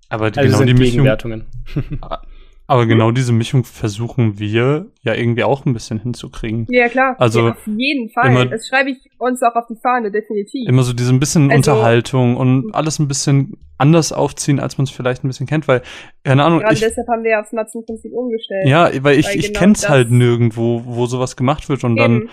[0.08, 1.06] Aber die, also genau die Mischung.
[2.70, 6.68] Aber genau diese Mischung versuchen wir ja irgendwie auch ein bisschen hinzukriegen.
[6.70, 7.16] Ja, klar.
[7.18, 8.28] Also ja, auf jeden Fall.
[8.30, 10.70] Immer, das schreibe ich uns auch auf die Fahne, definitiv.
[10.70, 14.84] Immer so diese ein bisschen also, Unterhaltung und alles ein bisschen anders aufziehen, als man
[14.84, 15.82] es vielleicht ein bisschen kennt, weil,
[16.24, 16.60] keine Ahnung.
[16.60, 18.68] Gerade ich, deshalb haben wir aufs Matzenprinzip umgestellt.
[18.68, 22.20] Ja, weil ich, weil ich genau kenn's halt nirgendwo, wo sowas gemacht wird und eben.
[22.20, 22.30] dann,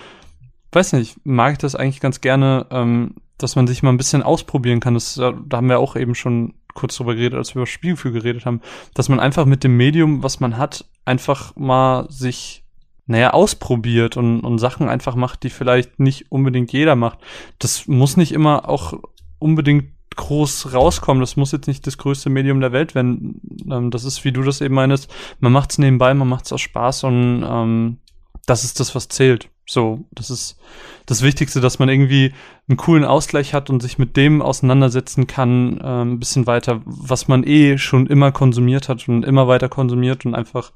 [0.71, 4.21] weiß nicht, mag ich das eigentlich ganz gerne, ähm, dass man sich mal ein bisschen
[4.21, 4.93] ausprobieren kann.
[4.93, 8.45] Das, da haben wir auch eben schon kurz drüber geredet, als wir über Spielgefühl geredet
[8.45, 8.61] haben,
[8.93, 12.63] dass man einfach mit dem Medium, was man hat, einfach mal sich
[13.07, 17.19] naja, ausprobiert und, und Sachen einfach macht, die vielleicht nicht unbedingt jeder macht.
[17.57, 18.93] Das muss nicht immer auch
[19.39, 19.85] unbedingt
[20.17, 21.21] groß rauskommen.
[21.21, 23.39] Das muss jetzt nicht das größte Medium der Welt werden.
[23.71, 25.09] Ähm, das ist, wie du das eben meinst,
[25.39, 27.97] man macht es nebenbei, man macht es aus Spaß und ähm,
[28.45, 29.49] das ist das, was zählt.
[29.69, 30.57] So, das ist
[31.07, 32.31] das Wichtigste, dass man irgendwie
[32.69, 37.27] einen coolen Ausgleich hat und sich mit dem auseinandersetzen kann, äh, ein bisschen weiter, was
[37.27, 40.71] man eh schon immer konsumiert hat und immer weiter konsumiert und einfach,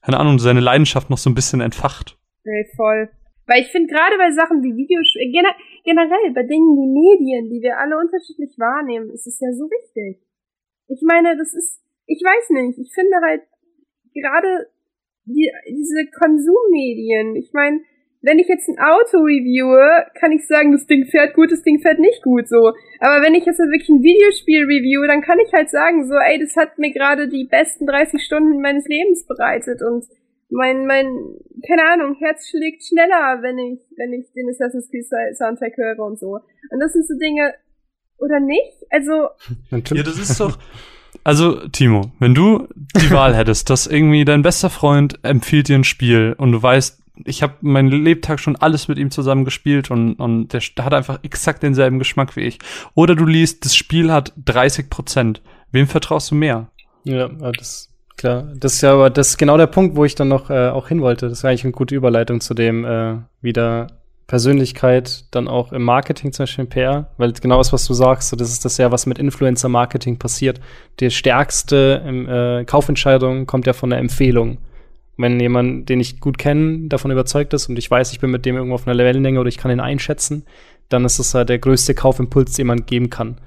[0.00, 2.16] keine Ahnung, seine Leidenschaft noch so ein bisschen entfacht.
[2.44, 3.10] Nee, voll.
[3.46, 5.54] Weil ich finde gerade bei Sachen wie Videos, äh, gener
[5.84, 10.24] generell bei Dingen wie Medien, die wir alle unterschiedlich wahrnehmen, ist es ja so wichtig.
[10.88, 13.42] Ich meine, das ist, ich weiß nicht, ich finde halt
[14.14, 14.70] gerade
[15.24, 17.80] die, diese Konsummedien, ich meine,
[18.22, 21.80] wenn ich jetzt ein Auto reviewe, kann ich sagen, das Ding fährt gut, das Ding
[21.80, 22.72] fährt nicht gut, so.
[23.00, 26.38] Aber wenn ich jetzt wirklich ein Videospiel reviewe, dann kann ich halt sagen, so, ey,
[26.38, 30.06] das hat mir gerade die besten 30 Stunden meines Lebens bereitet und
[30.50, 31.06] mein, mein,
[31.66, 36.18] keine Ahnung, Herz schlägt schneller, wenn ich, wenn ich den Assassin's Creed Soundtrack höre und
[36.18, 36.38] so.
[36.70, 37.54] Und das sind so Dinge,
[38.18, 38.86] oder nicht?
[38.90, 39.28] Also.
[39.94, 40.58] Ja, das ist doch,
[41.24, 45.84] also, Timo, wenn du die Wahl hättest, dass irgendwie dein bester Freund empfiehlt dir ein
[45.84, 50.14] Spiel und du weißt, ich habe meinen Lebtag schon alles mit ihm zusammen gespielt und,
[50.14, 52.58] und der hat einfach exakt denselben Geschmack wie ich.
[52.94, 55.42] Oder du liest, das Spiel hat 30 Prozent.
[55.72, 56.68] Wem vertraust du mehr?
[57.04, 58.52] Ja, das klar.
[58.56, 60.88] Das ist ja aber das ist genau der Punkt, wo ich dann noch äh, auch
[60.88, 61.28] hin wollte.
[61.28, 63.88] Das war eigentlich eine gute Überleitung zu dem äh, wieder
[64.26, 68.30] Persönlichkeit dann auch im Marketing, zum Beispiel im PR, weil genau das, was du sagst,
[68.30, 70.60] so, das ist das ja, was mit Influencer-Marketing passiert.
[71.00, 74.58] Die stärkste äh, Kaufentscheidung kommt ja von der Empfehlung.
[75.16, 78.46] Wenn jemand, den ich gut kenne, davon überzeugt ist und ich weiß, ich bin mit
[78.46, 80.44] dem irgendwo auf einer Wellenlänge oder ich kann ihn einschätzen,
[80.88, 83.40] dann ist das halt der größte Kaufimpuls, den man geben kann.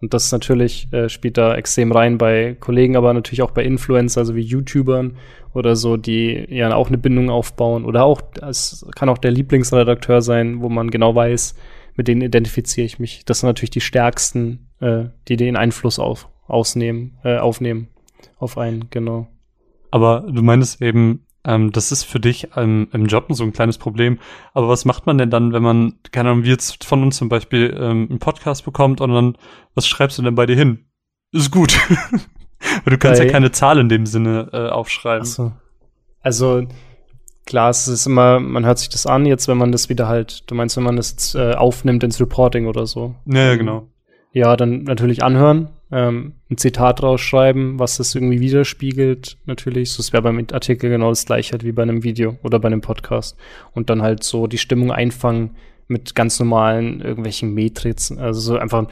[0.00, 4.22] Und das natürlich äh, spielt da extrem rein bei Kollegen, aber natürlich auch bei Influencern,
[4.22, 5.16] also wie YouTubern
[5.54, 7.84] oder so, die ja auch eine Bindung aufbauen.
[7.84, 11.54] Oder auch, es kann auch der Lieblingsredakteur sein, wo man genau weiß,
[11.94, 13.24] mit denen identifiziere ich mich.
[13.24, 17.88] Das sind natürlich die stärksten, äh, die den Einfluss auf, ausnehmen, äh, aufnehmen
[18.38, 19.28] auf einen, genau.
[19.92, 23.78] Aber du meinst eben, ähm, das ist für dich ähm, im Job so ein kleines
[23.78, 24.18] Problem.
[24.54, 27.28] Aber was macht man denn dann, wenn man, keine Ahnung, wie jetzt von uns zum
[27.28, 29.36] Beispiel ähm, einen Podcast bekommt und dann,
[29.74, 30.86] was schreibst du denn bei dir hin?
[31.30, 31.78] Ist gut.
[32.84, 35.26] Weil du kannst bei ja keine Zahl in dem Sinne äh, aufschreiben.
[35.26, 35.52] So.
[36.20, 36.66] Also
[37.44, 40.50] klar, es ist immer, man hört sich das an, jetzt wenn man das wieder halt,
[40.50, 43.14] du meinst, wenn man das jetzt, äh, aufnimmt ins Reporting oder so.
[43.26, 43.88] Ja, ja, genau.
[44.32, 49.92] Ja, dann natürlich anhören, ähm, ein Zitat rausschreiben, was das irgendwie widerspiegelt, natürlich.
[49.92, 52.68] So, es wäre beim Artikel genau das gleiche halt wie bei einem Video oder bei
[52.68, 53.36] einem Podcast.
[53.74, 55.50] Und dann halt so die Stimmung einfangen
[55.88, 58.18] mit ganz normalen irgendwelchen Metrizen.
[58.18, 58.86] Also so einfach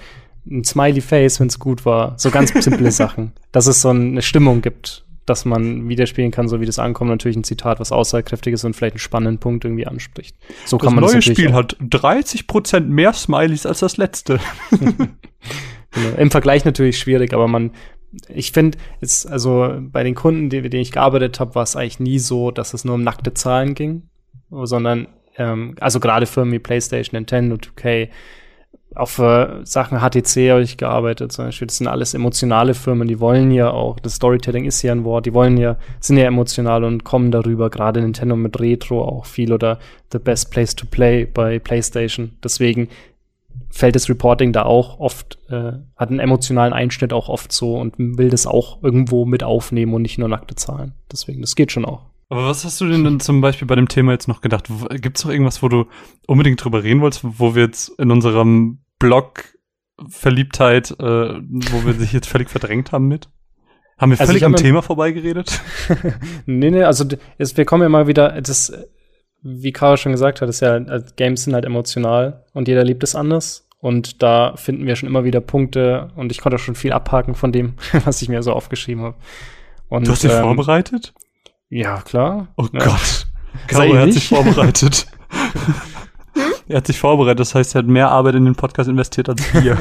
[0.47, 2.19] ein Smiley Face, wenn es gut war.
[2.19, 3.33] So ganz simple Sachen.
[3.51, 7.09] Dass es so eine Stimmung gibt, dass man widerspielen kann, so wie das ankommt.
[7.09, 10.37] Natürlich ein Zitat, was aussagekräftig ist und vielleicht einen spannenden Punkt irgendwie anspricht.
[10.67, 14.39] So das kann man neue das Spiel hat 30% mehr Smileys als das letzte.
[15.93, 16.17] Genau.
[16.17, 17.73] Im Vergleich natürlich schwierig, aber man,
[18.29, 21.77] ich finde, es also bei den Kunden, die, mit denen ich gearbeitet habe, war es
[21.77, 24.09] eigentlich nie so, dass es nur um nackte Zahlen ging,
[24.51, 28.09] sondern ähm, also gerade Firmen wie PlayStation, Nintendo, 2K,
[28.97, 31.69] auch für Sachen HTC habe ich gearbeitet zum Beispiel.
[31.69, 35.27] Das sind alles emotionale Firmen, die wollen ja auch, das Storytelling ist ja ein Wort,
[35.27, 39.53] die wollen ja, sind ja emotional und kommen darüber, gerade Nintendo mit Retro auch viel
[39.53, 39.79] oder
[40.13, 42.33] The Best Place to Play bei PlayStation.
[42.43, 42.89] Deswegen
[43.71, 47.95] fällt das Reporting da auch oft, äh, hat einen emotionalen Einschnitt auch oft so und
[47.99, 50.95] will das auch irgendwo mit aufnehmen und nicht nur nackte Zahlen.
[51.11, 52.07] Deswegen, das geht schon auch.
[52.29, 54.69] Aber was hast du denn dann zum Beispiel bei dem Thema jetzt noch gedacht?
[55.01, 55.87] Gibt es noch irgendwas, wo du
[56.27, 59.45] unbedingt drüber reden wolltest, wo wir jetzt in unserem Blog
[60.09, 63.29] Verliebtheit, äh, wo wir sich jetzt völlig verdrängt haben mit?
[63.99, 65.61] Haben wir Also völlig hab am Thema vorbeigeredet?
[66.47, 67.05] nee, nee, also
[67.37, 68.73] es, wir kommen ja mal wieder, das,
[69.43, 73.03] wie Kara schon gesagt hat, ist ja, äh, Games sind halt emotional und jeder liebt
[73.03, 73.67] es anders.
[73.79, 77.35] Und da finden wir schon immer wieder Punkte und ich konnte auch schon viel abhaken
[77.35, 79.17] von dem, was ich mir so aufgeschrieben habe.
[79.89, 81.15] Und, Du hast dich ähm, vorbereitet?
[81.71, 82.49] Ja, klar.
[82.57, 82.85] Oh ja.
[82.85, 83.27] Gott.
[83.71, 85.07] Sei Caro, er hat sich vorbereitet.
[86.69, 89.43] er hat sich vorbereitet, das heißt, er hat mehr Arbeit in den Podcast investiert als
[89.55, 89.77] wir.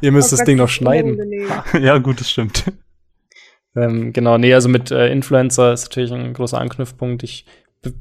[0.00, 1.18] Ihr müsst Oh das Gott, Ding noch schneiden.
[1.80, 2.64] ja, gut, das stimmt.
[3.76, 7.22] Ähm, genau, nee, also mit äh, Influencer ist natürlich ein großer Anknüpfpunkt.
[7.22, 7.46] Ich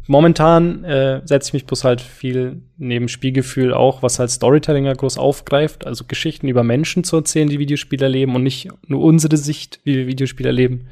[0.08, 4.94] momentan äh, setze ich mich bloß halt viel neben Spielgefühl auch, was halt Storytelling ja
[4.94, 9.38] groß aufgreift, also Geschichten über Menschen zu erzählen, die Videospiele erleben und nicht nur unsere
[9.38, 10.88] Sicht, wie wir Videospiele erleben,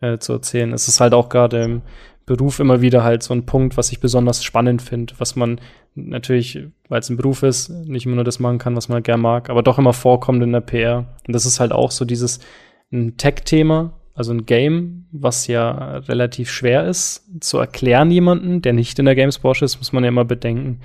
[0.00, 0.72] äh, zu erzählen.
[0.72, 1.82] Es ist halt auch gerade im
[2.26, 5.60] Beruf immer wieder halt so ein Punkt, was ich besonders spannend finde, was man
[5.94, 6.58] natürlich,
[6.88, 9.50] weil es ein Beruf ist, nicht immer nur das machen kann, was man gern mag,
[9.50, 11.14] aber doch immer vorkommt in der PR.
[11.26, 12.40] Und das ist halt auch so dieses
[12.90, 19.04] Tech-Thema, also ein Game, was ja relativ schwer ist zu erklären jemanden, der nicht in
[19.04, 20.80] der Games-Branche ist, muss man ja immer bedenken,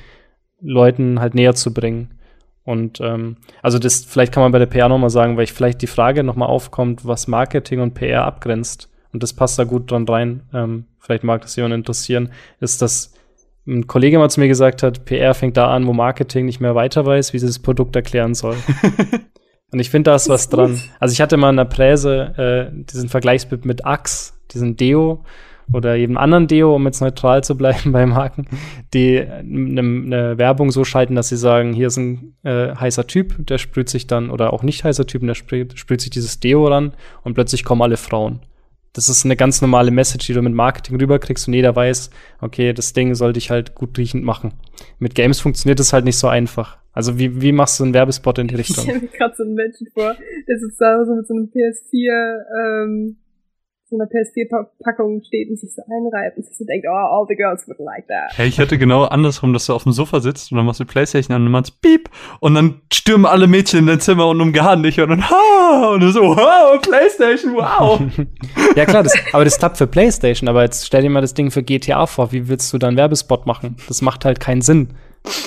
[0.62, 2.16] Leuten halt näher zu bringen.
[2.64, 5.82] Und ähm, also das, vielleicht kann man bei der PR nochmal sagen, weil ich vielleicht
[5.82, 8.90] die Frage nochmal aufkommt, was Marketing und PR abgrenzt.
[9.14, 10.42] Und das passt da gut dran rein.
[10.54, 12.30] Ähm, vielleicht mag das jemand interessieren,
[12.60, 13.14] ist, dass
[13.68, 16.76] ein Kollege mal zu mir gesagt hat, PR fängt da an, wo Marketing nicht mehr
[16.76, 18.56] weiter weiß, wie sie das Produkt erklären soll.
[19.72, 20.82] Und ich finde, da ist was dran.
[21.00, 25.24] Also ich hatte mal in der Präse äh, diesen Vergleichsbild mit Axe, diesen Deo
[25.72, 28.48] oder jedem anderen Deo, um jetzt neutral zu bleiben bei Marken,
[28.94, 33.36] die eine ne Werbung so schalten, dass sie sagen, hier ist ein äh, heißer Typ,
[33.46, 36.68] der sprüht sich dann, oder auch nicht heißer Typ, der sprüht, sprüht sich dieses Deo
[36.68, 36.94] ran
[37.24, 38.40] und plötzlich kommen alle Frauen.
[38.94, 42.10] Das ist eine ganz normale Message, die du mit Marketing rüberkriegst und jeder weiß,
[42.42, 44.54] okay, das Ding sollte ich halt gut riechend machen.
[44.98, 46.78] Mit Games funktioniert das halt nicht so einfach.
[47.00, 48.84] Also wie, wie machst du einen Werbespot in die Ich Richtung?
[48.84, 50.18] stelle mir gerade so einen Menschen vor,
[50.50, 52.12] der sitzt da so mit so einem PS4,
[52.60, 53.16] ähm,
[53.86, 57.38] so einer PS4-Packung steht und sich so einreibt und sich so denkt, oh, all the
[57.38, 58.38] girls would like that.
[58.38, 60.86] Hey, ich hätte genau andersrum, dass du auf dem Sofa sitzt und dann machst du
[60.86, 62.10] Playstation an und machst Piep
[62.42, 66.02] und dann stürmen alle Mädchen in dein Zimmer und umgarnen dich und dann ha und
[66.02, 68.02] du so, wow, Playstation, wow.
[68.76, 71.50] ja klar, das, aber das klappt für PlayStation, aber jetzt stell dir mal das Ding
[71.50, 72.34] für GTA vor.
[72.34, 73.78] Wie willst du da einen Werbespot machen?
[73.88, 74.90] Das macht halt keinen Sinn,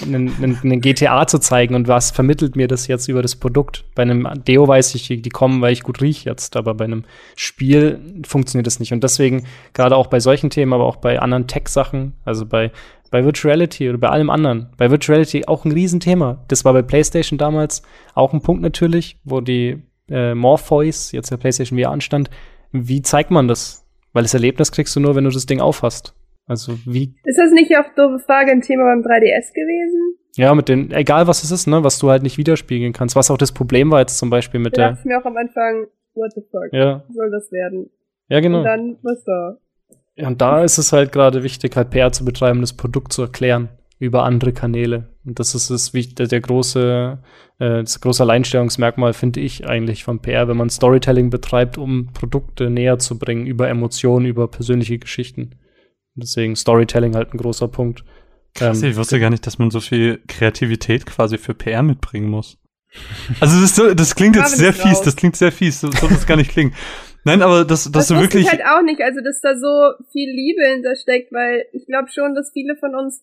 [0.02, 3.84] einen, einen, einen GTA zu zeigen und was vermittelt mir das jetzt über das Produkt?
[3.94, 7.04] Bei einem Deo weiß ich, die kommen, weil ich gut rieche jetzt, aber bei einem
[7.36, 8.92] Spiel funktioniert das nicht.
[8.92, 12.70] Und deswegen, gerade auch bei solchen Themen, aber auch bei anderen Tech-Sachen, also bei
[13.12, 14.70] bei Virtuality oder bei allem anderen.
[14.78, 16.42] Bei Virtuality auch ein Riesenthema.
[16.48, 17.82] Das war bei PlayStation damals
[18.14, 22.30] auch ein Punkt natürlich, wo die äh, Morpheus, jetzt der PlayStation VR anstand.
[22.72, 23.86] Wie zeigt man das?
[24.14, 26.14] Weil das Erlebnis kriegst du nur, wenn du das Ding aufhast.
[26.46, 30.16] Also wie, Ist das nicht auf doofe Frage ein Thema beim 3DS gewesen?
[30.36, 33.14] ja, mit den, egal was es ist, ne, was du halt nicht widerspiegeln kannst.
[33.16, 35.36] Was auch das Problem war jetzt zum Beispiel mit Da der, ich mir auch am
[35.36, 37.90] Anfang, what the fuck, ja, soll das werden?
[38.28, 38.58] ja genau.
[38.58, 39.58] Und dann, was da?
[40.16, 43.22] Ja, und da ist es halt gerade wichtig, halt PR zu betreiben, das Produkt zu
[43.22, 45.10] erklären über andere Kanäle.
[45.24, 47.18] Und das ist das, wie- der, der große,
[47.60, 52.68] äh, das große Alleinstellungsmerkmal, finde ich eigentlich von PR, wenn man Storytelling betreibt, um Produkte
[52.68, 55.50] näher zu bringen, über Emotionen, über persönliche Geschichten.
[56.14, 58.04] Deswegen Storytelling halt ein großer Punkt.
[58.54, 62.28] Krass, Ähm, ich wusste gar nicht, dass man so viel Kreativität quasi für PR mitbringen
[62.28, 62.58] muss.
[63.40, 66.10] Also das, ist so, das klingt jetzt sehr fies, das klingt sehr fies, so soll
[66.10, 66.74] das gar nicht klingen.
[67.24, 68.44] Nein, aber das, dass das du wusste wirklich.
[68.44, 72.34] ich halt auch nicht, also dass da so viel Liebe hintersteckt, weil ich glaube schon,
[72.34, 73.22] dass viele von uns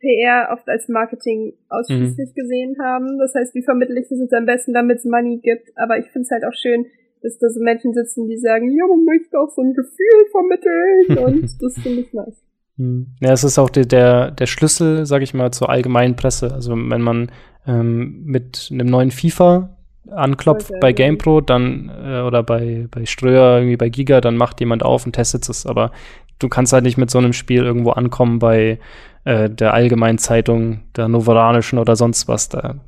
[0.00, 2.34] PR oft als Marketing ausschließlich mhm.
[2.34, 3.18] gesehen haben.
[3.18, 5.76] Das heißt, wie vermittle ich das jetzt am besten, damit es Money gibt?
[5.76, 6.86] Aber ich finde es halt auch schön,
[7.24, 11.18] dass da so Menschen sitzen, die sagen, ja, man möchte auch so ein Gefühl vermitteln
[11.42, 12.44] und das finde ich nice.
[12.76, 13.06] Hm.
[13.20, 16.52] Ja, es ist auch der, der, der Schlüssel, sag ich mal, zur allgemeinen Presse.
[16.52, 17.32] Also wenn man
[17.66, 19.70] ähm, mit einem neuen FIFA
[20.10, 24.82] anklopft bei GamePro, dann äh, oder bei, bei Ströer, irgendwie bei Giga, dann macht jemand
[24.82, 25.64] auf und testet es.
[25.64, 25.92] Aber
[26.40, 28.78] du kannst halt nicht mit so einem Spiel irgendwo ankommen bei
[29.24, 32.50] äh, der Allgemeinen Zeitung, der Novoranischen oder sonst was.
[32.50, 32.80] Da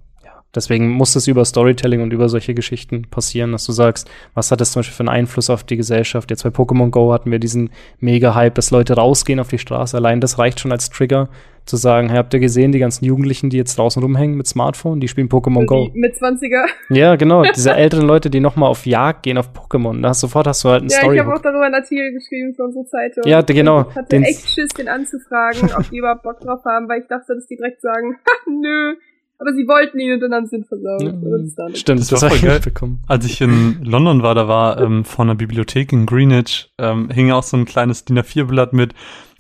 [0.56, 4.60] Deswegen muss es über Storytelling und über solche Geschichten passieren, dass du sagst, was hat
[4.60, 6.30] das zum Beispiel für einen Einfluss auf die Gesellschaft?
[6.30, 7.70] Jetzt bei Pokémon Go hatten wir diesen
[8.00, 9.96] Mega-Hype, dass Leute rausgehen auf die Straße.
[9.96, 11.28] Allein das reicht schon als Trigger,
[11.66, 15.00] zu sagen, hey, habt ihr gesehen, die ganzen Jugendlichen, die jetzt draußen rumhängen mit Smartphone,
[15.00, 15.90] die spielen Pokémon die Go.
[15.94, 16.64] Mit 20er.
[16.90, 17.42] Ja, genau.
[17.42, 20.00] Diese älteren Leute, die nochmal auf Jagd gehen auf Pokémon.
[20.00, 21.16] Da hast, sofort hast du halt einen ja, Story.
[21.16, 23.24] Ja, ich habe auch darüber einen Artikel geschrieben für unsere Zeitung.
[23.26, 23.86] Ja, genau.
[23.90, 27.34] Ich hatte echt Schiss, den anzufragen, ob die überhaupt Bock drauf haben, weil ich dachte,
[27.34, 28.16] dass die direkt sagen,
[28.46, 28.94] nö,
[29.38, 31.02] aber sie wollten ihn und dann haben sie ihn versaut.
[31.02, 32.60] Ja, stimmt, das, das war voll geil.
[32.60, 33.02] Bekommen.
[33.06, 37.30] Als ich in London war, da war ähm, vor einer Bibliothek in Greenwich, ähm, hing
[37.30, 38.94] auch so ein kleines DIN A4-Blatt mit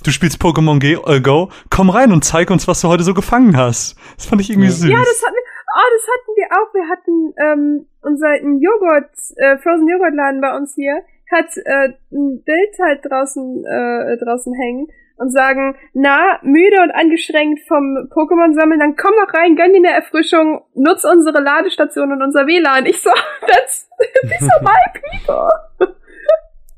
[0.04, 3.56] Du spielst Pokémon äh, Go, komm rein und zeig uns, was du heute so gefangen
[3.56, 3.96] hast.
[4.16, 4.74] Das fand ich irgendwie ja.
[4.74, 4.90] süß.
[4.90, 5.42] Ja, das hatten wir,
[5.74, 6.74] oh, das hatten wir auch.
[6.74, 11.02] Wir hatten ähm, unser Joghurt, äh, Frozen Joghurt Laden bei uns hier,
[11.32, 17.60] hat äh, ein Bild halt draußen äh, draußen hängen und sagen, na, müde und angestrengt
[17.66, 22.22] vom Pokémon sammeln, dann komm doch rein, gönn dir eine Erfrischung, nutz unsere Ladestation und
[22.22, 22.86] unser WLAN.
[22.86, 23.10] Ich so,
[23.46, 23.88] that's,
[24.22, 25.94] these are my people.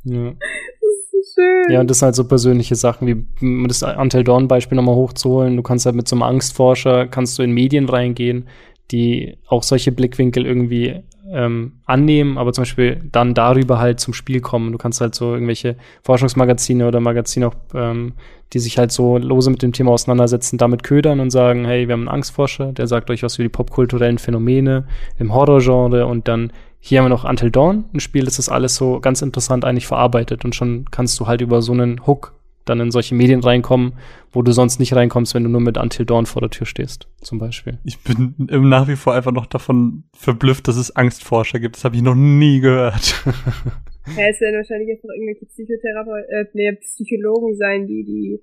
[0.05, 0.31] Ja.
[0.31, 1.65] Das ist so schön.
[1.71, 5.57] Ja, und das sind halt so persönliche Sachen, wie das Until Dawn Beispiel nochmal hochzuholen.
[5.57, 8.49] Du kannst halt mit so einem Angstforscher, kannst du in Medien reingehen,
[8.91, 11.03] die auch solche Blickwinkel irgendwie
[11.33, 14.73] ähm, annehmen, aber zum Beispiel dann darüber halt zum Spiel kommen.
[14.73, 18.15] Du kannst halt so irgendwelche Forschungsmagazine oder Magazine auch, ähm,
[18.53, 21.93] die sich halt so lose mit dem Thema auseinandersetzen, damit ködern und sagen, hey, wir
[21.93, 24.87] haben einen Angstforscher, der sagt euch was über die popkulturellen Phänomene
[25.19, 28.77] im Horrorgenre und dann hier haben wir noch Until Dawn, ein Spiel, das ist alles
[28.77, 32.38] so ganz interessant eigentlich verarbeitet und schon kannst du halt über so einen Hook
[32.69, 33.95] dann in solche Medien reinkommen,
[34.33, 37.09] wo du sonst nicht reinkommst, wenn du nur mit Until Dawn vor der Tür stehst,
[37.21, 37.79] zum Beispiel.
[37.85, 41.77] Ich bin nach wie vor einfach noch davon verblüfft, dass es Angstforscher gibt.
[41.77, 43.25] Das habe ich noch nie gehört.
[44.17, 48.41] Ja, es werden wahrscheinlich jetzt noch irgendwelche Psychotherapeuten, äh, nee, Psychologen sein, die die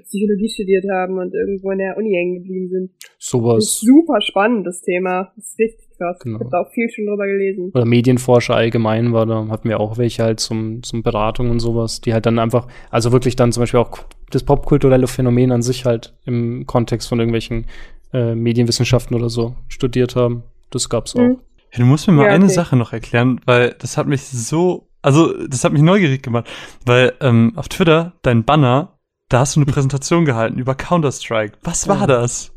[0.00, 2.90] Psychologie studiert haben und irgendwo in der Uni hängen geblieben sind.
[3.18, 3.56] Sowas.
[3.56, 5.32] Das ist super spannend, das Thema.
[5.36, 6.18] Das ist richtig krass.
[6.20, 6.36] Genau.
[6.36, 7.70] Ich habe da auch viel schon drüber gelesen.
[7.74, 12.00] Oder Medienforscher allgemein war da, hatten wir auch welche halt zum, zum Beratung und sowas,
[12.00, 13.98] die halt dann einfach, also wirklich dann zum Beispiel auch
[14.30, 17.66] das popkulturelle Phänomen an sich halt im Kontext von irgendwelchen
[18.12, 20.44] äh, Medienwissenschaften oder so studiert haben.
[20.70, 21.20] Das gab's auch.
[21.20, 21.38] Mhm.
[21.72, 24.86] Ja, du musst mir mal ja, eine Sache noch erklären, weil das hat mich so,
[25.02, 26.48] also das hat mich neugierig gemacht,
[26.86, 28.93] weil ähm, auf Twitter dein Banner
[29.34, 31.58] da hast du eine Präsentation gehalten über Counter-Strike.
[31.64, 32.52] Was war das?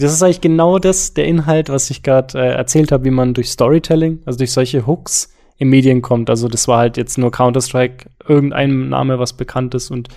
[0.00, 3.34] Das ist eigentlich genau das, der Inhalt, was ich gerade äh, erzählt habe, wie man
[3.34, 6.28] durch Storytelling, also durch solche Hooks in Medien kommt.
[6.28, 10.08] Also das war halt jetzt nur Counter-Strike, irgendein Name, was bekannt ist und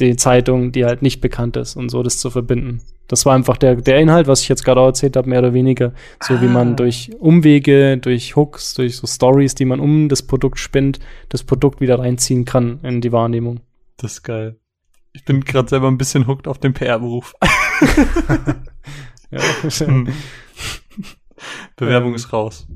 [0.00, 2.80] die Zeitung, die halt nicht bekannt ist und so das zu verbinden.
[3.06, 5.92] Das war einfach der, der Inhalt, was ich jetzt gerade erzählt habe, mehr oder weniger.
[6.22, 6.40] So ah.
[6.40, 6.76] wie man ah.
[6.76, 11.82] durch Umwege, durch Hooks, durch so Stories, die man um das Produkt spinnt, das Produkt
[11.82, 13.60] wieder reinziehen kann in die Wahrnehmung.
[13.98, 14.56] Das ist geil.
[15.14, 17.34] Ich bin gerade selber ein bisschen hooked auf den PR-Beruf.
[19.30, 20.08] ja, hm.
[21.76, 22.66] Bewerbung ähm, ist raus.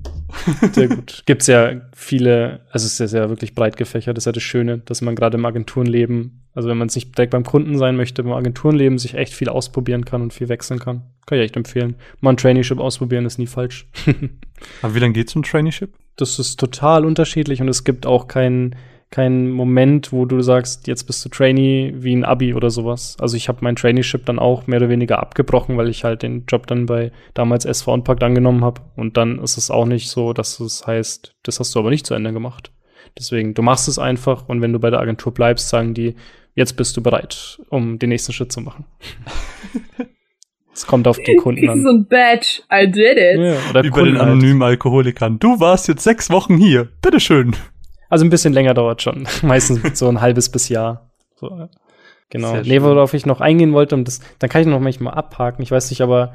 [0.72, 1.22] Sehr gut.
[1.26, 4.78] Gibt's ja viele, also es ist ja wirklich breit gefächert, das ist ja das Schöne,
[4.78, 8.22] dass man gerade im Agenturenleben, also wenn man es nicht direkt beim Kunden sein möchte,
[8.22, 11.02] im Agenturenleben sich echt viel ausprobieren kann und viel wechseln kann.
[11.26, 11.96] Kann ich echt empfehlen.
[12.20, 13.88] Mal ein Traineeship ausprobieren ist nie falsch.
[14.82, 15.92] Aber wie lange geht's um Traineeship?
[16.16, 18.74] Das ist total unterschiedlich und es gibt auch keinen
[19.10, 23.16] kein Moment, wo du sagst, jetzt bist du Trainee wie ein Abi oder sowas.
[23.18, 26.44] Also ich habe mein Traineeship dann auch mehr oder weniger abgebrochen, weil ich halt den
[26.46, 28.82] Job dann bei damals SV Unpackt angenommen habe.
[28.96, 32.06] Und dann ist es auch nicht so, dass es heißt, das hast du aber nicht
[32.06, 32.70] zu Ende gemacht.
[33.18, 36.14] Deswegen, du machst es einfach und wenn du bei der Agentur bleibst, sagen die,
[36.54, 38.84] jetzt bist du bereit, um den nächsten Schritt zu machen.
[40.70, 41.82] Es kommt auf die Kunden an.
[41.82, 43.36] so ein Badge, I did it.
[43.40, 44.30] Ja, oder Wie Kunden bei den halt.
[44.30, 45.40] anonymen Alkoholikern.
[45.40, 46.86] Du warst jetzt sechs Wochen hier.
[47.02, 47.56] Bitteschön.
[48.08, 49.26] Also ein bisschen länger dauert schon.
[49.42, 51.10] Meistens so ein halbes bis Jahr.
[51.36, 51.68] So,
[52.30, 52.56] genau.
[52.62, 55.62] Nee, worauf ich noch eingehen wollte, und das, dann kann ich noch manchmal abhaken.
[55.62, 56.34] Ich weiß nicht, aber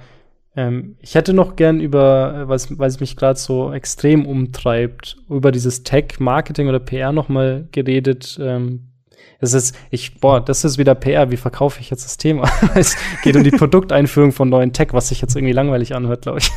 [0.56, 5.84] ähm, ich hätte noch gern über, weil es mich gerade so extrem umtreibt, über dieses
[5.84, 8.40] Tech-Marketing oder PR noch mal geredet.
[8.42, 8.90] Ähm,
[9.40, 11.32] das ist, ich, boah, das ist wieder PR.
[11.32, 12.50] Wie verkaufe ich jetzt das Thema?
[12.76, 16.40] es geht um die Produkteinführung von neuen Tech, was sich jetzt irgendwie langweilig anhört, glaube
[16.40, 16.52] ich.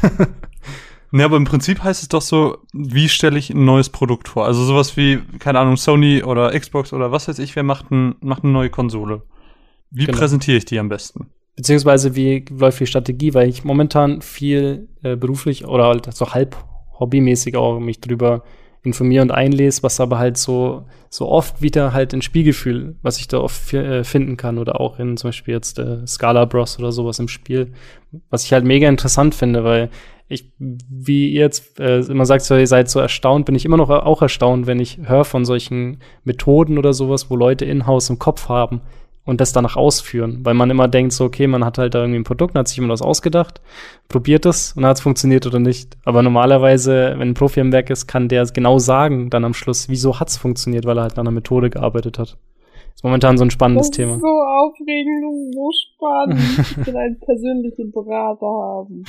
[1.12, 4.44] Ne, aber im Prinzip heißt es doch so, wie stelle ich ein neues Produkt vor?
[4.44, 8.16] Also sowas wie, keine Ahnung, Sony oder Xbox oder was weiß ich, wer macht, ein,
[8.20, 9.22] macht eine neue Konsole?
[9.90, 10.18] Wie genau.
[10.18, 11.30] präsentiere ich die am besten?
[11.56, 16.56] beziehungsweise wie läuft die Strategie, weil ich momentan viel äh, beruflich oder halt so halb
[17.00, 18.44] hobbymäßig auch mich drüber
[18.82, 23.26] informiere und einlese, was aber halt so, so oft wieder halt ein Spielgefühl, was ich
[23.26, 26.92] da oft äh, finden kann oder auch in zum Beispiel jetzt äh, Scala Bros oder
[26.92, 27.72] sowas im Spiel,
[28.30, 29.90] was ich halt mega interessant finde, weil
[30.28, 33.90] ich, wie ihr jetzt äh, immer sagt, ihr seid so erstaunt, bin ich immer noch
[33.90, 38.48] auch erstaunt, wenn ich höre von solchen Methoden oder sowas, wo Leute in-house im Kopf
[38.48, 38.80] haben,
[39.26, 42.20] und das danach ausführen, weil man immer denkt, so, okay, man hat halt da irgendwie
[42.20, 43.60] ein Produkt, hat sich immer was ausgedacht,
[44.08, 45.96] probiert es und hat es funktioniert oder nicht.
[46.04, 49.88] Aber normalerweise, wenn ein Profi am Werk ist, kann der genau sagen dann am Schluss,
[49.88, 52.38] wieso hat es funktioniert, weil er halt an einer Methode gearbeitet hat.
[52.96, 54.14] Ist momentan so ein spannendes das Thema.
[54.14, 56.80] Ist so aufregend, das ist so spannend.
[56.80, 59.04] ich will einen persönlichen Berater haben.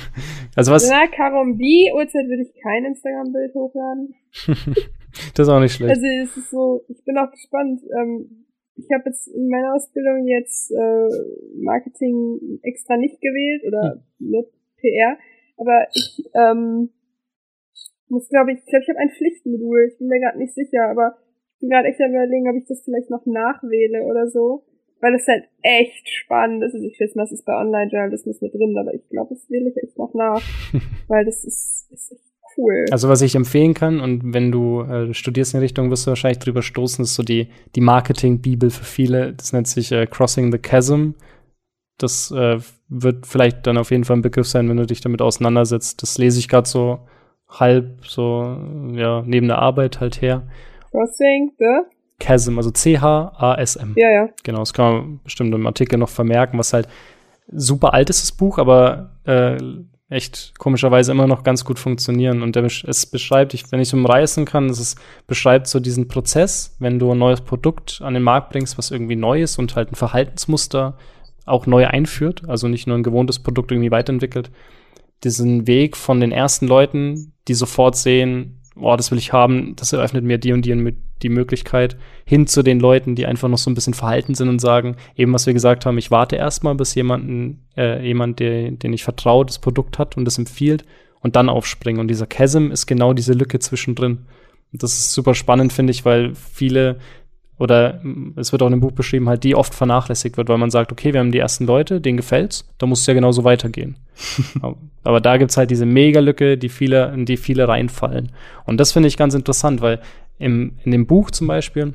[0.54, 0.88] also was?
[0.88, 4.14] Na, Karom, wie Uhrzeit würde ich kein Instagram-Bild hochladen.
[5.34, 5.90] das ist auch nicht schlecht.
[5.90, 7.82] Also es ist so, ich bin auch gespannt.
[7.98, 8.46] Ähm,
[8.76, 11.08] ich habe jetzt in meiner Ausbildung jetzt äh,
[11.58, 14.30] Marketing extra nicht gewählt oder hm.
[14.30, 14.46] ne,
[14.78, 15.18] PR,
[15.56, 16.90] aber ich ähm,
[18.06, 20.88] muss glaube ich, ich glaube ich habe ein Pflichtmodul, ich bin mir gerade nicht sicher,
[20.88, 21.16] aber
[21.62, 24.64] bin gerade echt am überlegen, ob ich das vielleicht noch nachwähle oder so,
[25.00, 26.74] weil es halt echt spannend ist.
[26.74, 29.76] Also ich weiß, was ist bei Online-Journalismus mit drin, aber ich glaube, das wähle ich
[29.76, 30.42] echt noch nach,
[31.08, 32.84] weil das ist, ist echt cool.
[32.90, 36.10] Also was ich empfehlen kann, und wenn du äh, studierst in die Richtung, wirst du
[36.10, 39.32] wahrscheinlich drüber stoßen, ist so die, die Marketing-Bibel für viele.
[39.32, 41.12] Das nennt sich äh, Crossing the Chasm.
[41.98, 42.58] Das äh,
[42.88, 46.02] wird vielleicht dann auf jeden Fall ein Begriff sein, wenn du dich damit auseinandersetzt.
[46.02, 46.98] Das lese ich gerade so
[47.48, 48.56] halb, so,
[48.94, 50.42] ja, neben der Arbeit halt her.
[50.92, 51.80] Crossing the
[52.20, 53.94] Chasm, also C-H-A-S-M.
[53.96, 54.28] Ja, ja.
[54.44, 56.86] Genau, das kann man bestimmt im Artikel noch vermerken, was halt
[57.50, 59.56] super alt ist, das Buch, aber äh,
[60.08, 62.42] echt komischerweise immer noch ganz gut funktionieren.
[62.42, 64.94] Und der, es beschreibt, ich, wenn ich es umreißen kann, es
[65.26, 69.16] beschreibt so diesen Prozess, wenn du ein neues Produkt an den Markt bringst, was irgendwie
[69.16, 70.96] neu ist und halt ein Verhaltensmuster
[71.44, 74.52] auch neu einführt, also nicht nur ein gewohntes Produkt irgendwie weiterentwickelt,
[75.24, 79.92] diesen Weg von den ersten Leuten, die sofort sehen, oh, das will ich haben, das
[79.92, 83.70] eröffnet mir die und die, die Möglichkeit, hin zu den Leuten, die einfach noch so
[83.70, 86.94] ein bisschen verhalten sind und sagen, eben was wir gesagt haben, ich warte erstmal, bis
[86.94, 90.84] jemanden, äh, jemand, der, den ich vertraue, das Produkt hat und das empfiehlt
[91.20, 92.00] und dann aufspringen.
[92.00, 94.26] Und dieser Chasm ist genau diese Lücke zwischendrin.
[94.72, 96.98] Und das ist super spannend, finde ich, weil viele
[97.58, 98.00] oder
[98.36, 100.90] es wird auch in dem Buch beschrieben, halt, die oft vernachlässigt wird, weil man sagt,
[100.90, 103.96] okay, wir haben die ersten Leute, denen gefällt's, da muss es ja genauso weitergehen.
[105.04, 108.32] Aber da gibt's halt diese Mega-Lücke, die viele, in die viele reinfallen.
[108.64, 110.00] Und das finde ich ganz interessant, weil
[110.38, 111.94] im, in dem Buch zum Beispiel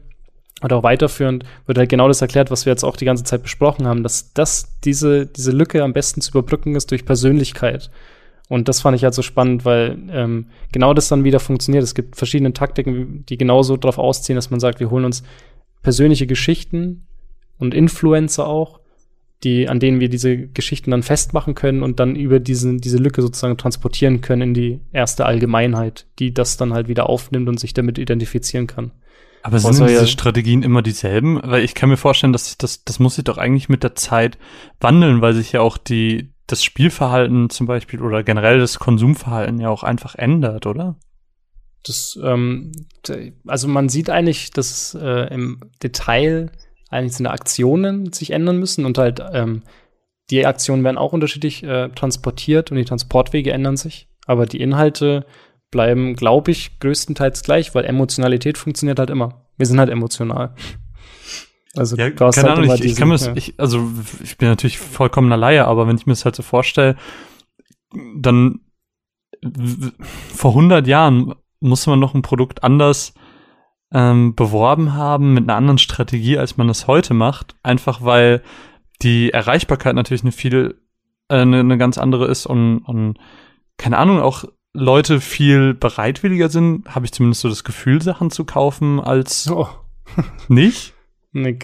[0.64, 3.44] oder auch weiterführend wird halt genau das erklärt, was wir jetzt auch die ganze Zeit
[3.44, 7.92] besprochen haben, dass das, diese, diese Lücke am besten zu überbrücken ist durch Persönlichkeit.
[8.49, 11.84] Und das fand ich halt so spannend, weil ähm, genau das dann wieder funktioniert.
[11.84, 15.24] Es gibt verschiedene Taktiken, die genauso darauf ausziehen, dass man sagt, wir holen uns
[15.82, 17.07] persönliche Geschichten
[17.57, 18.80] und Influencer auch,
[19.44, 23.22] die, an denen wir diese Geschichten dann festmachen können und dann über diese, diese Lücke
[23.22, 27.74] sozusagen transportieren können in die erste Allgemeinheit, die das dann halt wieder aufnimmt und sich
[27.74, 28.91] damit identifizieren kann.
[29.44, 31.40] Aber sind diese ja Strategien immer dieselben?
[31.44, 34.38] Weil ich kann mir vorstellen, dass das, das muss sich doch eigentlich mit der Zeit
[34.80, 39.69] wandeln, weil sich ja auch die, das Spielverhalten zum Beispiel oder generell das Konsumverhalten ja
[39.69, 40.95] auch einfach ändert, oder?
[41.84, 42.72] Das, ähm,
[43.45, 46.52] also man sieht eigentlich, dass äh, im Detail
[46.90, 49.64] eigentlich seine Aktionen sich ändern müssen und halt ähm,
[50.30, 55.26] die Aktionen werden auch unterschiedlich äh, transportiert und die Transportwege ändern sich, aber die Inhalte
[55.72, 59.45] bleiben, glaube ich, größtenteils gleich, weil Emotionalität funktioniert halt immer.
[59.57, 60.53] Wir sind halt emotional.
[61.78, 63.34] Also ja, keine halt Ahnung, ich, ich kann mir ja.
[63.58, 63.90] also
[64.24, 66.95] ich bin natürlich vollkommener Laie, aber wenn ich mir das halt so vorstelle,
[68.16, 68.62] dann
[70.34, 73.14] vor 100 Jahren muss man noch ein Produkt anders
[73.91, 77.56] ähm, beworben haben, mit einer anderen Strategie, als man es heute macht.
[77.64, 78.41] Einfach weil
[79.02, 80.82] die Erreichbarkeit natürlich eine viel,
[81.30, 83.18] äh, eine, eine ganz andere ist und, und
[83.78, 88.45] keine Ahnung, auch Leute viel bereitwilliger sind, habe ich zumindest so das Gefühl, Sachen zu
[88.45, 89.68] kaufen, als oh.
[90.48, 90.94] nicht.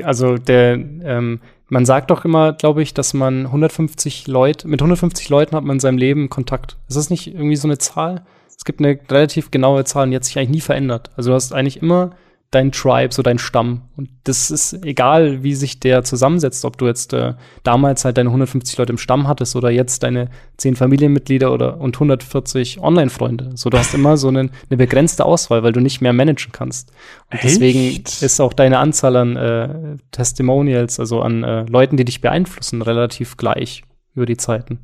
[0.04, 5.30] Also der, ähm, man sagt doch immer, glaube ich, dass man 150 Leute, mit 150
[5.30, 6.78] Leuten hat man in seinem Leben Kontakt.
[6.88, 8.26] Ist das nicht irgendwie so eine Zahl?
[8.56, 11.12] Es gibt eine relativ genaue Zahl und die hat sich eigentlich nie verändert.
[11.16, 12.12] Also du hast eigentlich immer
[12.54, 13.82] dein Tribe, so dein Stamm.
[13.96, 18.30] Und das ist egal, wie sich der zusammensetzt, ob du jetzt äh, damals halt deine
[18.30, 23.52] 150 Leute im Stamm hattest oder jetzt deine 10 Familienmitglieder oder und 140 Online-Freunde.
[23.56, 26.92] So, du hast immer so eine, eine begrenzte Auswahl, weil du nicht mehr managen kannst.
[27.32, 27.44] Und Echt?
[27.44, 32.82] deswegen ist auch deine Anzahl an äh, Testimonials, also an äh, Leuten, die dich beeinflussen,
[32.82, 33.84] relativ gleich
[34.16, 34.80] über die Zeiten.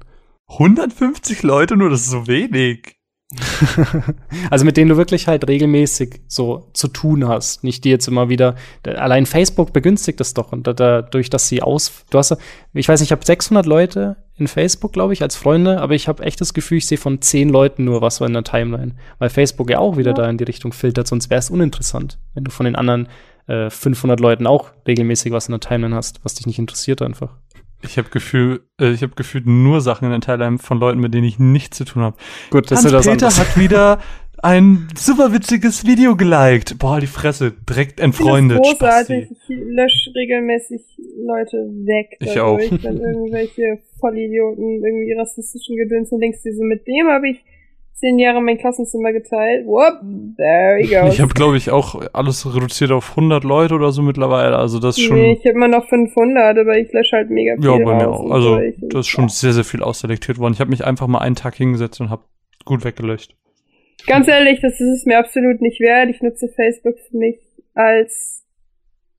[0.50, 2.99] 150 Leute nur, das ist so wenig.
[4.50, 7.64] also mit denen du wirklich halt regelmäßig so zu tun hast.
[7.64, 8.56] Nicht die jetzt immer wieder.
[8.84, 12.06] Allein Facebook begünstigt das doch und dadurch, dass sie aus.
[12.10, 12.36] Du hast,
[12.74, 16.08] ich weiß nicht, ich habe 600 Leute in Facebook, glaube ich, als Freunde, aber ich
[16.08, 19.30] habe echt das Gefühl, ich sehe von 10 Leuten nur was in der Timeline, weil
[19.30, 20.16] Facebook ja auch wieder ja.
[20.16, 21.08] da in die Richtung filtert.
[21.08, 23.10] Sonst wäre es uninteressant, wenn du von den anderen
[23.48, 27.36] äh, 500 Leuten auch regelmäßig was in der Timeline hast, was dich nicht interessiert einfach.
[27.82, 31.14] Ich habe Gefühl, äh, ich habe gefühlt nur Sachen in der Timeline von Leuten, mit
[31.14, 32.18] denen ich nichts zu tun habe.
[32.50, 34.00] Gut, das Hans ist das Peter hat wieder
[34.42, 36.78] ein super witziges Video geliked.
[36.80, 38.60] Boah, die Fresse, direkt entfreundet.
[38.60, 39.32] Ist großartig.
[39.32, 40.82] Ich lösche regelmäßig
[41.26, 42.16] Leute weg.
[42.20, 42.84] Ich dadurch, auch.
[42.84, 47.44] Wenn irgendwelche Vollidioten irgendwie rassistischen Gedöns und denkst, diese mit dem habe ich
[48.00, 49.66] zehn Jahre mein Klassenzimmer geteilt.
[49.66, 50.00] Whoop,
[50.38, 51.08] there we go.
[51.10, 54.58] Ich habe, glaube ich, auch alles reduziert auf 100 Leute oder so mittlerweile.
[54.58, 55.18] Also das schon.
[55.18, 57.66] Nee, ich habe immer noch 500, aber ich lösche halt mega viel.
[57.66, 58.32] Ja, bei mir auch.
[58.32, 59.30] Also das ist schon ja.
[59.30, 60.54] sehr, sehr viel ausselektiert worden.
[60.54, 62.24] Ich habe mich einfach mal einen Tag hingesetzt und habe
[62.66, 63.36] gut weggelöscht.
[64.08, 66.10] Ganz ehrlich, das ist es mir absolut nicht wert.
[66.10, 67.38] Ich nutze Facebook für mich
[67.74, 68.46] als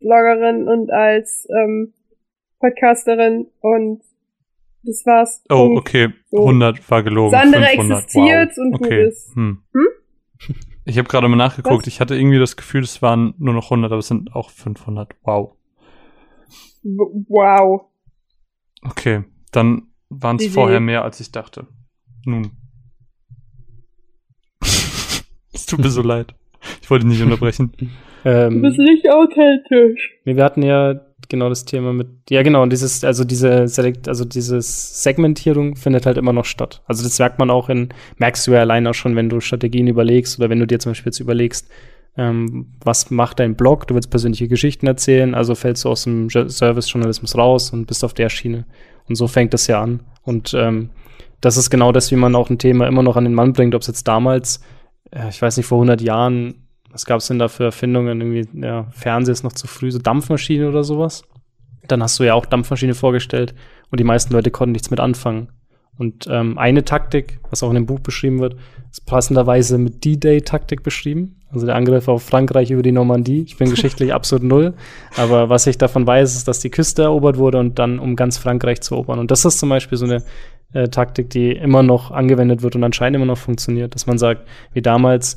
[0.01, 1.93] Bloggerin und als ähm,
[2.61, 4.02] Podcasterin und
[4.82, 5.44] das war's.
[5.48, 6.12] Oh, okay.
[6.31, 6.39] So.
[6.39, 7.32] 100 war gelogen.
[7.32, 7.98] Das andere 500.
[7.98, 8.59] existiert wow.
[8.59, 8.85] und okay.
[8.85, 9.35] gut ist.
[9.35, 9.62] Hm.
[9.73, 9.86] Hm?
[10.86, 11.82] Ich habe gerade mal nachgeguckt.
[11.82, 11.86] Was?
[11.86, 15.15] Ich hatte irgendwie das Gefühl, es waren nur noch 100, aber es sind auch 500.
[15.23, 15.57] Wow.
[16.82, 17.82] Wow.
[18.82, 21.66] Okay, dann waren es vorher mehr, als ich dachte.
[22.24, 22.52] Nun.
[25.52, 26.35] es tut mir so leid.
[26.82, 27.73] Ich wollte nicht unterbrechen.
[28.24, 30.19] Ähm, du bist nicht authentisch.
[30.24, 31.01] Wir hatten ja
[31.31, 36.07] genau das Thema mit, ja genau, und dieses, also diese Selekt, also dieses Segmentierung findet
[36.07, 36.82] halt immer noch statt.
[36.86, 37.89] Also das merkt man auch in,
[38.19, 40.90] merkst du ja allein auch schon, wenn du Strategien überlegst oder wenn du dir zum
[40.90, 41.70] Beispiel jetzt überlegst,
[42.16, 43.86] ähm, was macht dein Blog?
[43.86, 48.15] Du willst persönliche Geschichten erzählen, also fällst du aus dem Service-Journalismus raus und bist auf
[48.15, 48.66] der Schiene.
[49.09, 50.01] Und so fängt das ja an.
[50.23, 50.90] Und ähm,
[51.40, 53.74] das ist genau das, wie man auch ein Thema immer noch an den Mann bringt,
[53.74, 54.61] ob es jetzt damals,
[55.11, 58.21] äh, ich weiß nicht, vor 100 Jahren was gab es denn da für Erfindungen?
[58.21, 61.23] Irgendwie, ja, Fernseher ist noch zu früh, so Dampfmaschine oder sowas.
[61.87, 63.55] Dann hast du ja auch Dampfmaschine vorgestellt
[63.91, 65.49] und die meisten Leute konnten nichts mit anfangen.
[66.01, 68.57] Und ähm, eine Taktik, was auch in dem Buch beschrieben wird,
[68.91, 71.37] ist passenderweise mit D-Day-Taktik beschrieben.
[71.51, 73.43] Also der Angriff auf Frankreich über die Normandie.
[73.43, 74.75] Ich bin geschichtlich absolut null.
[75.17, 78.39] Aber was ich davon weiß, ist, dass die Küste erobert wurde und dann, um ganz
[78.39, 79.19] Frankreich zu erobern.
[79.19, 80.23] Und das ist zum Beispiel so eine
[80.73, 83.95] äh, Taktik, die immer noch angewendet wird und anscheinend immer noch funktioniert.
[83.95, 85.37] Dass man sagt, wie damals,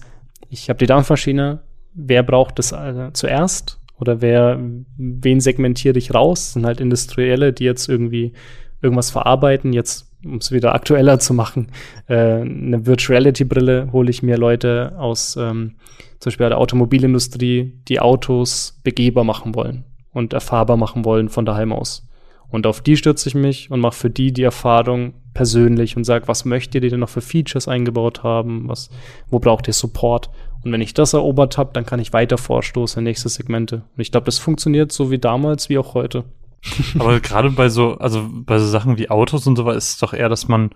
[0.54, 1.60] ich habe die Dampfmaschine,
[1.94, 3.80] wer braucht das äh, zuerst?
[4.00, 4.60] Oder wer,
[4.98, 6.46] wen segmentiere ich raus?
[6.46, 8.34] Das sind halt Industrielle, die jetzt irgendwie
[8.82, 9.74] irgendwas verarbeiten.
[9.74, 11.72] Jetzt, um es wieder aktueller zu machen,
[12.08, 15.76] äh, eine Virtuality-Brille hole ich mir Leute aus ähm,
[16.20, 21.72] zum Beispiel der Automobilindustrie, die Autos begehbar machen wollen und erfahrbar machen wollen von daheim
[21.72, 22.08] aus.
[22.50, 26.28] Und auf die stürze ich mich und mache für die die Erfahrung persönlich und sage,
[26.28, 28.68] was möchtet ihr denn noch für Features eingebaut haben?
[28.68, 28.90] Was,
[29.30, 30.30] wo braucht ihr Support?
[30.64, 33.84] Und wenn ich das erobert habe, dann kann ich weiter vorstoßen in nächste Segmente.
[33.96, 36.26] Und ich glaube, das funktioniert so wie damals, wie auch heute.
[37.00, 39.98] Aber gerade bei so, also bei so Sachen wie Autos und so weiter ist es
[39.98, 40.70] doch eher, dass man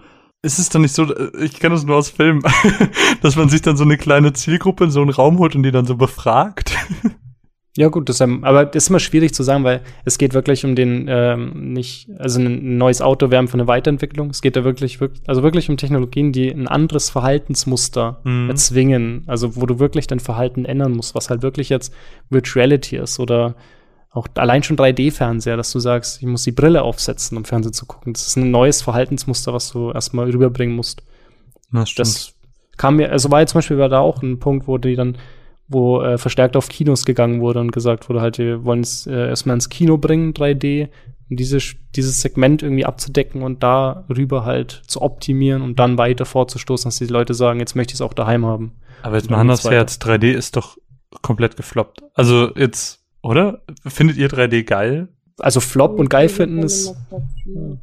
[0.43, 1.07] ist es dann nicht so,
[1.39, 2.43] ich kenne das nur aus Filmen,
[3.21, 5.71] dass man sich dann so eine kleine Zielgruppe in so einen Raum holt und die
[5.71, 6.75] dann so befragt?
[7.78, 10.76] Ja, gut, das, aber das ist immer schwierig zu sagen, weil es geht wirklich um
[10.76, 14.32] den, ähm, nicht, also ein neues Auto wärmen für eine Weiterentwicklung.
[14.32, 18.49] Es geht da wirklich, wirklich, also wirklich um Technologien, die ein anderes Verhaltensmuster mhm.
[18.49, 19.24] erzwingen.
[19.28, 21.94] Also, wo du wirklich dein Verhalten ändern musst, was halt wirklich jetzt
[22.32, 23.54] Virtuality ist oder
[24.10, 27.86] auch allein schon 3D-Fernseher, dass du sagst, ich muss die Brille aufsetzen, um Fernsehen zu
[27.86, 28.14] gucken.
[28.14, 31.04] Das ist ein neues Verhaltensmuster, was du erstmal rüberbringen musst.
[31.72, 32.08] Das, stimmt.
[32.08, 32.34] das
[32.76, 35.16] kam mir, also war jetzt zum Beispiel war da auch ein Punkt, wo die dann
[35.68, 39.27] wo äh, verstärkt auf Kinos gegangen wurde und gesagt wurde, halt, wir wollen es äh,
[39.30, 40.89] erstmal ins Kino bringen, 3D,
[41.30, 41.60] um diese,
[41.95, 47.06] dieses Segment irgendwie abzudecken und darüber halt zu optimieren und dann weiter vorzustoßen, dass die
[47.06, 48.73] Leute sagen, jetzt möchte ich es auch daheim haben.
[49.02, 50.77] Aber jetzt mal anders Herz, 3D ist doch
[51.22, 52.02] komplett gefloppt.
[52.14, 53.61] Also jetzt, oder?
[53.85, 55.10] Findet ihr 3D geil?
[55.39, 56.95] also Flop und geil finden ist,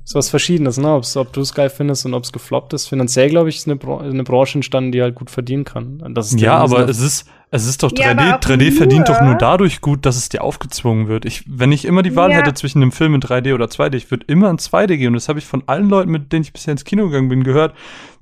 [0.05, 0.95] ist was Verschiedenes, ne?
[0.95, 2.89] Ob's, ob du es geil findest und ob es gefloppt ist.
[2.89, 6.03] Finanziell, glaube ich, ist eine, Bra eine Branche entstanden, die halt gut verdienen kann.
[6.37, 10.07] ja, aber es ist, es ist doch 3D, ja, 3D verdient doch nur dadurch gut,
[10.07, 11.25] dass es dir aufgezwungen wird.
[11.25, 12.39] Ich, wenn ich immer die Wahl ja.
[12.39, 15.09] hätte zwischen einem Film in 3D oder 2D, ich würde immer in 2D gehen.
[15.09, 17.45] Und das habe ich von allen Leuten, mit denen ich bisher ins Kino gegangen bin,
[17.45, 17.75] gehört.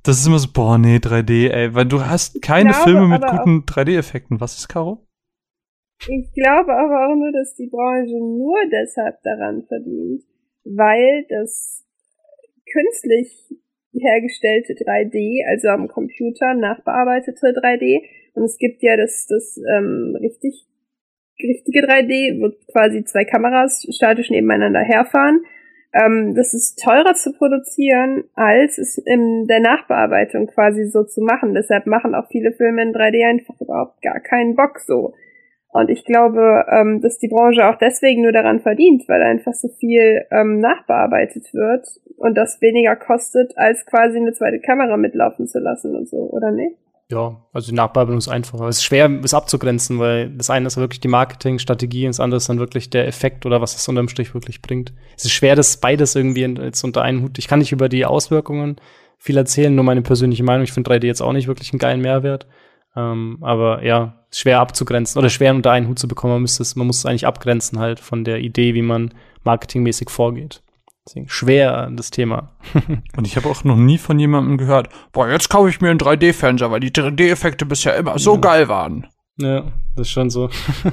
[0.03, 3.25] Das ist immer so, boah, nee, 3D, ey, weil du hast keine glaube, Filme mit
[3.25, 4.39] guten 3D-Effekten.
[4.39, 5.05] Was ist, Caro?
[5.99, 10.23] Ich glaube aber auch nur, dass die Branche nur deshalb daran verdient,
[10.65, 11.83] weil das
[12.71, 13.49] künstlich
[13.93, 18.01] hergestellte 3D, also am Computer nachbearbeitete 3D,
[18.33, 20.67] und es gibt ja das, das ähm, richtig
[21.41, 25.43] richtige 3D, wo quasi zwei Kameras statisch nebeneinander herfahren.
[25.93, 31.53] ähm, das ist teurer zu produzieren, als es in der Nachbearbeitung quasi so zu machen.
[31.53, 35.13] Deshalb machen auch viele Filme in 3D einfach überhaupt gar keinen Bock so.
[35.69, 39.69] Und ich glaube, ähm, dass die Branche auch deswegen nur daran verdient, weil einfach so
[39.79, 41.87] viel ähm, nachbearbeitet wird
[42.17, 46.51] und das weniger kostet, als quasi eine zweite Kamera mitlaufen zu lassen und so, oder
[46.51, 46.82] nicht?
[47.09, 48.65] Ja, also die Nachbearbeitung ist einfacher.
[48.67, 52.37] Es ist schwer, es abzugrenzen, weil das eine ist wirklich die Marketingstrategie und das andere
[52.37, 54.93] ist dann wirklich der Effekt oder was es unterm Strich wirklich bringt.
[55.17, 57.37] Es ist schwer, das beides irgendwie jetzt unter einen Hut.
[57.37, 58.77] Ich kann nicht über die Auswirkungen
[59.17, 60.63] viel erzählen, nur meine persönliche Meinung.
[60.63, 62.47] Ich finde 3D jetzt auch nicht wirklich einen geilen Mehrwert.
[62.95, 66.33] Ähm, aber ja, schwer abzugrenzen oder schwer unter einen Hut zu bekommen.
[66.33, 69.13] Man, müsste es, man muss es eigentlich abgrenzen halt von der Idee, wie man
[69.43, 70.61] marketingmäßig vorgeht.
[71.05, 72.55] Deswegen schwer das Thema.
[73.17, 75.99] Und ich habe auch noch nie von jemandem gehört, boah, jetzt kaufe ich mir einen
[75.99, 78.39] 3D-Fernseher, weil die 3D-Effekte bisher immer so ja.
[78.39, 79.07] geil waren.
[79.37, 80.49] Ja, das ist schon so.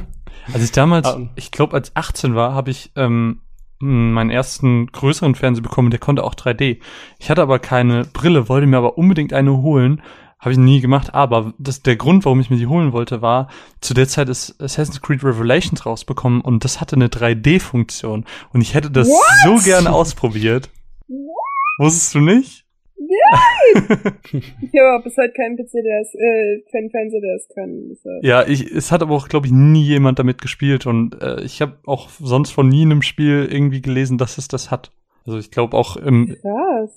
[0.52, 1.20] als ich damals, ah.
[1.36, 3.42] ich glaube, als 18 war, habe ich ähm,
[3.78, 6.80] meinen ersten größeren Fernseher bekommen, der konnte auch 3D.
[7.18, 10.02] Ich hatte aber keine Brille, wollte mir aber unbedingt eine holen
[10.40, 13.48] habe ich nie gemacht, aber das, der Grund, warum ich mir die holen wollte, war,
[13.80, 18.24] zu der Zeit ist Assassin's Creed Revelations rausbekommen und das hatte eine 3D-Funktion.
[18.52, 19.22] Und ich hätte das What?
[19.44, 20.70] so gerne ausprobiert.
[21.08, 21.86] What?
[21.86, 22.64] Wusstest du nicht?
[22.96, 23.88] Nein!
[24.32, 28.22] ich habe bis heute keinen PC, der es, äh, keinen Fernseher, der es kann.
[28.22, 31.60] Ja, ich, es hat aber auch, glaube ich, nie jemand damit gespielt und äh, ich
[31.60, 34.90] habe auch sonst von nie in einem Spiel irgendwie gelesen, dass es das hat.
[35.26, 36.36] Also ich glaube auch im,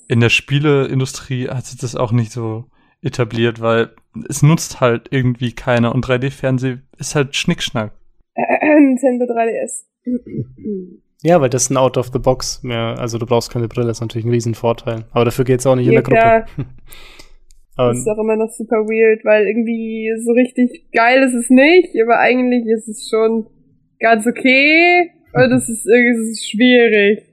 [0.07, 2.65] in der Spieleindustrie hat sich das auch nicht so
[3.03, 3.89] etabliert, weil
[4.29, 7.91] es nutzt halt irgendwie keiner und 3D-Fernseh ist halt Schnickschnack.
[8.35, 9.85] Nintendo 3DS.
[11.21, 12.99] Ja, weil das ist ein Out of the Box mehr.
[12.99, 15.05] Also du brauchst keine Brille, ist natürlich ein Riesenvorteil.
[15.11, 16.45] Aber dafür geht's auch nicht ja, in der Gruppe.
[17.77, 21.95] das ist auch immer noch super weird, weil irgendwie so richtig geil ist es nicht,
[22.01, 23.47] aber eigentlich ist es schon
[23.99, 25.11] ganz okay.
[25.33, 27.23] Und es ist irgendwie schwierig.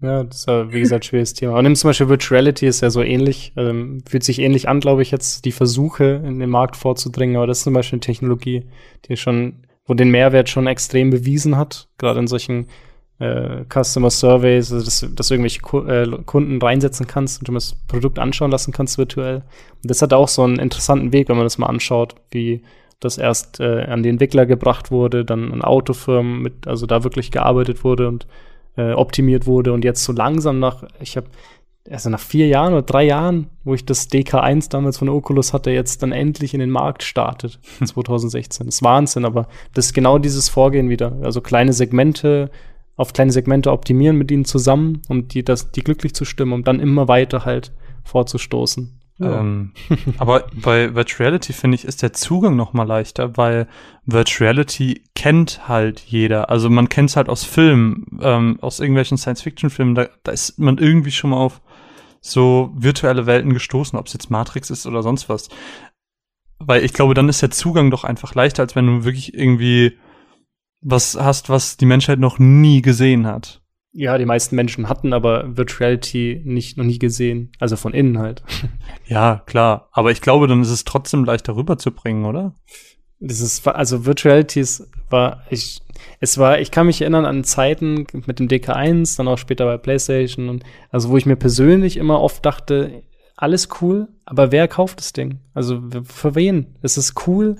[0.00, 1.52] Ja, das ist ja, wie gesagt, schweres Thema.
[1.52, 5.02] Aber nimm zum Beispiel Virtuality ist ja so ähnlich, ähm, fühlt sich ähnlich an, glaube
[5.02, 7.36] ich, jetzt die Versuche in den Markt vorzudringen.
[7.36, 8.64] Aber das ist zum Beispiel eine Technologie,
[9.06, 12.68] die schon, wo den Mehrwert schon extrem bewiesen hat, gerade in solchen
[13.18, 17.54] äh, Customer Surveys, also dass, dass du irgendwelche Ku äh, Kunden reinsetzen kannst und du
[17.54, 19.42] das Produkt anschauen lassen kannst virtuell.
[19.82, 22.62] Und das hat auch so einen interessanten Weg, wenn man das mal anschaut, wie
[23.00, 27.32] das erst äh, an die Entwickler gebracht wurde, dann an Autofirmen mit, also da wirklich
[27.32, 28.28] gearbeitet wurde und
[28.78, 31.26] äh, optimiert wurde und jetzt so langsam nach, ich habe
[31.90, 35.70] also nach vier Jahren oder drei Jahren, wo ich das DK1 damals von Oculus hatte,
[35.70, 38.66] jetzt dann endlich in den Markt startet, 2016.
[38.66, 41.16] Das ist Wahnsinn, aber das ist genau dieses Vorgehen wieder.
[41.22, 42.50] Also kleine Segmente,
[42.96, 46.64] auf kleine Segmente optimieren mit ihnen zusammen, um die, das, die glücklich zu stimmen, um
[46.64, 47.72] dann immer weiter halt
[48.04, 48.97] vorzustoßen.
[49.20, 49.72] Ähm,
[50.18, 53.66] aber bei Virtual Reality finde ich, ist der Zugang noch mal leichter, weil
[54.04, 56.50] Virtual Reality kennt halt jeder.
[56.50, 59.94] Also man kennt es halt aus Filmen, ähm, aus irgendwelchen Science-Fiction-Filmen.
[59.94, 61.60] Da, da ist man irgendwie schon mal auf
[62.20, 65.48] so virtuelle Welten gestoßen, ob es jetzt Matrix ist oder sonst was.
[66.58, 69.98] Weil ich glaube, dann ist der Zugang doch einfach leichter, als wenn du wirklich irgendwie
[70.80, 73.62] was hast, was die Menschheit noch nie gesehen hat.
[74.00, 78.44] Ja, die meisten Menschen hatten aber Virtuality nicht noch nie gesehen, also von innen halt.
[79.08, 82.54] Ja, klar, aber ich glaube, dann ist es trotzdem leichter rüberzubringen, oder?
[83.18, 84.64] Das ist also Virtuality
[85.10, 85.80] war ich
[86.20, 89.78] es war ich kann mich erinnern an Zeiten mit dem DK1, dann auch später bei
[89.78, 93.02] PlayStation und also wo ich mir persönlich immer oft dachte,
[93.34, 95.40] alles cool, aber wer kauft das Ding?
[95.54, 96.76] Also für wen?
[96.82, 97.56] Es ist cool,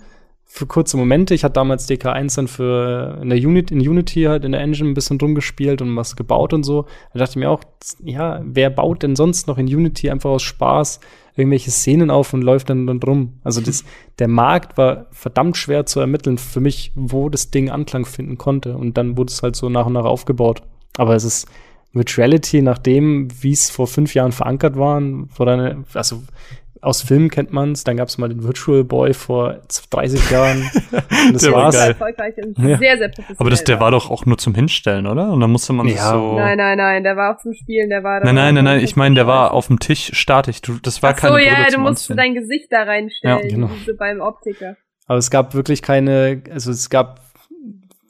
[0.50, 1.34] für kurze Momente.
[1.34, 4.88] Ich hatte damals DK1 dann für in der Unit, in Unity halt in der Engine
[4.88, 6.86] ein bisschen drum gespielt und was gebaut und so.
[7.12, 7.60] Da dachte ich mir auch,
[8.02, 11.00] ja, wer baut denn sonst noch in Unity einfach aus Spaß
[11.36, 13.34] irgendwelche Szenen auf und läuft dann, dann drum?
[13.44, 13.84] Also das,
[14.18, 18.74] der Markt war verdammt schwer zu ermitteln für mich, wo das Ding Anklang finden konnte.
[18.76, 20.62] Und dann wurde es halt so nach und nach aufgebaut.
[20.96, 21.46] Aber es ist
[21.92, 25.00] Virtuality, nachdem, wie es vor fünf Jahren verankert war,
[25.30, 26.22] vor eine, also
[26.80, 27.84] aus Filmen kennt man es.
[27.84, 29.58] Dann gab es mal den Virtual Boy vor
[29.90, 30.70] 30 Jahren.
[31.32, 31.76] das der war's.
[31.76, 32.78] War erfolgreich und ja.
[32.78, 33.36] sehr, sehr professionell.
[33.38, 35.30] Aber das, der war doch auch nur zum Hinstellen, oder?
[35.30, 36.10] Und dann musste man ja.
[36.10, 36.36] so.
[36.36, 38.24] Nein, nein, nein, der war auch zum Spielen, der war.
[38.24, 40.62] Nein, nein, nein, nein, ich meine, der war auf dem Tisch statisch.
[40.62, 43.48] Du, das war Ach keine so, keine ja, du musst dein Gesicht da reinstellen, ja,
[43.48, 43.70] genau.
[43.86, 44.76] so beim Optiker.
[45.06, 47.20] Aber es gab wirklich keine, also es gab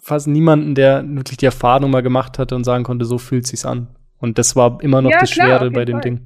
[0.03, 3.65] fast niemanden, der wirklich die Erfahrung mal gemacht hatte und sagen konnte, so fühlt sich's
[3.65, 3.89] an.
[4.19, 6.01] Und das war immer noch ja, das klar, Schwere bei dem Fall.
[6.03, 6.21] Ding.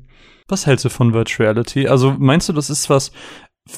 [0.48, 1.88] Was hältst du von Virtual Reality?
[1.88, 3.12] Also meinst du, das ist was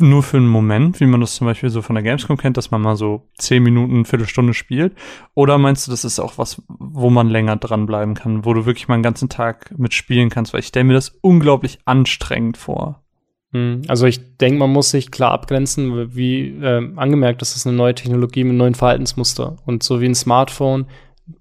[0.01, 2.70] nur für einen Moment, wie man das zum Beispiel so von der Gamescom kennt, dass
[2.70, 4.95] man mal so zehn Minuten, Viertelstunde spielt?
[5.35, 8.89] Oder meinst du, das ist auch was, wo man länger dranbleiben kann, wo du wirklich
[8.89, 10.53] mal einen ganzen Tag mit spielen kannst?
[10.53, 13.05] Weil ich stelle mir das unglaublich anstrengend vor.
[13.53, 17.77] Hm, also ich denke, man muss sich klar abgrenzen, wie äh, angemerkt, das ist eine
[17.77, 19.57] neue Technologie mit neuen Verhaltensmuster.
[19.66, 20.86] Und so wie ein Smartphone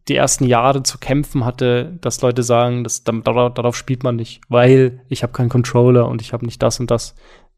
[0.07, 4.41] die ersten Jahre zu kämpfen hatte, dass Leute sagen, dass, darauf, darauf spielt man nicht,
[4.49, 7.15] weil ich habe keinen Controller und ich habe nicht das und das.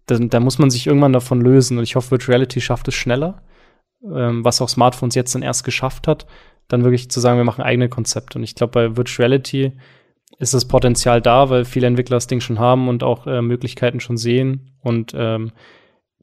[0.08, 3.42] Da, muss man sich irgendwann davon lösen und ich hoffe, Virtual Reality schafft es schneller,
[4.04, 6.28] ähm, was auch Smartphones jetzt dann erst geschafft hat,
[6.68, 8.38] dann wirklich zu sagen, wir machen eigene Konzepte.
[8.38, 9.74] Und ich glaube, bei Virtual Reality
[10.38, 14.00] ist das Potenzial da, weil viele Entwickler das Ding schon haben und auch äh, Möglichkeiten
[14.00, 14.78] schon sehen.
[14.82, 15.52] Und ähm,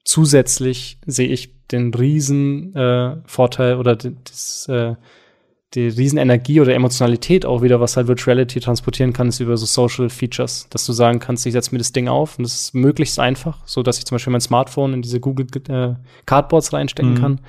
[0.04, 4.94] zusätzlich sehe ich den riesen äh, Vorteil oder das, äh,
[5.74, 9.66] die riesen Energie oder Emotionalität auch wieder, was halt Virtuality transportieren kann, ist über so
[9.66, 12.74] Social Features, dass du sagen kannst, ich setze mir das Ding auf und es ist
[12.74, 15.94] möglichst einfach, so dass ich zum Beispiel mein Smartphone in diese Google äh,
[16.26, 17.18] Cardboards reinstecken mhm.
[17.18, 17.40] kann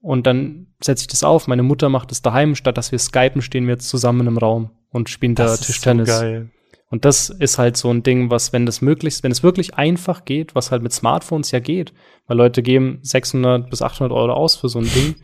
[0.00, 1.46] und dann setze ich das auf.
[1.46, 4.70] Meine Mutter macht es daheim, statt dass wir skypen, stehen wir jetzt zusammen im Raum
[4.90, 6.08] und spielen da Tischtennis.
[6.08, 6.50] So geil.
[6.90, 10.24] Und das ist halt so ein Ding, was, wenn das möglichst, wenn es wirklich einfach
[10.24, 11.92] geht, was halt mit Smartphones ja geht,
[12.26, 15.16] weil Leute geben 600 bis 800 Euro aus für so ein Ding,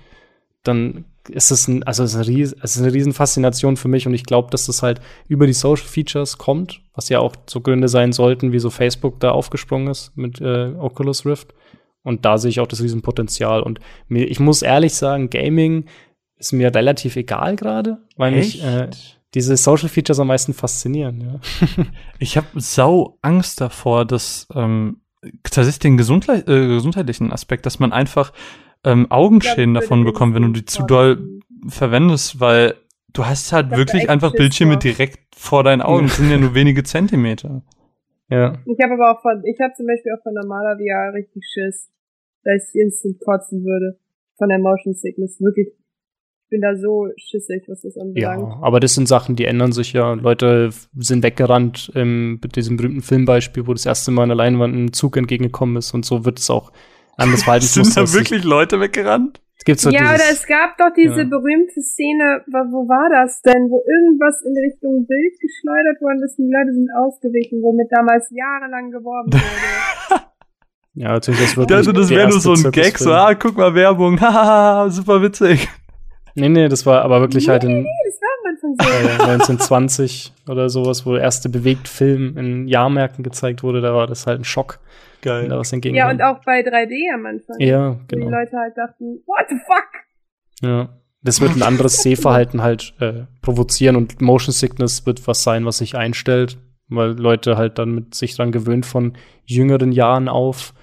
[0.62, 3.88] dann ist es ein, also es ist eine, Ries es ist eine riesen Faszination für
[3.88, 7.34] mich und ich glaube, dass das halt über die Social Features kommt, was ja auch
[7.48, 11.54] so Gründe sein sollten, wie so Facebook da aufgesprungen ist mit äh, Oculus Rift.
[12.02, 13.62] Und da sehe ich auch das Riesenpotenzial.
[13.62, 15.86] Und mir, ich muss ehrlich sagen, Gaming
[16.36, 18.56] ist mir relativ egal gerade, weil Echt?
[18.56, 18.90] mich äh,
[19.34, 21.20] diese Social Features am meisten faszinieren.
[21.20, 21.86] Ja.
[22.18, 25.00] ich habe sau Angst davor, dass ähm,
[25.42, 28.32] tatsächlich den gesundle äh, gesundheitlichen Aspekt, dass man einfach
[28.84, 32.74] ähm, Augenschäden davon bekommt, wenn du die zu doll verwendest, weil
[33.12, 36.06] du hast halt wirklich einfach Bildschirme direkt vor deinen Augen.
[36.06, 37.62] Das sind ja nur wenige Zentimeter.
[38.28, 38.58] Ja.
[38.66, 41.90] Ich habe aber auch von, ich habe zum Beispiel auch von normaler VR richtig Schiss,
[42.42, 43.98] dass ich instant kotzen würde.
[44.36, 45.40] Von der Motion Sickness.
[45.40, 45.68] Wirklich
[46.50, 48.42] bin da so schissig, was das anbelangt.
[48.42, 50.12] Ja, aber das sind Sachen, die ändern sich ja.
[50.14, 54.74] Leute sind weggerannt ähm, mit diesem berühmten Filmbeispiel, wo das erste Mal an der Leinwand
[54.74, 56.72] ein Zug entgegengekommen ist und so wird es auch
[57.16, 57.66] verhalten.
[57.66, 59.40] sind da wirklich Leute weggerannt?
[59.64, 61.24] Gibt's so ja, oder es gab doch diese ja.
[61.24, 66.48] berühmte Szene, wo war das denn, wo irgendwas in Richtung Bild geschleudert worden ist und
[66.48, 70.22] die Leute sind ausgewichen, womit damals jahrelang geworben wurde.
[70.94, 73.74] ja, natürlich, das wird Also das wäre nur so ein Gag, so, ah, guck mal,
[73.74, 75.66] Werbung, haha, super witzig.
[76.34, 78.10] Nee, nee, das war aber wirklich halt nee, halt in nee,
[78.78, 84.26] war 1920 oder sowas, wo der erste Bewegtfilm in Jahrmärkten gezeigt wurde, da war das
[84.26, 84.80] halt ein Schock.
[85.22, 85.48] Geil.
[85.48, 87.56] Da was ja, und auch bei 3D am Anfang.
[87.58, 88.26] Ja, genau.
[88.26, 89.88] Wo die Leute halt dachten, what the fuck?
[90.62, 90.88] Ja.
[91.22, 95.78] Das wird ein anderes Sehverhalten halt äh, provozieren und Motion Sickness wird was sein, was
[95.78, 99.14] sich einstellt, weil Leute halt dann mit sich dran gewöhnt von
[99.46, 100.74] jüngeren Jahren auf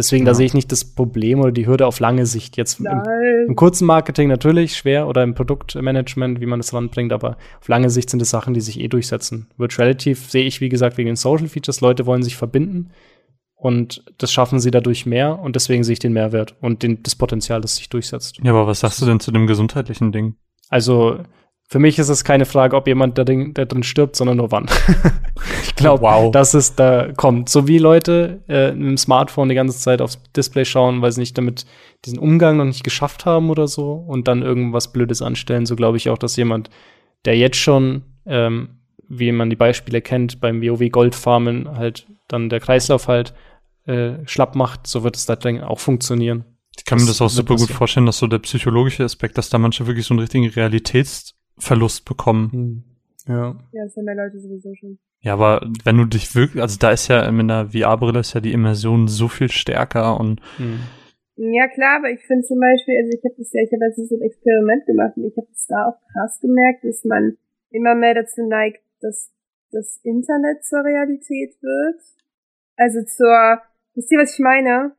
[0.00, 0.30] Deswegen, ja.
[0.30, 2.56] da sehe ich nicht das Problem oder die Hürde auf lange Sicht.
[2.56, 2.86] Jetzt im,
[3.48, 7.90] im, kurzen Marketing natürlich schwer oder im Produktmanagement, wie man das ranbringt, aber auf lange
[7.90, 9.48] Sicht sind es Sachen, die sich eh durchsetzen.
[9.58, 11.82] Virtuality sehe ich, wie gesagt, wegen den Social Features.
[11.82, 12.92] Leute wollen sich verbinden
[13.56, 17.14] und das schaffen sie dadurch mehr und deswegen sehe ich den Mehrwert und den, das
[17.14, 18.38] Potenzial, das sich durchsetzt.
[18.42, 20.36] Ja, aber was sagst du denn zu dem gesundheitlichen Ding?
[20.70, 21.18] Also,
[21.70, 24.50] für mich ist es keine Frage, ob jemand da drin, da drin stirbt, sondern nur
[24.50, 24.66] wann.
[25.62, 26.32] ich glaube, wow.
[26.32, 27.48] dass es da kommt.
[27.48, 31.20] So wie Leute äh, mit dem Smartphone die ganze Zeit aufs Display schauen, weil sie
[31.20, 31.66] nicht damit
[32.04, 35.96] diesen Umgang noch nicht geschafft haben oder so und dann irgendwas Blödes anstellen, so glaube
[35.96, 36.70] ich auch, dass jemand,
[37.24, 42.58] der jetzt schon, ähm, wie man die Beispiele kennt, beim WoW Goldfarmen halt dann der
[42.58, 43.32] Kreislauf halt
[43.86, 46.46] äh, schlapp macht, so wird es da auch funktionieren.
[46.76, 49.50] Ich kann mir das, das auch super gut vorstellen, dass so der psychologische Aspekt, dass
[49.50, 52.50] da manche wirklich so einen richtigen Realitäts Verlust bekommen.
[52.52, 52.82] Hm.
[53.28, 53.56] Ja.
[53.72, 54.98] Ja, das haben ja Leute sowieso schon.
[55.20, 58.40] Ja, aber wenn du dich wirklich, also da ist ja mit einer VR-Brille ist ja
[58.40, 60.80] die Immersion so viel stärker und hm.
[61.36, 63.96] Ja klar, aber ich finde zum Beispiel, also ich habe das ja, ich habe jetzt
[63.96, 67.38] so ein Experiment gemacht und ich habe es da auch krass gemerkt, dass man
[67.70, 69.32] immer mehr dazu neigt, dass
[69.70, 72.00] das Internet zur Realität wird.
[72.76, 73.62] Also zur,
[73.94, 74.96] wisst ihr, was ich meine?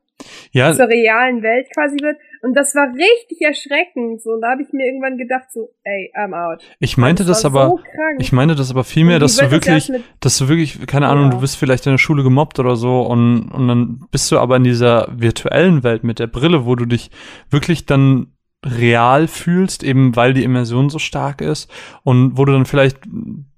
[0.51, 0.73] ja.
[0.73, 2.17] zur realen Welt quasi wird.
[2.41, 4.21] Und das war richtig erschreckend.
[4.21, 6.63] So, und da habe ich mir irgendwann gedacht, so, ey, I'm out.
[6.79, 7.79] Ich meinte das, das aber, so
[8.17, 11.29] ich meinte das aber vielmehr, dass du wirklich, dass du wirklich, keine Ahnung, ja.
[11.31, 14.55] du bist vielleicht in der Schule gemobbt oder so und, und dann bist du aber
[14.57, 17.11] in dieser virtuellen Welt mit der Brille, wo du dich
[17.49, 18.33] wirklich dann
[18.65, 21.71] real fühlst, eben weil die Immersion so stark ist
[22.03, 22.97] und wo du dann vielleicht,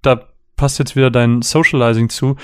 [0.01, 2.35] da passt jetzt wieder dein Socializing zu,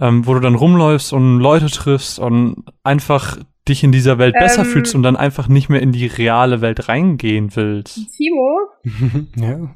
[0.00, 3.38] ähm, wo du dann rumläufst und Leute triffst und einfach
[3.70, 6.60] dich in dieser Welt besser ähm, fühlst und dann einfach nicht mehr in die reale
[6.60, 7.98] Welt reingehen willst.
[8.16, 8.58] Timo?
[9.36, 9.74] ja.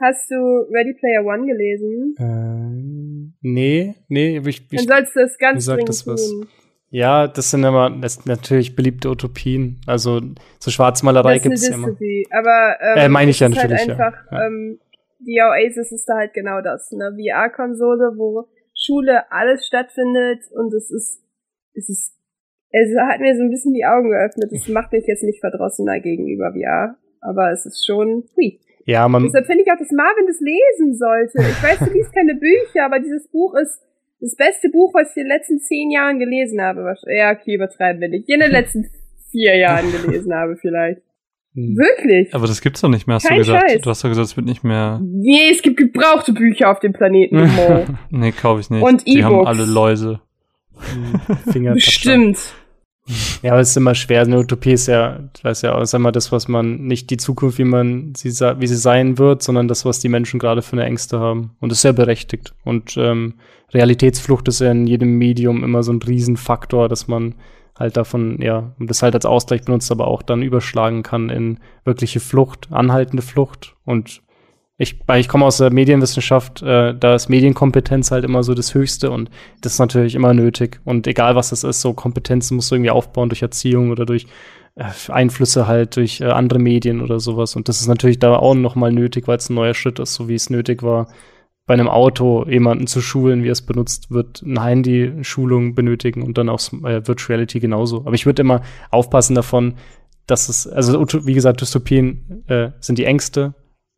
[0.00, 2.14] Hast du Ready Player One gelesen?
[2.18, 6.30] Ähm, nee, nee, ich, ich Dann sollst du das ganz dringend das was.
[6.30, 6.48] tun.
[6.90, 9.80] Ja, das sind immer das sind natürlich beliebte Utopien.
[9.86, 10.20] Also
[10.58, 11.88] so Schwarzmalerei gibt es immer.
[11.88, 13.88] Aber ähm, äh, meine ich ja halt natürlich.
[13.88, 14.46] Halt einfach, ja.
[14.46, 14.78] ähm,
[15.18, 20.90] die Oasis ist da halt genau das, eine VR-Konsole, wo Schule alles stattfindet und es
[20.90, 21.22] ist
[21.74, 22.15] es ist
[22.70, 24.50] es hat mir so ein bisschen die Augen geöffnet.
[24.52, 28.60] Es macht mich jetzt nicht verdrossener gegenüber VR, aber es ist schon, hui.
[28.84, 29.24] Ja, man.
[29.24, 31.38] Deshalb finde ich auch, dass Marvin das lesen sollte.
[31.38, 33.82] Ich weiß, du liest keine Bücher, aber dieses Buch ist
[34.20, 36.94] das beste Buch, was ich in den letzten zehn Jahren gelesen habe.
[37.06, 38.28] Ja, okay, übertreiben wir nicht.
[38.28, 38.88] In den letzten
[39.30, 41.02] vier Jahren gelesen habe vielleicht.
[41.54, 41.76] Hm.
[41.76, 42.34] Wirklich?
[42.34, 43.70] Aber das gibt's doch nicht mehr, hast Kein du gesagt.
[43.70, 43.80] Scheiß.
[43.80, 45.00] Du hast doch gesagt, es wird nicht mehr.
[45.02, 47.50] Nee, es gibt gebrauchte Bücher auf dem Planeten.
[48.10, 48.82] Nee, kaufe ich nicht.
[48.82, 50.20] Und Die haben alle Läuse.
[51.50, 52.38] Finger Bestimmt.
[53.42, 54.22] Ja, aber es ist immer schwer.
[54.22, 57.16] Eine Utopie ist ja, ich weiß ja auch, ist immer das, was man, nicht die
[57.16, 60.72] Zukunft, wie man sie, wie sie sein wird, sondern das, was die Menschen gerade für
[60.72, 61.52] eine Ängste haben.
[61.60, 62.54] Und das ist ja berechtigt.
[62.64, 63.34] Und ähm,
[63.72, 67.36] Realitätsflucht ist ja in jedem Medium immer so ein Riesenfaktor, dass man
[67.78, 71.58] halt davon, ja, und das halt als Ausgleich benutzt, aber auch dann überschlagen kann in
[71.84, 73.76] wirkliche Flucht, anhaltende Flucht.
[73.84, 74.22] Und
[74.78, 78.74] ich, weil ich komme aus der Medienwissenschaft, äh, da ist Medienkompetenz halt immer so das
[78.74, 79.30] Höchste und
[79.62, 80.80] das ist natürlich immer nötig.
[80.84, 84.26] Und egal was das ist, so Kompetenzen musst du irgendwie aufbauen durch Erziehung oder durch
[84.74, 87.56] äh, Einflüsse halt durch äh, andere Medien oder sowas.
[87.56, 90.28] Und das ist natürlich da auch nochmal nötig, weil es ein neuer Schritt ist, so
[90.28, 91.08] wie es nötig war,
[91.66, 96.50] bei einem Auto jemanden zu schulen, wie es benutzt wird, eine Handy-Schulung benötigen und dann
[96.50, 98.00] auch äh, Virtual Reality genauso.
[98.00, 99.74] Aber ich würde immer aufpassen davon,
[100.26, 103.54] dass es, also wie gesagt, Dystopien äh, sind die Ängste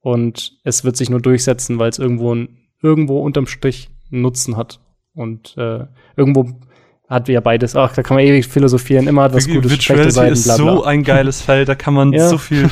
[0.09, 2.35] und es wird sich nur durchsetzen, weil es irgendwo,
[2.81, 4.81] irgendwo unterm Strich Nutzen hat.
[5.13, 5.85] Und äh,
[6.17, 6.59] irgendwo
[7.09, 7.75] hat ja beides.
[7.75, 9.07] Ach, da kann man ewig philosophieren.
[9.09, 10.65] Immer hat was Gutes, schlechte Virtuality Seiten, ist bla bla.
[10.77, 12.29] so ein geiles Feld, da kann man Ja.
[12.29, 12.69] so viel.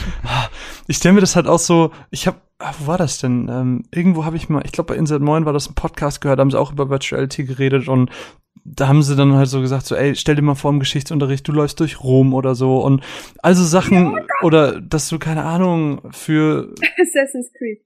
[0.89, 2.37] Ich stelle mir das halt auch so, ich habe,
[2.81, 3.49] wo war das denn?
[3.49, 6.39] Ähm, irgendwo habe ich mal, ich glaube bei Insert Moin war das ein Podcast gehört,
[6.39, 8.11] da haben sie auch über Virtuality geredet und
[8.65, 11.47] da haben sie dann halt so gesagt, so, ey, stell dir mal vor im Geschichtsunterricht,
[11.47, 13.03] du läufst durch Rom oder so und
[13.43, 17.81] also Sachen oder dass du keine Ahnung für, Assassin's Creed.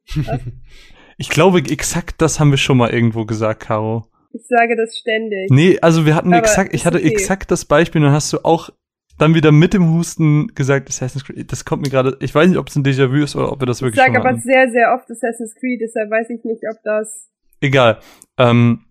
[1.16, 4.06] ich glaube exakt das haben wir schon mal irgendwo gesagt, Caro.
[4.32, 5.50] Ich sage das ständig.
[5.50, 7.08] Nee, also wir hatten Aber exakt, ich hatte okay.
[7.08, 8.70] exakt das Beispiel, dann hast du auch
[9.18, 12.58] dann wieder mit dem Husten gesagt, Assassin's Creed, das kommt mir gerade, ich weiß nicht,
[12.58, 14.40] ob es ein Déjà-vu ist oder ob wir das Ich wirklich schon sage aber hatten.
[14.40, 17.28] sehr, sehr oft Assassin's Creed, deshalb weiß ich nicht, ob das.
[17.60, 17.98] Egal.
[18.38, 18.89] Ähm, äh,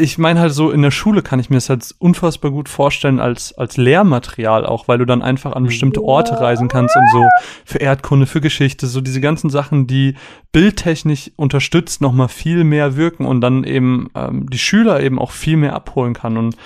[0.00, 3.20] ich meine halt so, in der Schule kann ich mir das halt unfassbar gut vorstellen
[3.20, 7.24] als, als Lehrmaterial auch, weil du dann einfach an bestimmte Orte reisen kannst und so
[7.64, 10.16] für Erdkunde, für Geschichte, so diese ganzen Sachen, die
[10.50, 15.30] bildtechnisch unterstützt noch mal viel mehr wirken und dann eben ähm, die Schüler eben auch
[15.30, 16.36] viel mehr abholen kann.
[16.36, 16.56] Und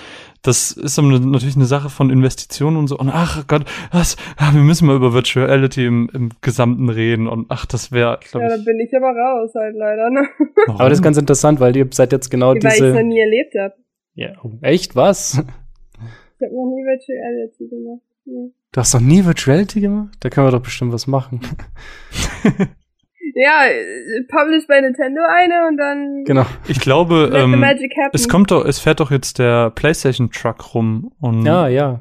[0.47, 2.99] das ist natürlich eine Sache von Investitionen und so.
[2.99, 4.17] Und ach Gott, was?
[4.37, 7.27] Ah, wir müssen mal über Virtuality im, im Gesamten reden.
[7.29, 8.65] Und ach, das wäre, Ja, glaube da ich.
[8.65, 10.27] bin ich aber raus halt leider, ne?
[10.67, 10.81] warum?
[10.81, 13.03] Aber das ist ganz interessant, weil ihr seid jetzt genau Weil ich es noch diese.
[13.03, 13.75] nie erlebt habe.
[14.15, 15.35] Ja, oh, echt was?
[15.35, 15.39] Ich
[16.47, 18.03] habe noch nie Virtuality gemacht.
[18.25, 18.53] Nee.
[18.73, 20.17] Du hast noch nie Virtuality gemacht?
[20.21, 21.41] Da können wir doch bestimmt was machen.
[23.39, 23.65] Ja,
[24.29, 26.47] published bei Nintendo eine und dann genau.
[26.69, 27.63] ich glaube, ähm.
[28.15, 32.01] Es kommt doch, es fährt doch jetzt der PlayStation Truck rum und Ja, ja.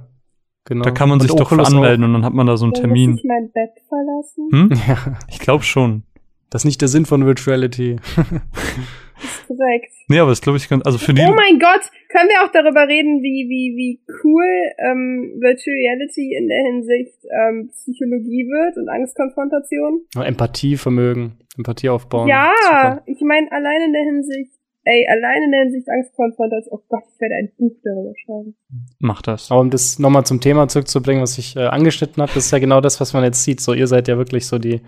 [0.63, 0.85] Genau.
[0.85, 3.11] da kann man Und sich doch anmelden und dann hat man da so einen Termin.
[3.11, 4.49] Muss ich mein Bett verlassen?
[4.49, 4.69] Hm?
[4.71, 4.87] Auch.
[4.87, 6.03] Ja, Ich glaube schon.
[6.49, 7.97] das ist nicht der Sinn von Virtuality.
[9.47, 9.91] Korrekt.
[10.07, 12.51] Nee, aber das glaube ich ganz, also für die, Oh mein Gott, können wir auch
[12.51, 14.45] darüber reden, wie, wie, wie cool
[14.79, 20.01] ähm, Virtual Reality in der Hinsicht ähm, Psychologie wird und Angstkonfrontation?
[20.15, 22.27] Empathievermögen, Empathie aufbauen.
[22.27, 23.03] ja, Super.
[23.05, 24.51] ich meine, allein in der Hinsicht,
[24.83, 28.55] ey, allein in der Hinsicht Angstkonfrontation, oh Gott, ich werde ein Buch darüber schreiben.
[28.99, 29.51] macht das.
[29.51, 32.59] Aber um das nochmal zum Thema zurückzubringen, was ich äh, angeschnitten habe, das ist ja
[32.59, 33.61] genau das, was man jetzt sieht.
[33.61, 34.81] So, ihr seid ja wirklich so die,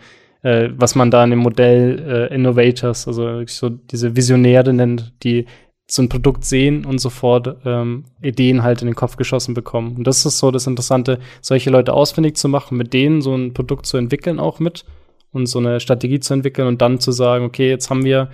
[0.48, 5.46] äh, was man da in dem Modell äh, Innovators, also so diese Visionäre nennt, die
[5.90, 9.98] so ein Produkt sehen und sofort ähm, Ideen halt in den Kopf geschossen bekommen.
[9.98, 13.54] Und das ist so das Interessante, solche Leute ausfindig zu machen, mit denen so ein
[13.54, 14.86] Produkt zu entwickeln auch mit
[15.34, 18.30] und so eine Strategie zu entwickeln und dann zu sagen, okay, jetzt haben wir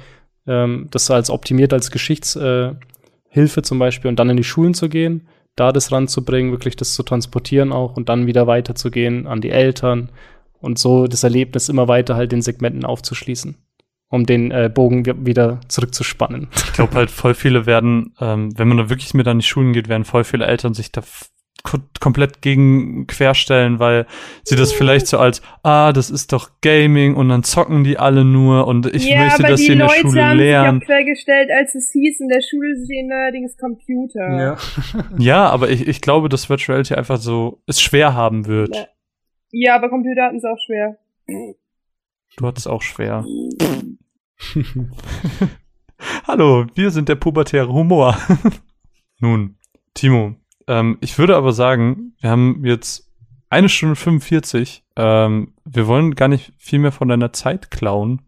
[0.45, 2.69] ähm, das als optimiert als Geschichtshilfe
[3.33, 6.93] äh, zum Beispiel und dann in die Schulen zu gehen, da das ranzubringen, wirklich das
[6.93, 10.09] zu transportieren auch und dann wieder weiterzugehen an die Eltern
[10.63, 13.55] und so das Erlebnis immer weiter halt den Segmenten aufzuschließen,
[14.09, 16.47] um den äh, Bogen wi- wieder zurückzuspannen.
[16.55, 19.73] Ich glaube halt, voll viele werden, ähm, wenn man da wirklich mit an die Schulen
[19.73, 21.01] geht, werden voll viele Eltern sich da
[22.01, 24.05] komplett gegen querstellen, weil
[24.43, 28.25] sie das vielleicht so als, ah, das ist doch Gaming und dann zocken die alle
[28.25, 30.79] nur und ich ja, möchte, die sie in der Leute Schule haben lernen.
[30.81, 34.57] sich auch quergestellt, als es hieß, in der Schule stehen neuerdings Computer.
[35.17, 38.75] Ja, aber ich, ich glaube, dass Virtuality einfach so es schwer haben wird.
[38.75, 38.85] Ja.
[39.55, 40.97] Ja, aber Computer hatten es auch schwer.
[41.27, 43.23] Du hattest auch schwer.
[46.27, 48.17] Hallo, wir sind der pubertäre Humor.
[49.19, 49.57] Nun,
[49.93, 50.33] Timo,
[50.67, 53.13] ähm, ich würde aber sagen, wir haben jetzt
[53.51, 54.83] eine Stunde 45.
[54.95, 58.23] Ähm, wir wollen gar nicht viel mehr von deiner Zeit klauen.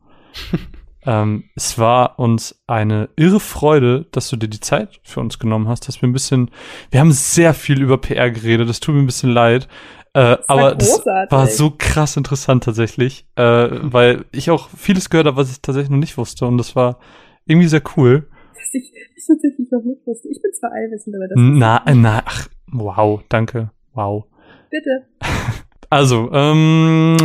[1.07, 5.69] ähm, es war uns eine irre Freude, dass du dir die Zeit für uns genommen
[5.69, 6.52] hast, dass wir ein bisschen,
[6.91, 9.68] wir haben sehr viel über PR geredet, das tut mir ein bisschen leid.
[10.16, 15.36] Äh, aber das war so krass interessant tatsächlich, äh, weil ich auch vieles gehört habe,
[15.36, 17.00] was ich tatsächlich noch nicht wusste und das war
[17.46, 18.26] irgendwie sehr cool.
[18.54, 20.30] Was ich, ich tatsächlich noch nicht wusste.
[20.30, 24.26] Ich bin zwar allwissend, aber das Na, na, ach, wow, danke, wow.
[24.72, 25.06] bitte.
[25.92, 27.16] Also, ähm,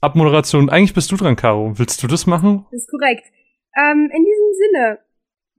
[0.00, 0.70] Abmoderation.
[0.70, 1.78] Eigentlich bist du dran, Caro.
[1.78, 2.64] Willst du das machen?
[2.70, 3.26] Das ist korrekt.
[3.76, 4.98] Ähm, in diesem Sinne,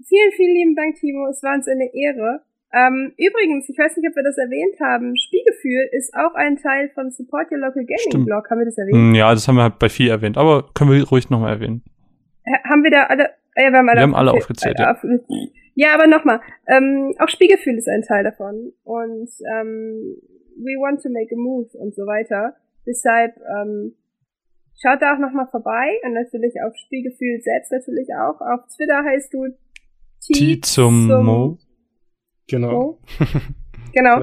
[0.08, 1.28] vielen, vielen lieben Dank, Timo.
[1.30, 2.42] Es war uns eine Ehre.
[2.74, 6.90] Ähm, übrigens, ich weiß nicht, ob wir das erwähnt haben, Spielgefühl ist auch ein Teil
[6.94, 8.26] von Support Your Local Gaming Stimmt.
[8.26, 8.50] Blog.
[8.50, 8.96] Haben wir das erwähnt?
[8.96, 11.84] Hm, Ja, das haben wir halt bei viel erwähnt, aber können wir ruhig nochmal erwähnen.
[12.46, 15.04] Ha- Haben wir da alle, äh, wir haben alle, Wir haben alle aufgezählt, äh, auf-
[15.76, 18.74] ja, aber nochmal, ähm, auch Spielgefühl ist ein Teil davon.
[18.84, 20.18] Und ähm,
[20.58, 22.56] we want to make a move und so weiter.
[22.86, 23.94] Deshalb ähm,
[24.82, 28.42] schaut da auch nochmal vorbei und natürlich auf Spielgefühl selbst natürlich auch.
[28.42, 29.46] Auf Twitter heißt du
[30.34, 31.58] T zum Mo.
[32.48, 32.72] Genau.
[32.72, 33.00] Mo.
[33.94, 34.22] Genau.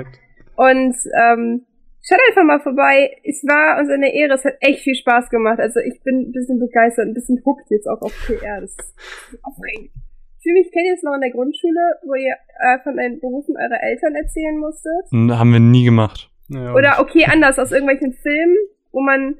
[0.56, 1.66] Und ähm,
[2.02, 3.10] schaut einfach mal vorbei.
[3.24, 4.34] Es war uns eine Ehre.
[4.34, 5.58] Es hat echt viel Spaß gemacht.
[5.58, 8.60] Also ich bin ein bisschen begeistert, ein bisschen hooked jetzt auch auf PR.
[8.60, 8.94] Das ist
[9.42, 9.90] aufregend.
[10.38, 13.18] Ich fühle mich, kennt ihr es noch in der Grundschule, wo ihr äh, von den
[13.18, 15.10] Berufen eurer Eltern erzählen musstet?
[15.10, 16.30] Haben wir nie gemacht.
[16.48, 18.56] Ja, Oder okay, anders, aus irgendwelchen Filmen,
[18.92, 19.38] wo man,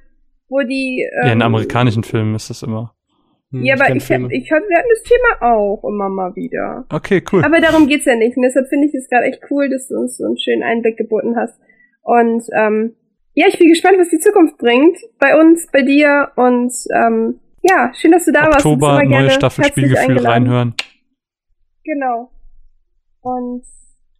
[0.49, 1.07] wo die...
[1.21, 2.94] Ähm, Ja, in amerikanischen Filmen ist das immer.
[3.55, 6.85] Hm, Ja, aber ich, hab, ich hab, wir hatten das Thema auch immer mal wieder.
[6.91, 7.45] Okay, cool.
[7.45, 8.37] Aber darum geht's ja nicht.
[8.37, 10.97] Und deshalb finde ich es gerade echt cool, dass du uns so einen schönen Einblick
[10.97, 11.59] geboten hast.
[12.03, 12.95] Und ähm,
[13.35, 14.97] ja, ich bin gespannt, was die Zukunft bringt.
[15.19, 16.31] Bei uns, bei dir.
[16.37, 18.65] Und ähm, ja, schön, dass du da warst.
[18.65, 20.27] Du bist Oktober, immer gerne neue Staffel Spielgefühl eingeladen.
[20.47, 20.75] reinhören.
[21.85, 22.31] Genau.
[23.23, 23.63] Und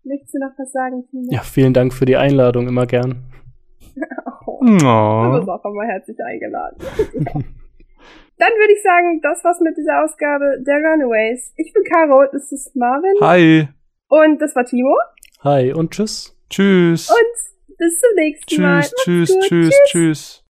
[0.05, 1.29] möchtest du noch was sagen, Timo?
[1.31, 3.25] Ja, vielen Dank für die Einladung, immer gern.
[4.47, 4.67] Oh, du
[5.39, 5.53] bist Oh.
[5.53, 6.79] auch immer herzlich eingeladen.
[8.39, 11.53] Dann würde ich sagen, das war's mit dieser Ausgabe der Runaways.
[11.57, 13.69] Ich bin Caro, das ist Marvin Hi.
[14.09, 14.97] und das war Timo.
[15.43, 16.37] Hi und tschüss.
[16.51, 17.11] Tschüss.
[17.11, 18.81] Und bis zum nächsten Mal.
[18.81, 19.43] Tschüss, Macht's tschüss, gut.
[19.43, 20.44] tschüss, tschüss.